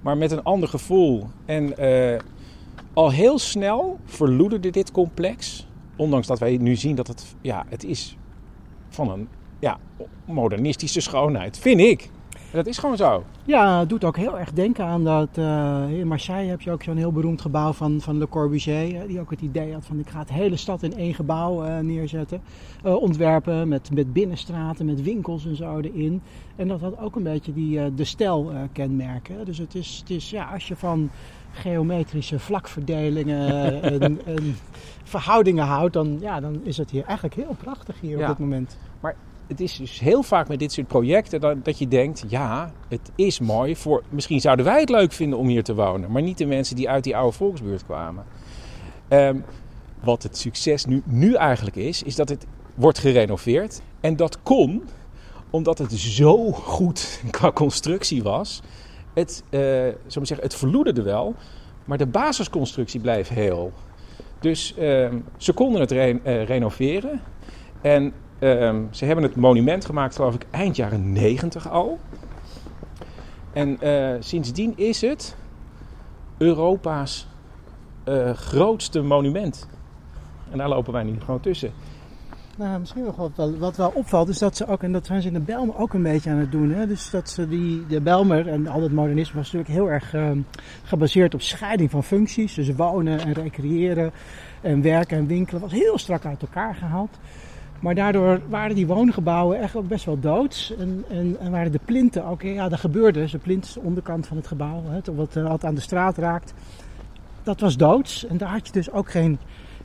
maar 0.00 0.16
met 0.16 0.30
een 0.30 0.42
ander 0.42 0.68
gevoel. 0.68 1.26
En 1.44 1.76
eh, 1.78 2.20
al 2.92 3.10
heel 3.10 3.38
snel 3.38 3.98
verloederde 4.04 4.70
dit 4.70 4.90
complex. 4.90 5.66
Ondanks 5.96 6.26
dat 6.26 6.38
wij 6.38 6.56
nu 6.56 6.76
zien 6.76 6.94
dat 6.94 7.06
het, 7.06 7.34
ja, 7.40 7.64
het 7.68 7.84
is 7.84 8.16
van 8.88 9.10
een 9.10 9.28
ja, 9.58 9.78
modernistische 10.24 11.00
schoonheid, 11.00 11.58
vind 11.58 11.80
ik. 11.80 12.10
Dat 12.52 12.66
is 12.66 12.78
gewoon 12.78 12.96
zo. 12.96 13.24
Ja, 13.44 13.78
het 13.78 13.88
doet 13.88 14.04
ook 14.04 14.16
heel 14.16 14.38
erg 14.38 14.52
denken 14.52 14.84
aan 14.84 15.04
dat. 15.04 15.28
eh, 15.34 15.84
in 15.90 16.06
Marseille 16.06 16.50
heb 16.50 16.60
je 16.60 16.70
ook 16.70 16.82
zo'n 16.82 16.96
heel 16.96 17.12
beroemd 17.12 17.40
gebouw 17.40 17.72
van, 17.72 18.00
van 18.00 18.18
Le 18.18 18.28
Corbusier. 18.28 19.00
eh, 19.00 19.06
die 19.08 19.20
ook 19.20 19.30
het 19.30 19.40
idee 19.40 19.72
had 19.72 19.84
van: 19.84 19.98
ik 19.98 20.08
ga 20.10 20.18
het 20.18 20.28
hele 20.28 20.56
stad 20.56 20.82
in 20.82 20.96
één 20.96 21.14
gebouw 21.14 21.64
eh, 21.64 21.78
neerzetten. 21.78 22.40
Ontwerpen 22.82 23.68
met, 23.68 23.90
met 23.94 24.12
binnenstraten, 24.12 24.86
met 24.86 25.02
winkels 25.02 25.46
en 25.46 25.56
zo 25.56 25.78
erin. 25.78 26.22
En 26.56 26.68
dat 26.68 26.80
had 26.80 26.98
ook 26.98 27.16
een 27.16 27.22
beetje 27.22 27.52
die, 27.52 27.94
de 27.94 28.04
stijl 28.04 28.52
kenmerken. 28.72 29.44
Dus 29.44 29.58
het 29.58 29.74
is, 29.74 29.96
het 30.00 30.10
is, 30.10 30.30
ja, 30.30 30.44
als 30.52 30.68
je 30.68 30.76
van 30.76 31.10
geometrische 31.52 32.38
vlakverdelingen 32.38 33.82
en, 34.00 34.20
en 34.26 34.56
verhoudingen 35.04 35.64
houdt, 35.64 35.92
dan, 35.92 36.16
ja, 36.20 36.40
dan 36.40 36.60
is 36.62 36.76
het 36.76 36.90
hier 36.90 37.04
eigenlijk 37.04 37.34
heel 37.34 37.56
prachtig 37.58 38.00
hier 38.00 38.18
Ja. 38.18 38.22
op 38.22 38.26
dit 38.36 38.38
moment. 38.38 38.76
Maar 39.00 39.14
het 39.48 39.60
is 39.60 39.76
dus 39.76 40.00
heel 40.00 40.22
vaak 40.22 40.48
met 40.48 40.58
dit 40.58 40.72
soort 40.72 40.86
projecten 40.86 41.40
dat, 41.40 41.64
dat 41.64 41.78
je 41.78 41.88
denkt: 41.88 42.24
ja, 42.28 42.72
het 42.88 43.10
is 43.14 43.40
mooi. 43.40 43.76
Voor, 43.76 44.02
misschien 44.08 44.40
zouden 44.40 44.64
wij 44.64 44.80
het 44.80 44.88
leuk 44.88 45.12
vinden 45.12 45.38
om 45.38 45.48
hier 45.48 45.64
te 45.64 45.74
wonen, 45.74 46.10
maar 46.10 46.22
niet 46.22 46.38
de 46.38 46.46
mensen 46.46 46.76
die 46.76 46.88
uit 46.88 47.04
die 47.04 47.16
oude 47.16 47.36
volksbuurt 47.36 47.84
kwamen. 47.84 48.24
Ehm, 49.08 49.36
wat 50.00 50.22
het 50.22 50.36
succes 50.36 50.84
nu, 50.84 51.02
nu 51.04 51.34
eigenlijk 51.34 51.76
is, 51.76 52.02
is 52.02 52.14
dat 52.14 52.28
het 52.28 52.46
wordt 52.74 52.98
gerenoveerd. 52.98 53.80
En 54.00 54.16
dat 54.16 54.42
kon 54.42 54.82
omdat 55.50 55.78
het 55.78 55.92
zo 55.92 56.52
goed 56.52 57.20
qua 57.30 57.52
constructie 57.52 58.22
was. 58.22 58.62
Het, 59.14 59.42
maar 59.50 60.26
zeggen, 60.26 60.46
het 60.46 60.54
verloederde 60.54 61.02
wel, 61.02 61.34
maar 61.84 61.98
de 61.98 62.06
basisconstructie 62.06 63.00
bleef 63.00 63.28
heel. 63.28 63.72
Dus 64.40 64.74
ehm, 64.74 65.18
ze 65.36 65.52
konden 65.52 65.80
het 65.80 65.92
eh, 65.92 66.44
renoveren. 66.44 67.20
En 67.80 68.12
ehm, 68.38 68.82
ze 68.90 69.04
hebben 69.04 69.24
het 69.24 69.36
monument 69.36 69.84
gemaakt, 69.84 70.16
geloof 70.16 70.34
ik, 70.34 70.46
eind 70.50 70.76
jaren 70.76 71.12
90 71.12 71.70
al. 71.70 71.98
En 73.52 73.80
eh, 73.80 74.16
sindsdien 74.20 74.72
is 74.76 75.00
het 75.00 75.36
Europa's 76.38 77.26
eh, 78.04 78.32
grootste 78.32 79.02
monument. 79.02 79.68
En 80.50 80.58
daar 80.58 80.68
lopen 80.68 80.92
wij 80.92 81.02
nu 81.02 81.20
gewoon 81.20 81.40
tussen. 81.40 81.72
Nou, 82.58 82.78
misschien 82.78 83.04
nog 83.04 83.16
wat 83.16 83.30
wel, 83.34 83.58
wat 83.58 83.76
wel 83.76 83.92
opvalt, 83.94 84.28
is 84.28 84.38
dat 84.38 84.56
ze 84.56 84.66
ook, 84.66 84.82
en 84.82 84.92
dat 84.92 85.06
zijn 85.06 85.22
ze 85.22 85.28
in 85.28 85.34
de 85.34 85.40
Belmer 85.40 85.76
ook 85.78 85.94
een 85.94 86.02
beetje 86.02 86.30
aan 86.30 86.36
het 86.36 86.52
doen. 86.52 86.70
Hè? 86.70 86.86
Dus 86.86 87.10
dat 87.10 87.30
ze 87.30 87.48
die, 87.48 87.86
de 87.86 88.00
Belmer 88.00 88.48
en 88.48 88.66
al 88.66 88.80
dat 88.80 88.90
modernisme 88.90 89.36
was 89.36 89.52
natuurlijk 89.52 89.80
heel 89.80 89.90
erg 89.90 90.14
eh, 90.14 90.30
gebaseerd 90.82 91.34
op 91.34 91.40
scheiding 91.40 91.90
van 91.90 92.04
functies. 92.04 92.54
Dus 92.54 92.74
wonen 92.74 93.20
en 93.20 93.32
recreëren 93.32 94.12
en 94.60 94.82
werken 94.82 95.18
en 95.18 95.26
winkelen 95.26 95.60
was 95.60 95.72
heel 95.72 95.98
strak 95.98 96.24
uit 96.24 96.42
elkaar 96.42 96.74
gehaald. 96.74 97.18
Maar 97.80 97.94
daardoor 97.94 98.40
waren 98.48 98.74
die 98.74 98.86
woongebouwen 98.86 99.60
echt 99.60 99.76
ook 99.76 99.88
best 99.88 100.04
wel 100.04 100.20
doods. 100.20 100.76
En, 100.76 101.04
en, 101.08 101.36
en 101.40 101.50
waren 101.50 101.72
de 101.72 101.80
plinten 101.84 102.24
ook, 102.24 102.42
ja, 102.42 102.68
dat 102.68 102.80
gebeurde. 102.80 103.20
Dus 103.20 103.32
de 103.32 103.38
plint 103.38 103.64
is 103.64 103.72
de 103.72 103.80
onderkant 103.80 104.26
van 104.26 104.36
het 104.36 104.46
gebouw, 104.46 104.82
hè, 104.86 105.14
wat 105.14 105.36
eh, 105.36 105.42
altijd 105.44 105.64
aan 105.64 105.74
de 105.74 105.80
straat 105.80 106.18
raakt. 106.18 106.54
Dat 107.42 107.60
was 107.60 107.76
doods. 107.76 108.26
En 108.26 108.36
daar 108.36 108.48
had 108.48 108.66
je 108.66 108.72
dus 108.72 108.90
ook 108.90 109.10
geen 109.10 109.38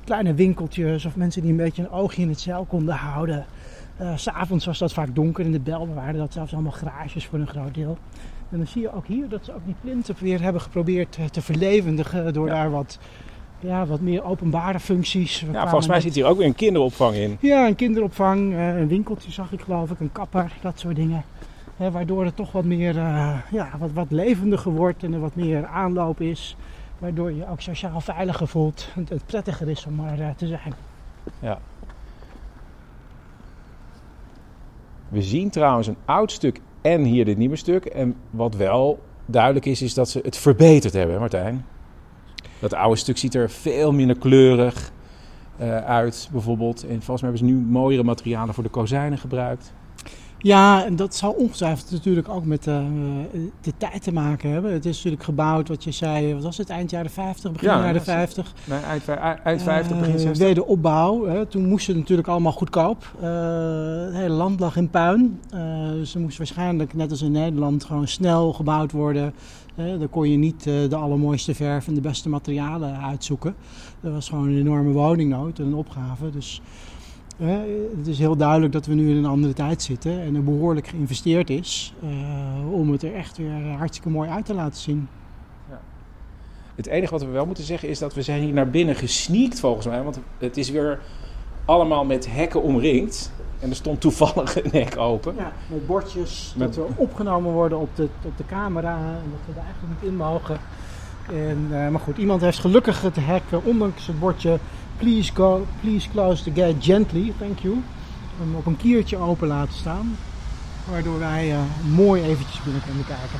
kleine 0.03 0.33
winkeltjes 0.33 1.05
of 1.05 1.15
mensen 1.15 1.41
die 1.41 1.51
een 1.51 1.57
beetje 1.57 1.81
een 1.81 1.91
oogje 1.91 2.21
in 2.21 2.29
het 2.29 2.39
zeil 2.39 2.65
konden 2.65 2.95
houden. 2.95 3.45
Eh, 3.97 4.15
S 4.15 4.23
S'avonds 4.23 4.65
was 4.65 4.77
dat 4.77 4.93
vaak 4.93 5.15
donker 5.15 5.45
in 5.45 5.51
de 5.51 5.59
Belmen 5.59 5.95
waren 5.95 6.17
dat 6.17 6.33
zelfs 6.33 6.53
allemaal 6.53 6.71
garages 6.71 7.25
voor 7.25 7.39
een 7.39 7.47
groot 7.47 7.73
deel. 7.73 7.97
En 8.49 8.57
dan 8.57 8.67
zie 8.67 8.81
je 8.81 8.93
ook 8.93 9.07
hier 9.07 9.29
dat 9.29 9.45
ze 9.45 9.53
ook 9.53 9.65
die 9.65 9.75
plinten 9.81 10.15
weer 10.19 10.41
hebben 10.41 10.61
geprobeerd 10.61 11.17
te 11.31 11.41
verlevendigen 11.41 12.33
door 12.33 12.47
daar 12.47 12.71
wat, 12.71 12.99
ja, 13.63 13.85
wat 13.85 13.99
meer 13.99 14.23
openbare 14.23 14.79
functies. 14.79 15.41
We 15.41 15.51
Ja, 15.51 15.61
volgens 15.61 15.87
mij 15.87 16.01
zit 16.01 16.15
hier 16.15 16.25
ook 16.25 16.37
weer 16.37 16.47
een 16.47 16.55
kinderopvang 16.55 17.15
in. 17.15 17.37
ja, 17.39 17.67
een 17.67 17.75
kinderopvang, 17.75 18.53
eh, 18.53 18.79
een 18.79 18.87
winkeltje 18.87 19.31
zag 19.31 19.51
ik 19.51 19.61
geloof 19.61 19.91
ik, 19.91 19.99
een 19.99 20.11
kapper, 20.11 20.51
dat 20.61 20.79
soort 20.79 20.95
dingen. 20.95 21.23
Waardoor 21.77 22.25
het 22.25 22.35
toch 22.35 22.51
wat 22.51 22.63
meer, 22.63 22.97
eh, 22.97 23.37
ja, 23.51 23.69
wat, 23.79 23.91
wat 23.93 24.11
levendiger 24.11 24.71
wordt 24.71 25.03
en 25.03 25.13
er 25.13 25.19
wat 25.19 25.35
meer 25.35 25.65
aanloop 25.65 26.21
is. 26.21 26.55
Waardoor 26.99 27.31
je 27.31 27.49
ook 27.49 27.61
sociaal 27.61 28.01
veiliger 28.01 28.47
voelt 28.47 28.87
en 28.95 29.05
het 29.09 29.25
prettiger 29.25 29.69
is 29.69 29.85
om 29.85 29.95
maar 29.95 30.19
eh, 30.19 30.27
te 30.35 30.47
zijn. 30.47 30.73
Ja. 31.39 31.59
We 35.09 35.21
zien 35.21 35.49
trouwens 35.49 35.87
een 35.87 35.97
oud 36.05 36.31
stuk 36.31 36.61
en 36.81 37.03
hier 37.03 37.25
dit 37.25 37.37
nieuwe 37.37 37.55
stuk. 37.55 37.85
En 37.85 38.15
wat 38.29 38.55
wel 38.55 38.99
duidelijk 39.25 39.65
is, 39.65 39.81
is 39.81 39.93
dat 39.93 40.09
ze 40.09 40.19
het 40.23 40.37
verbeterd 40.37 40.93
hebben, 40.93 41.19
Martijn. 41.19 41.65
Dat 42.63 42.73
oude 42.73 42.95
stuk 42.95 43.17
ziet 43.17 43.35
er 43.35 43.49
veel 43.49 43.91
minder 43.91 44.17
kleurig 44.17 44.91
eh, 45.57 45.77
uit, 45.77 46.29
bijvoorbeeld. 46.31 46.83
En 46.83 47.01
volgens 47.01 47.21
hebben 47.21 47.37
ze 47.37 47.45
nu 47.45 47.55
mooiere 47.55 48.03
materialen 48.03 48.53
voor 48.53 48.63
de 48.63 48.69
kozijnen 48.69 49.17
gebruikt. 49.17 49.73
Ja, 50.43 50.85
en 50.85 50.95
dat 50.95 51.15
zal 51.15 51.31
ongetwijfeld 51.31 51.91
natuurlijk 51.91 52.29
ook 52.29 52.45
met 52.45 52.67
eh, 52.67 52.79
de 53.61 53.73
tijd 53.77 54.03
te 54.03 54.13
maken 54.13 54.49
hebben. 54.49 54.73
Het 54.73 54.85
is 54.85 54.95
natuurlijk 54.95 55.23
gebouwd, 55.23 55.67
wat 55.67 55.83
je 55.83 55.91
zei, 55.91 56.33
wat 56.33 56.43
was 56.43 56.57
het, 56.57 56.69
eind 56.69 56.89
jaren 56.91 57.11
50, 57.11 57.51
begin 57.51 57.69
Ja, 57.69 57.75
jaren 57.75 57.93
dat 57.93 58.01
is- 58.01 58.07
50. 58.07 58.53
Nee, 58.65 58.79
eind, 58.79 59.07
eind 59.43 59.61
50, 59.61 59.97
begin 59.99 60.13
Eh, 60.13 60.19
60. 60.19 60.45
Wederopbouw. 60.47 61.25
Hè. 61.25 61.45
Toen 61.45 61.67
moest 61.67 61.87
het 61.87 61.95
natuurlijk 61.97 62.27
allemaal 62.27 62.51
goedkoop. 62.51 63.11
Eh, 63.21 63.29
het 64.05 64.13
hele 64.13 64.33
land 64.33 64.59
lag 64.59 64.75
in 64.75 64.89
puin. 64.89 65.39
Dus 65.93 66.15
er 66.15 66.21
moest 66.21 66.37
waarschijnlijk, 66.37 66.93
net 66.93 67.11
als 67.11 67.21
in 67.21 67.31
Nederland, 67.31 67.83
gewoon 67.83 68.07
snel 68.07 68.53
gebouwd 68.53 68.91
worden. 68.91 69.33
Dan 69.75 70.09
kon 70.09 70.29
je 70.29 70.37
niet 70.37 70.63
de 70.63 70.95
allermooiste 70.95 71.55
verf 71.55 71.87
en 71.87 71.93
de 71.93 72.01
beste 72.01 72.29
materialen 72.29 72.97
uitzoeken. 73.01 73.55
Er 74.01 74.11
was 74.11 74.29
gewoon 74.29 74.47
een 74.47 74.57
enorme 74.57 74.91
woningnood 74.91 75.59
en 75.59 75.65
een 75.65 75.73
opgave. 75.75 76.29
Dus 76.29 76.61
het 77.97 78.07
is 78.07 78.19
heel 78.19 78.35
duidelijk 78.35 78.73
dat 78.73 78.85
we 78.85 78.93
nu 78.93 79.09
in 79.09 79.15
een 79.17 79.25
andere 79.25 79.53
tijd 79.53 79.81
zitten. 79.81 80.21
En 80.21 80.35
er 80.35 80.43
behoorlijk 80.43 80.87
geïnvesteerd 80.87 81.49
is 81.49 81.93
eh, 82.01 82.73
om 82.73 82.91
het 82.91 83.03
er 83.03 83.15
echt 83.15 83.37
weer 83.37 83.67
hartstikke 83.77 84.09
mooi 84.09 84.29
uit 84.29 84.45
te 84.45 84.53
laten 84.53 84.79
zien. 84.81 85.07
Het 86.75 86.87
enige 86.87 87.11
wat 87.11 87.23
we 87.23 87.29
wel 87.29 87.45
moeten 87.45 87.63
zeggen 87.63 87.89
is 87.89 87.99
dat 87.99 88.13
we 88.13 88.21
zijn 88.21 88.41
hier 88.41 88.53
naar 88.53 88.69
binnen 88.69 88.95
gesneakt 88.95 89.59
volgens 89.59 89.85
mij. 89.85 90.03
Want 90.03 90.19
het 90.37 90.57
is 90.57 90.69
weer 90.69 90.99
allemaal 91.65 92.05
met 92.05 92.27
hekken 92.31 92.61
omringd. 92.61 93.31
En 93.59 93.69
er 93.69 93.75
stond 93.75 94.01
toevallig 94.01 94.63
een 94.63 94.71
hek 94.71 94.97
open. 94.97 95.35
Ja, 95.37 95.51
met 95.67 95.87
bordjes, 95.87 96.53
Met- 96.57 96.73
dat 96.73 96.87
we 96.87 96.93
opgenomen 96.95 97.51
worden 97.51 97.79
op 97.79 97.95
de, 97.95 98.07
op 98.25 98.37
de 98.37 98.45
camera 98.45 98.97
en 98.97 99.29
dat 99.31 99.39
we 99.45 99.59
er 99.59 99.65
eigenlijk 99.65 100.01
niet 100.01 100.11
in 100.11 100.17
mogen. 100.17 100.57
En, 101.27 101.67
eh, 101.71 101.89
maar 101.89 101.99
goed, 101.99 102.17
iemand 102.17 102.41
heeft 102.41 102.59
gelukkig 102.59 103.01
het 103.01 103.15
hek, 103.19 103.41
eh, 103.49 103.57
ondanks 103.63 104.07
het 104.07 104.19
bordje 104.19 104.59
please, 104.97 105.31
go, 105.33 105.65
please 105.81 106.09
close 106.09 106.43
the 106.43 106.61
gate 106.61 106.75
gently, 106.79 107.33
thank 107.39 107.59
you, 107.59 107.81
hem 108.37 108.55
op 108.55 108.65
een 108.65 108.77
kiertje 108.77 109.17
open 109.17 109.47
laten 109.47 109.73
staan. 109.73 110.17
Waardoor 110.89 111.19
wij 111.19 111.51
eh, 111.51 111.59
mooi 111.95 112.23
eventjes 112.23 112.63
binnen 112.63 112.83
kunnen 112.85 113.05
kijken. 113.05 113.39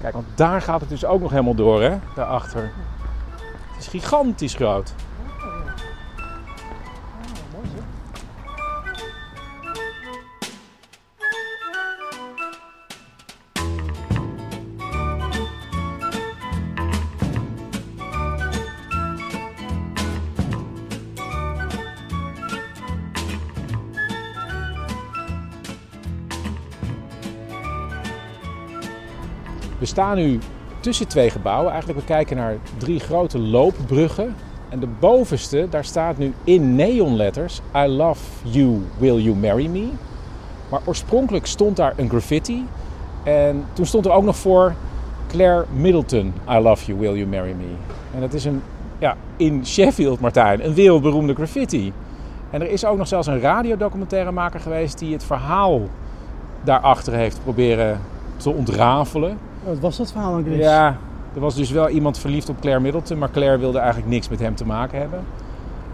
Kijk, 0.00 0.14
want 0.14 0.26
daar 0.34 0.62
gaat 0.62 0.80
het 0.80 0.88
dus 0.88 1.04
ook 1.04 1.20
nog 1.20 1.30
helemaal 1.30 1.54
door, 1.54 1.82
hè? 1.82 1.98
Daarachter. 2.14 2.72
Het 3.72 3.80
is 3.80 3.86
gigantisch 3.86 4.54
groot. 4.54 4.94
Staan 29.92 30.16
nu 30.16 30.38
tussen 30.80 31.08
twee 31.08 31.30
gebouwen. 31.30 31.72
Eigenlijk, 31.72 32.00
we 32.00 32.06
kijken 32.06 32.36
naar 32.36 32.56
drie 32.76 33.00
grote 33.00 33.38
loopbruggen. 33.38 34.34
En 34.68 34.80
de 34.80 34.88
bovenste, 34.98 35.66
daar 35.70 35.84
staat 35.84 36.18
nu 36.18 36.34
in 36.44 36.74
neonletters... 36.74 37.60
I 37.76 37.86
love 37.86 38.20
you, 38.42 38.80
will 38.98 39.16
you 39.16 39.36
marry 39.36 39.66
me? 39.66 39.88
Maar 40.70 40.80
oorspronkelijk 40.84 41.46
stond 41.46 41.76
daar 41.76 41.92
een 41.96 42.08
graffiti. 42.08 42.66
En 43.24 43.64
toen 43.72 43.86
stond 43.86 44.04
er 44.04 44.12
ook 44.12 44.24
nog 44.24 44.36
voor... 44.36 44.74
Claire 45.28 45.64
Middleton, 45.72 46.34
I 46.50 46.58
love 46.58 46.86
you, 46.86 46.98
will 46.98 47.14
you 47.14 47.26
marry 47.26 47.52
me? 47.52 47.74
En 48.14 48.20
dat 48.20 48.32
is 48.32 48.44
een, 48.44 48.62
ja, 48.98 49.16
in 49.36 49.66
Sheffield, 49.66 50.20
Martijn, 50.20 50.64
een 50.64 50.74
wereldberoemde 50.74 51.34
graffiti. 51.34 51.92
En 52.50 52.60
er 52.60 52.70
is 52.70 52.84
ook 52.84 52.98
nog 52.98 53.08
zelfs 53.08 53.26
een 53.26 53.40
radiodocumentairemaker 53.40 54.60
geweest... 54.60 54.98
die 54.98 55.12
het 55.12 55.24
verhaal 55.24 55.80
daarachter 56.64 57.12
heeft 57.12 57.40
proberen 57.42 58.00
te 58.36 58.50
ontrafelen. 58.50 59.38
Wat 59.64 59.78
was 59.78 59.96
dat 59.96 60.12
verhaal 60.12 60.32
dan, 60.32 60.44
Chris? 60.44 60.58
Ja, 60.58 60.96
er 61.34 61.40
was 61.40 61.54
dus 61.54 61.70
wel 61.70 61.88
iemand 61.88 62.18
verliefd 62.18 62.48
op 62.48 62.60
Claire 62.60 62.82
Middleton, 62.82 63.18
maar 63.18 63.30
Claire 63.30 63.58
wilde 63.58 63.78
eigenlijk 63.78 64.10
niks 64.10 64.28
met 64.28 64.40
hem 64.40 64.54
te 64.54 64.66
maken 64.66 64.98
hebben. 64.98 65.24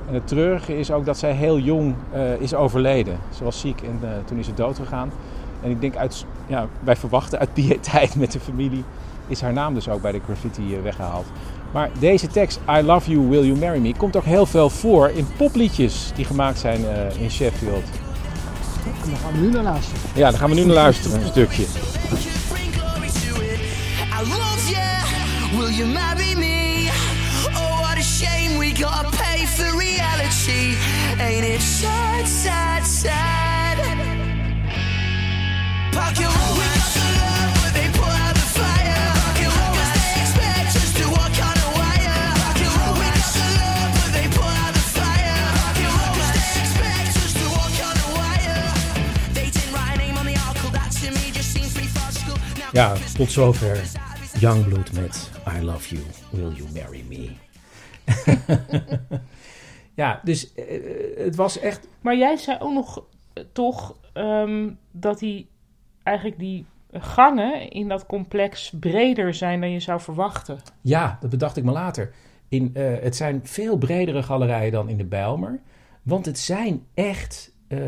En 0.09 0.15
het 0.15 0.27
treurige 0.27 0.79
is 0.79 0.91
ook 0.91 1.05
dat 1.05 1.19
zij 1.19 1.33
heel 1.33 1.59
jong 1.59 1.95
eh, 2.13 2.41
is 2.41 2.55
overleden. 2.55 3.19
Ze 3.37 3.45
was 3.45 3.61
ziek 3.61 3.81
en 3.81 3.99
eh, 4.03 4.09
toen 4.25 4.39
is 4.39 4.47
ze 4.47 4.55
dood 4.55 4.77
gegaan. 4.77 5.11
En 5.63 5.71
ik 5.71 5.81
denk 5.81 5.97
uit, 5.97 6.25
ja, 6.47 6.67
wij 6.85 6.97
verwachten 6.97 7.39
uit 7.39 7.53
pietijd 7.53 8.17
met 8.23 8.33
de 8.33 8.41
familie, 8.41 8.85
is 9.27 9.41
haar 9.41 9.53
naam 9.53 9.75
dus 9.75 9.89
ook 9.89 10.03
bij 10.03 10.13
de 10.13 10.21
graffiti 10.25 10.77
eh, 10.77 10.83
weggehaald. 10.83 11.27
Maar 11.73 11.91
deze 11.99 12.27
tekst, 12.27 12.61
I 12.79 12.83
love 12.83 13.11
you, 13.11 13.29
will 13.29 13.47
you 13.47 13.59
marry 13.59 13.79
me, 13.79 13.95
komt 13.97 14.17
ook 14.17 14.25
heel 14.25 14.47
veel 14.47 14.71
voor 14.71 15.09
in 15.09 15.27
popliedjes 15.37 16.13
die 16.15 16.25
gemaakt 16.25 16.59
zijn 16.59 16.81
in 17.19 17.31
Sheffield. 17.31 17.85
Daar 18.85 19.17
gaan 19.17 19.33
we 19.33 19.39
nu 19.39 19.51
naar 19.51 19.63
luisteren. 19.63 20.01
Ja, 20.15 20.31
daar 20.31 20.39
gaan 20.39 20.49
we 20.51 20.55
nu 20.55 20.65
naar 20.65 20.75
luisteren, 20.75 21.21
een 21.21 21.27
stukje. 21.27 21.65
You. 24.69 25.59
Will 25.59 25.71
you 25.71 25.87
marry 25.87 26.35
me? 26.35 26.91
Oh, 27.57 27.81
what 27.81 27.97
a 27.99 28.03
shame 28.03 28.59
we 28.59 28.73
gotta 28.73 29.11
pay 29.17 29.47
for 29.47 29.71
reality. 29.77 30.77
Ain't 31.19 31.45
it 31.45 31.63
sad, 31.63 32.27
sad, 32.29 32.85
sad? 32.85 33.79
Park 35.93 36.19
your 36.21 36.29
we 36.29 36.67
got 36.75 36.93
the 36.95 37.05
love, 37.19 37.51
but 37.63 37.73
they 37.73 37.89
put 38.01 38.15
out 38.25 38.35
the 38.35 38.49
fire. 38.59 39.05
Park 39.23 39.39
your 39.41 39.51
'cause 39.51 39.93
they 39.97 40.13
expect 40.23 40.77
us 40.77 40.93
to 40.99 41.05
walk 41.17 41.37
on 41.49 41.57
a 41.67 41.69
wire. 41.79 42.21
Park 42.43 42.59
your 42.65 42.73
we 43.01 43.07
got 43.17 43.33
the 43.39 43.49
love, 43.61 43.91
but 43.99 44.11
they 44.17 44.27
put 44.39 44.55
out 44.65 44.73
the 44.79 44.85
fire. 44.99 45.39
Park 45.61 45.77
your 45.85 45.97
'cause 46.15 46.33
they 46.37 46.51
expect 46.65 47.17
us 47.25 47.33
to 47.41 47.47
walk 47.57 47.77
on 47.89 47.97
a 48.07 48.09
wire. 48.19 48.63
They 49.33 49.49
didn't 49.57 49.73
write 49.75 49.95
a 49.95 49.99
name 50.05 50.17
on 50.21 50.27
the 50.27 50.37
article. 50.47 50.71
That 50.77 50.91
to 51.01 51.09
me 51.17 51.25
just 51.37 51.51
seems 51.55 51.73
pretty 51.73 51.89
farcical. 51.89 52.37
Now 52.59 52.71
Ja, 52.73 52.97
tot 53.17 53.31
zover 53.31 53.81
Youngblood 54.41 54.93
met 54.93 55.31
I 55.57 55.65
Love 55.65 55.95
You, 55.95 56.07
Will 56.31 56.53
You 56.53 56.69
Marry 56.73 57.05
Me? 57.09 57.31
ja, 60.03 60.21
dus 60.25 60.55
eh, 60.55 60.65
het 61.17 61.37
was 61.37 61.59
echt... 61.59 61.89
Maar 62.01 62.17
jij 62.17 62.37
zei 62.37 62.59
ook 62.61 62.73
nog 62.73 63.05
eh, 63.33 63.45
toch 63.53 63.97
ehm, 64.13 64.71
dat 64.91 65.19
die 65.19 65.49
eigenlijk 66.03 66.39
die 66.39 66.67
gangen 66.93 67.71
in 67.71 67.89
dat 67.89 68.07
complex 68.07 68.73
breder 68.81 69.35
zijn 69.35 69.61
dan 69.61 69.71
je 69.71 69.81
zou 69.81 70.01
verwachten. 70.01 70.59
Ja, 70.81 71.19
dat 71.21 71.31
bedacht 71.31 71.57
ik 71.57 71.65
me 71.65 71.73
later. 71.73 72.13
In, 72.49 72.71
eh, 72.75 72.85
het 73.01 73.17
zijn 73.17 73.41
veel 73.43 73.79
bredere 73.79 74.23
galerijen 74.23 74.73
dan 74.73 74.89
in 74.89 74.97
de 74.97 75.05
Bijlmer. 75.05 75.61
Want 76.03 76.27
het 76.27 76.39
zijn 76.39 76.83
echt 76.95 77.53
eh, 77.69 77.81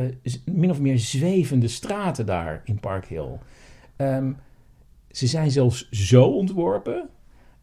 min 0.44 0.70
of 0.70 0.80
meer 0.80 0.98
zwevende 0.98 1.68
straten 1.68 2.26
daar 2.26 2.60
in 2.64 2.80
Park 2.80 3.06
Hill. 3.06 3.38
Ehm, 3.96 4.32
ze 5.10 5.26
zijn 5.26 5.50
zelfs 5.50 5.88
zo 5.90 6.24
ontworpen. 6.24 7.08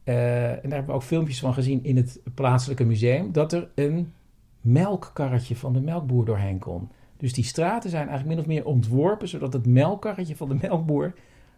eh, 0.04 0.50
en 0.52 0.62
daar 0.62 0.72
hebben 0.72 0.86
we 0.86 0.91
ook 0.91 1.04
filmpjes 1.04 1.39
van 1.39 1.54
gezien 1.54 1.84
in 1.84 1.95
het 1.98 2.20
plaatselijke 2.34 2.84
museum. 2.84 3.32
Dat 3.32 3.54
er 3.54 3.70
een 3.76 4.14
melkkarretje 4.62 5.56
van 5.56 5.74
de 5.74 5.82
melkboer 5.82 6.26
doorheen 6.26 6.60
kon. 6.60 6.89
Dus 7.18 7.34
die 7.34 7.43
straten 7.43 7.89
zijn 7.89 8.08
eigenlijk 8.08 8.30
min 8.30 8.39
of 8.39 8.45
meer 8.54 8.66
ontworpen. 8.66 9.28
zodat 9.28 9.54
het 9.54 9.66
melkkarretje 9.66 10.36
van 10.36 10.48
de 10.50 10.58
melkboer 10.62 11.14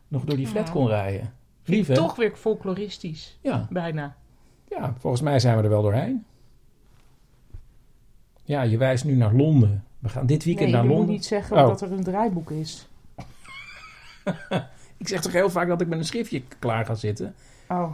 nog 0.08 0.24
door 0.24 0.38
die 0.38 0.48
flat 0.48 0.68
Ja. 0.68 0.74
kon 0.74 0.88
rijden. 0.88 1.34
Lief, 1.66 1.80
ik 1.82 1.88
hè? 1.88 1.94
toch 1.94 2.16
weer 2.16 2.36
folkloristisch. 2.36 3.38
Ja. 3.42 3.68
Bijna. 3.70 4.16
Ja, 4.70 4.94
volgens 5.00 5.22
mij 5.22 5.40
zijn 5.40 5.58
we 5.58 5.64
er 5.64 5.70
wel 5.70 5.82
doorheen. 5.82 6.26
Ja, 8.44 8.62
je 8.62 8.78
wijst 8.78 9.06
nu 9.06 9.16
naar 9.16 9.34
Londen. 9.34 9.84
We 10.00 10.10
gaan 10.10 10.26
dit 10.26 10.44
weekend 10.44 10.66
nee, 10.70 10.76
naar 10.78 10.86
Londen. 10.86 11.06
moet 11.06 11.14
niet 11.16 11.26
zeggen 11.26 11.58
Oh. 11.58 11.68
dat 11.68 11.82
er 11.82 11.92
een 11.92 12.04
draaiboek 12.04 12.52
is. 12.52 12.88
Ik 15.00 15.08
zeg 15.08 15.22
toch 15.22 15.32
heel 15.32 15.50
vaak 15.50 15.68
dat 15.68 15.82
ik 15.82 15.88
met 15.88 16.00
een 16.00 16.06
schriftje 16.06 16.42
klaar 16.60 16.86
ga 16.86 16.96
zitten. 16.96 17.36
Oh. 17.68 17.92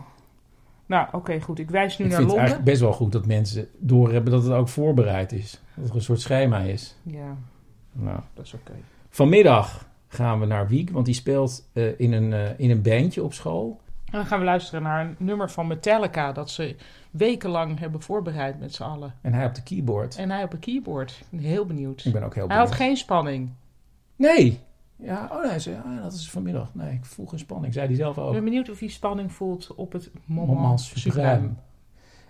Nou, 0.85 1.07
oké, 1.11 1.39
goed. 1.41 1.59
Ik 1.59 1.69
wijs 1.69 1.97
nu 1.97 2.05
ik 2.05 2.11
naar 2.11 2.19
vind 2.19 2.31
het 2.31 2.37
Londen. 2.37 2.37
eigenlijk 2.37 2.69
best 2.69 2.81
wel 2.81 2.93
goed 2.93 3.11
dat 3.11 3.25
mensen 3.25 3.67
doorhebben 3.77 4.31
dat 4.31 4.43
het 4.43 4.51
ook 4.53 4.67
voorbereid 4.69 5.31
is. 5.31 5.61
Dat 5.75 5.89
er 5.89 5.95
een 5.95 6.01
soort 6.01 6.21
schema 6.21 6.59
is. 6.59 6.95
Ja, 7.03 7.35
Nou. 7.91 8.19
dat 8.33 8.45
is 8.45 8.53
oké. 8.53 8.71
Vanmiddag 9.09 9.85
gaan 10.07 10.39
we 10.39 10.45
naar 10.45 10.67
Wiek, 10.67 10.89
want 10.89 11.05
die 11.05 11.15
speelt 11.15 11.69
eh, 11.73 11.99
in, 11.99 12.11
een, 12.13 12.33
eh, 12.33 12.59
in 12.59 12.69
een 12.69 12.81
bandje 12.81 13.23
op 13.23 13.33
school. 13.33 13.79
En 14.05 14.11
dan 14.11 14.25
gaan 14.25 14.39
we 14.39 14.45
luisteren 14.45 14.83
naar 14.83 15.05
een 15.05 15.15
nummer 15.19 15.51
van 15.51 15.67
Metallica... 15.67 16.31
dat 16.31 16.49
ze 16.49 16.75
wekenlang 17.11 17.79
hebben 17.79 18.01
voorbereid 18.01 18.59
met 18.59 18.73
z'n 18.73 18.83
allen. 18.83 19.13
En 19.21 19.33
hij 19.33 19.45
op 19.45 19.55
de 19.55 19.63
keyboard. 19.63 20.15
En 20.15 20.29
hij 20.31 20.43
op 20.43 20.53
een 20.53 20.59
keyboard. 20.59 21.11
Ik 21.11 21.39
ben 21.39 21.49
heel 21.49 21.65
benieuwd. 21.65 22.05
Ik 22.05 22.13
ben 22.13 22.23
ook 22.23 22.35
heel 22.35 22.47
Hij 22.47 22.57
had 22.57 22.69
benieuwd. 22.69 22.85
geen 22.87 22.97
spanning. 22.97 23.49
Nee. 24.15 24.59
Ja, 24.95 25.29
oh 25.31 25.49
nee, 25.49 25.59
ze, 25.59 25.77
ah, 25.85 26.03
dat 26.03 26.13
is 26.13 26.29
vanmiddag. 26.29 26.73
Nee, 26.73 26.93
ik 26.93 27.05
voel 27.05 27.25
geen 27.25 27.39
spanning. 27.39 27.73
Zei 27.73 27.87
hij 27.87 27.95
zelf 27.95 28.17
Ik 28.17 28.23
ook. 28.23 28.33
ben 28.33 28.43
benieuwd 28.43 28.69
of 28.69 28.79
hij 28.79 28.87
spanning 28.87 29.31
voelt 29.31 29.75
op 29.75 29.91
het 29.91 30.11
moment, 30.25 30.81
supreme. 30.81 31.49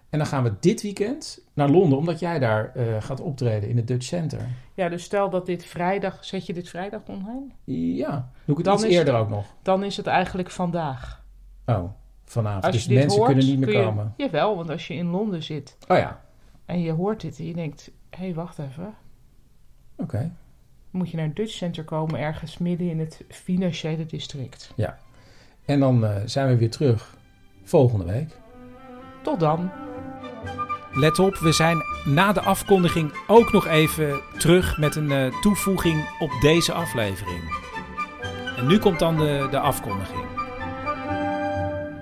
En 0.09 0.18
dan 0.22 0.30
gaan 0.30 0.43
we 0.43 0.53
dit 0.59 0.82
weekend 0.82 1.45
naar 1.53 1.70
Londen, 1.70 1.97
omdat 1.97 2.20
jij 2.20 2.39
daar 2.39 2.76
eh, 2.76 3.01
gaat 3.01 3.22
optreden 3.22 3.70
in 3.70 3.78
het 3.78 3.88
Dutch 3.88 4.05
Center. 4.05 4.39
Ja, 4.74 4.89
dus 4.89 5.03
stel 5.03 5.30
dat 5.30 5.45
dit 5.45 5.66
vrijdag... 5.66 6.26
Zet 6.26 6.45
je 6.45 6.53
dit 6.53 6.70
vrijdag 6.70 7.01
online? 7.07 7.45
Ja, 7.63 8.32
doe 8.45 8.57
ik 8.57 8.57
het 8.57 8.66
Dan 8.66 8.74
iets 8.76 8.84
is 8.84 8.95
eerder 8.95 9.16
ook 9.16 9.30
nog. 9.30 9.45
Dan 9.61 9.84
is 9.84 9.97
het 9.97 10.07
eigenlijk 10.07 10.51
vandaag. 10.51 11.24
Oh, 11.66 11.84
vanavond. 12.24 12.63
Als 12.63 12.74
dus 12.74 12.86
je 12.86 12.93
mensen 12.93 13.18
hoort, 13.20 13.32
kunnen 13.32 13.47
niet 13.49 13.59
meer 13.59 13.68
kun 13.68 13.78
je- 13.78 13.86
komen. 13.86 14.13
Jawel, 14.18 14.55
want 14.55 14.70
als 14.70 14.88
je 14.88 14.93
in 14.93 15.07
Londen 15.07 15.43
zit 15.43 15.78
Oh 15.88 15.97
ja, 15.97 16.22
en 16.66 16.82
je 16.82 16.91
hoort 16.91 17.22
dit 17.22 17.39
en 17.39 17.45
je 17.45 17.53
denkt... 17.53 17.91
Hé, 18.09 18.24
hey, 18.26 18.34
wacht 18.34 18.59
even. 18.59 18.93
oké. 19.95 20.32
Moet 20.95 21.09
je 21.09 21.17
naar 21.17 21.25
het 21.25 21.35
Dutch 21.35 21.53
Center 21.53 21.83
komen 21.83 22.19
ergens 22.19 22.57
midden 22.57 22.89
in 22.89 22.99
het 22.99 23.21
financiële 23.29 24.05
district. 24.05 24.71
Ja. 24.75 24.99
En 25.65 25.79
dan 25.79 26.05
eh, 26.05 26.15
zijn 26.25 26.47
we 26.47 26.57
weer 26.57 26.71
terug 26.71 27.17
volgende 27.63 28.05
week. 28.05 28.37
Tot 29.23 29.39
dan. 29.39 29.71
Let 30.91 31.19
op, 31.19 31.35
we 31.35 31.51
zijn 31.51 31.77
na 32.05 32.31
de 32.33 32.41
afkondiging 32.41 33.13
ook 33.27 33.51
nog 33.51 33.67
even 33.67 34.21
terug 34.37 34.77
met 34.77 34.95
een 34.95 35.11
eh, 35.11 35.41
toevoeging 35.41 36.09
op 36.19 36.31
deze 36.41 36.73
aflevering. 36.73 37.41
En 38.57 38.67
nu 38.67 38.77
komt 38.77 38.99
dan 38.99 39.17
de, 39.17 39.47
de 39.51 39.59
afkondiging. 39.59 40.34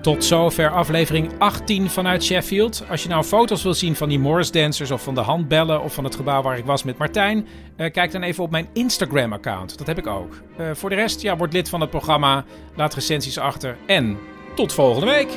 Tot 0.04 0.24
zover 0.24 0.70
aflevering 0.70 1.30
18 1.38 1.90
vanuit 1.90 2.24
Sheffield. 2.24 2.84
Als 2.90 3.02
je 3.02 3.08
nou 3.08 3.24
foto's 3.24 3.62
wil 3.62 3.74
zien 3.74 3.96
van 3.96 4.08
die 4.08 4.18
Morris 4.18 4.50
Dancers 4.50 4.90
of 4.90 5.02
van 5.02 5.14
de 5.14 5.20
handbellen 5.20 5.82
of 5.82 5.94
van 5.94 6.04
het 6.04 6.14
gebouw 6.14 6.42
waar 6.42 6.58
ik 6.58 6.64
was 6.64 6.82
met 6.82 6.98
Martijn, 6.98 7.46
eh, 7.76 7.92
kijk 7.92 8.12
dan 8.12 8.22
even 8.22 8.44
op 8.44 8.50
mijn 8.50 8.68
Instagram-account. 8.72 9.78
Dat 9.78 9.86
heb 9.86 9.98
ik 9.98 10.06
ook. 10.06 10.42
Eh, 10.56 10.66
voor 10.72 10.90
de 10.90 10.96
rest, 10.96 11.22
ja, 11.22 11.36
word 11.36 11.52
lid 11.52 11.68
van 11.68 11.80
het 11.80 11.90
programma, 11.90 12.44
laat 12.76 12.94
recensies 12.94 13.38
achter 13.38 13.76
en 13.86 14.18
tot 14.54 14.72
volgende 14.72 15.06
week. 15.06 15.28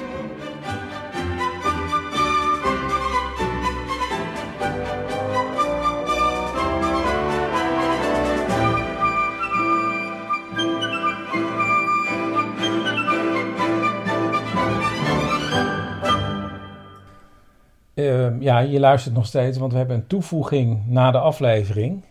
Ja, 18.39 18.59
je 18.59 18.79
luistert 18.79 19.15
nog 19.15 19.25
steeds, 19.25 19.57
want 19.57 19.71
we 19.71 19.77
hebben 19.77 19.95
een 19.95 20.07
toevoeging 20.07 20.79
na 20.87 21.11
de 21.11 21.19
aflevering. 21.19 22.03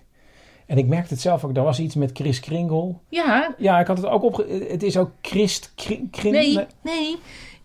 En 0.66 0.78
ik 0.78 0.86
merkte 0.86 1.12
het 1.12 1.22
zelf 1.22 1.44
ook, 1.44 1.56
er 1.56 1.62
was 1.62 1.80
iets 1.80 1.94
met 1.94 2.10
Chris 2.14 2.40
Kringle. 2.40 2.94
Ja, 3.08 3.54
Ja, 3.58 3.80
ik 3.80 3.86
had 3.86 3.96
het 3.96 4.06
ook 4.06 4.22
opge... 4.22 4.66
Het 4.68 4.82
is 4.82 4.96
ook 4.96 5.10
Christ 5.20 5.72
Kring... 5.74 6.10
Kring- 6.10 6.34
nee, 6.34 6.66
nee. 6.82 7.16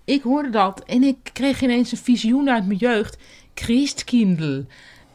Ik 0.06 0.22
hoorde 0.22 0.50
dat 0.50 0.84
en 0.84 1.04
ik 1.04 1.18
kreeg 1.34 1.62
ineens 1.62 1.92
een 1.92 1.98
visioen 1.98 2.50
uit 2.50 2.68
mijn 2.68 2.80
jeugd. 2.80 3.18
Christkindl. 3.54 4.62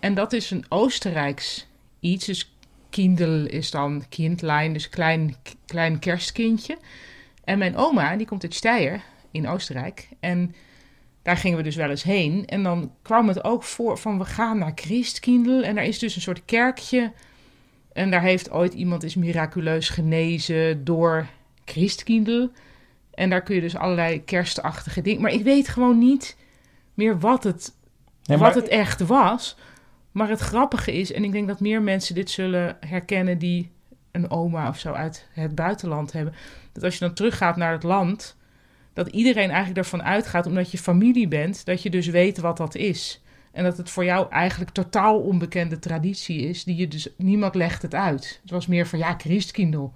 En 0.01 0.15
dat 0.15 0.33
is 0.33 0.51
een 0.51 0.65
Oostenrijks 0.69 1.67
iets. 2.01 2.27
Dus 2.27 2.53
kindel 2.91 3.47
is 3.47 3.71
dan 3.71 4.05
kindlein, 4.09 4.73
dus 4.73 4.89
klein, 4.89 5.37
klein 5.67 5.99
kerstkindje. 5.99 6.79
En 7.45 7.59
mijn 7.59 7.77
oma, 7.77 8.17
die 8.17 8.27
komt 8.27 8.43
uit 8.43 8.55
Steyr 8.55 9.03
in 9.31 9.49
Oostenrijk. 9.49 10.09
En 10.21 10.55
daar 11.27 11.37
gingen 11.37 11.57
we 11.57 11.63
dus 11.63 11.77
wel 11.77 11.91
eens 11.91 12.03
heen. 12.03 12.47
En 12.47 12.63
dan 12.63 12.93
kwam 13.03 13.29
het 13.29 13.45
ook 13.45 13.63
voor 13.63 13.99
van 13.99 14.19
we 14.19 14.25
gaan 14.25 14.59
naar 14.59 14.73
Christkindl. 14.75 15.63
En 15.63 15.75
daar 15.75 15.85
is 15.85 15.99
dus 15.99 16.17
een 16.17 16.23
soort 16.23 16.45
kerkje. 16.45 17.13
En 17.93 18.11
daar 18.11 18.23
heeft 18.23 18.51
ooit 18.51 18.75
iemand 18.75 19.03
is 19.03 19.15
miraculeus 19.15 19.89
genezen 19.89 20.85
door 20.85 21.27
Christkindl. 21.65 22.47
En 23.15 23.31
daar 23.31 23.43
kun 23.43 23.55
je 23.55 23.61
dus 23.61 23.77
allerlei 23.77 24.25
kerstachtige 24.25 25.03
dingen. 25.03 25.23
Maar 25.23 25.33
ik 25.33 25.45
weet 25.45 25.69
gewoon 25.69 25.99
niet 25.99 26.37
meer 26.95 27.19
wat 27.19 27.45
het, 27.45 27.75
Nee, 28.25 28.39
wat 28.39 28.55
het 28.55 28.69
echt 28.69 29.01
was. 29.01 29.57
Maar 30.11 30.29
het 30.29 30.41
grappige 30.41 30.93
is, 30.93 31.13
en 31.13 31.25
ik 31.25 31.33
denk 31.33 31.47
dat 31.49 31.61
meer 31.61 31.83
mensen 31.83 32.15
dit 32.15 32.31
zullen 32.31 32.77
herkennen 32.81 33.39
die 33.39 33.71
een 34.11 34.31
oma 34.31 34.69
of 34.69 34.79
zo 34.79 34.93
uit 34.93 35.29
het 35.33 35.55
buitenland 35.55 36.13
hebben. 36.13 36.35
Dat 36.73 36.83
als 36.83 36.95
je 36.95 37.05
dan 37.05 37.15
teruggaat 37.15 37.57
naar 37.57 37.73
het 37.73 37.83
land, 37.83 38.37
dat 38.97 39.09
iedereen 39.09 39.49
eigenlijk 39.49 39.79
ervan 39.79 40.03
uitgaat, 40.03 40.47
omdat 40.47 40.71
je 40.71 40.79
familie 40.79 41.29
bent, 41.29 41.65
dat 41.65 41.83
je 41.83 41.91
dus 41.91 42.07
weet 42.07 42.39
wat 42.39 42.57
dat 42.57 42.75
is. 42.75 43.23
En 43.53 43.65
dat 43.65 43.77
het 43.77 43.91
voor 43.91 44.05
jou 44.05 44.31
eigenlijk 44.31 44.71
totaal 44.71 45.19
onbekende 45.19 45.79
traditie 45.79 46.41
is, 46.41 46.65
die 46.65 46.77
je 46.77 46.89
dus, 46.89 47.09
niemand 47.17 47.55
legt 47.55 47.83
het 47.83 47.95
uit. 47.95 48.39
Het 48.43 48.51
was 48.51 48.67
meer 48.67 48.87
van, 48.87 48.99
ja, 48.99 49.15
Christkindl. 49.19 49.91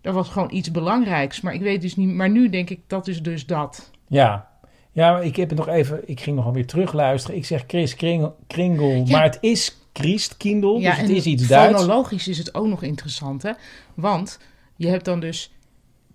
Dat 0.00 0.14
was 0.14 0.28
gewoon 0.28 0.52
iets 0.52 0.70
belangrijks, 0.70 1.40
maar 1.40 1.54
ik 1.54 1.60
weet 1.60 1.80
dus 1.80 1.96
niet, 1.96 2.08
maar 2.08 2.30
nu 2.30 2.48
denk 2.48 2.70
ik, 2.70 2.80
dat 2.86 3.08
is 3.08 3.22
dus 3.22 3.46
dat. 3.46 3.90
Ja. 4.08 4.48
Ja, 4.92 5.12
maar 5.12 5.24
ik 5.24 5.36
heb 5.36 5.48
het 5.48 5.58
nog 5.58 5.68
even... 5.68 6.08
Ik 6.08 6.20
ging 6.20 6.36
nog 6.36 6.44
alweer 6.44 6.66
terugluisteren. 6.66 7.36
Ik 7.36 7.44
zeg 7.44 7.64
Chris 7.66 7.94
Kring- 7.94 8.30
Kringle, 8.46 9.04
maar 9.06 9.22
het 9.22 9.38
is 9.40 9.78
Christkindl, 9.92 10.78
dus 10.78 10.96
het 10.96 11.08
is 11.08 11.24
iets 11.24 11.46
Duits. 11.46 11.80
Fonologisch 11.80 12.28
is 12.28 12.38
het 12.38 12.54
ook 12.54 12.66
nog 12.66 12.82
interessant, 12.82 13.42
hè? 13.42 13.52
Want 13.94 14.38
je 14.76 14.88
hebt 14.88 15.04
dan 15.04 15.20
dus 15.20 15.53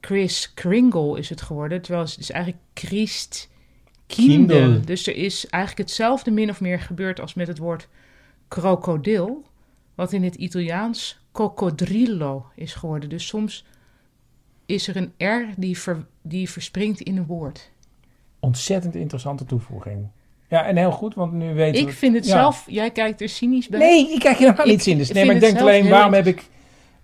Chris 0.01 0.53
Kringle 0.53 1.17
is 1.17 1.29
het 1.29 1.41
geworden, 1.41 1.81
terwijl 1.81 2.05
het 2.05 2.17
is 2.17 2.31
eigenlijk 2.31 2.63
Christ. 2.73 3.49
Kindel. 4.07 4.81
Dus 4.85 5.07
er 5.07 5.15
is 5.15 5.47
eigenlijk 5.47 5.89
hetzelfde 5.89 6.31
min 6.31 6.49
of 6.49 6.61
meer 6.61 6.79
gebeurd 6.79 7.19
als 7.19 7.33
met 7.33 7.47
het 7.47 7.57
woord 7.57 7.87
krokodil, 8.47 9.45
wat 9.95 10.13
in 10.13 10.23
het 10.23 10.35
Italiaans 10.35 11.19
cocodrillo 11.31 12.45
is 12.55 12.73
geworden. 12.73 13.09
Dus 13.09 13.27
soms 13.27 13.65
is 14.65 14.87
er 14.87 14.95
een 14.95 15.13
R 15.17 15.53
die, 15.57 15.77
ver- 15.77 16.05
die 16.21 16.49
verspringt 16.49 17.01
in 17.01 17.17
een 17.17 17.25
woord. 17.25 17.71
Ontzettend 18.39 18.95
interessante 18.95 19.45
toevoeging. 19.45 20.07
Ja, 20.49 20.65
en 20.65 20.77
heel 20.77 20.91
goed, 20.91 21.15
want 21.15 21.33
nu 21.33 21.53
weten 21.53 21.83
we... 21.83 21.89
Ik 21.89 21.95
vind 21.95 22.15
het 22.15 22.25
ja. 22.25 22.31
zelf, 22.31 22.65
jij 22.67 22.91
kijkt 22.91 23.21
er 23.21 23.29
cynisch 23.29 23.67
bij. 23.67 23.79
Nee, 23.79 24.13
ik 24.13 24.19
kijk 24.19 24.37
helemaal 24.37 24.65
Ik 24.65 24.71
niet 24.71 24.87
in. 24.87 24.97
Dus 24.97 25.11
nee, 25.11 25.25
maar 25.25 25.35
ik 25.35 25.41
denk 25.41 25.59
alleen, 25.59 25.89
waarom 25.89 26.13
heb 26.13 26.27
ik 26.27 26.43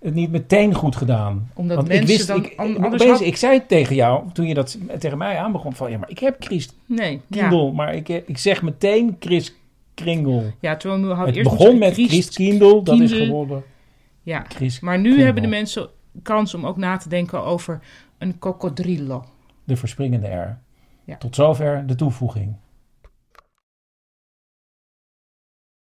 het 0.06 0.14
niet 0.14 0.32
meteen 0.32 0.74
goed 0.74 0.96
gedaan? 0.96 1.50
Omdat 1.54 1.76
Want 1.76 1.88
mensen 1.88 2.10
ik 2.10 2.16
wist, 2.18 2.28
dan 2.28 2.44
ik, 2.44 2.54
an- 2.56 2.70
ik, 2.70 2.76
anders 2.84 3.02
opeens- 3.02 3.18
had- 3.20 3.28
ik 3.28 3.36
zei 3.38 3.66
tegen 3.66 3.96
jou, 3.96 4.24
toen 4.34 4.48
je 4.48 4.54
dat 4.54 4.78
tegen 5.00 5.18
mij 5.18 5.38
aan 5.38 5.52
begon, 5.52 5.74
van 5.74 5.92
ja, 5.92 5.98
maar 5.98 6.10
ik 6.10 6.20
heb 6.20 6.36
Chris 6.40 6.70
Nee, 6.86 7.22
Kindle, 7.30 7.64
ja. 7.66 7.72
maar 7.72 7.96
ik, 7.96 8.10
ik 8.10 8.38
zeg 8.38 8.62
meteen 8.62 9.16
Chris 9.20 9.56
Kringle. 9.94 10.54
Ja, 10.60 10.76
terwijl 10.78 11.02
we 11.02 11.08
hadden 11.08 11.26
Het 11.28 11.36
eerst 11.36 11.50
begon 11.58 11.78
met 11.78 11.94
Christ- 11.94 12.10
Chris 12.12 12.30
Kindle, 12.30 12.84
dat 12.84 13.00
is 13.00 13.12
geworden 13.12 13.64
Ja, 14.24 14.46
Chris 14.50 14.80
maar 14.80 15.00
nu 15.00 15.22
hebben 15.22 15.44
de 15.44 15.50
mensen 15.50 15.90
kans 16.24 16.54
om 16.54 16.66
ook 16.66 16.78
na 16.78 16.98
te 16.98 17.10
denken 17.10 17.44
over 17.44 17.80
een 18.18 18.40
cocodrillo. 18.40 19.24
de 19.64 19.76
verspringende 19.76 20.28
R. 20.28 20.58
Ja. 21.04 21.18
Tot 21.18 21.36
zover 21.36 21.84
de 21.88 21.96
toevoeging. 21.96 22.54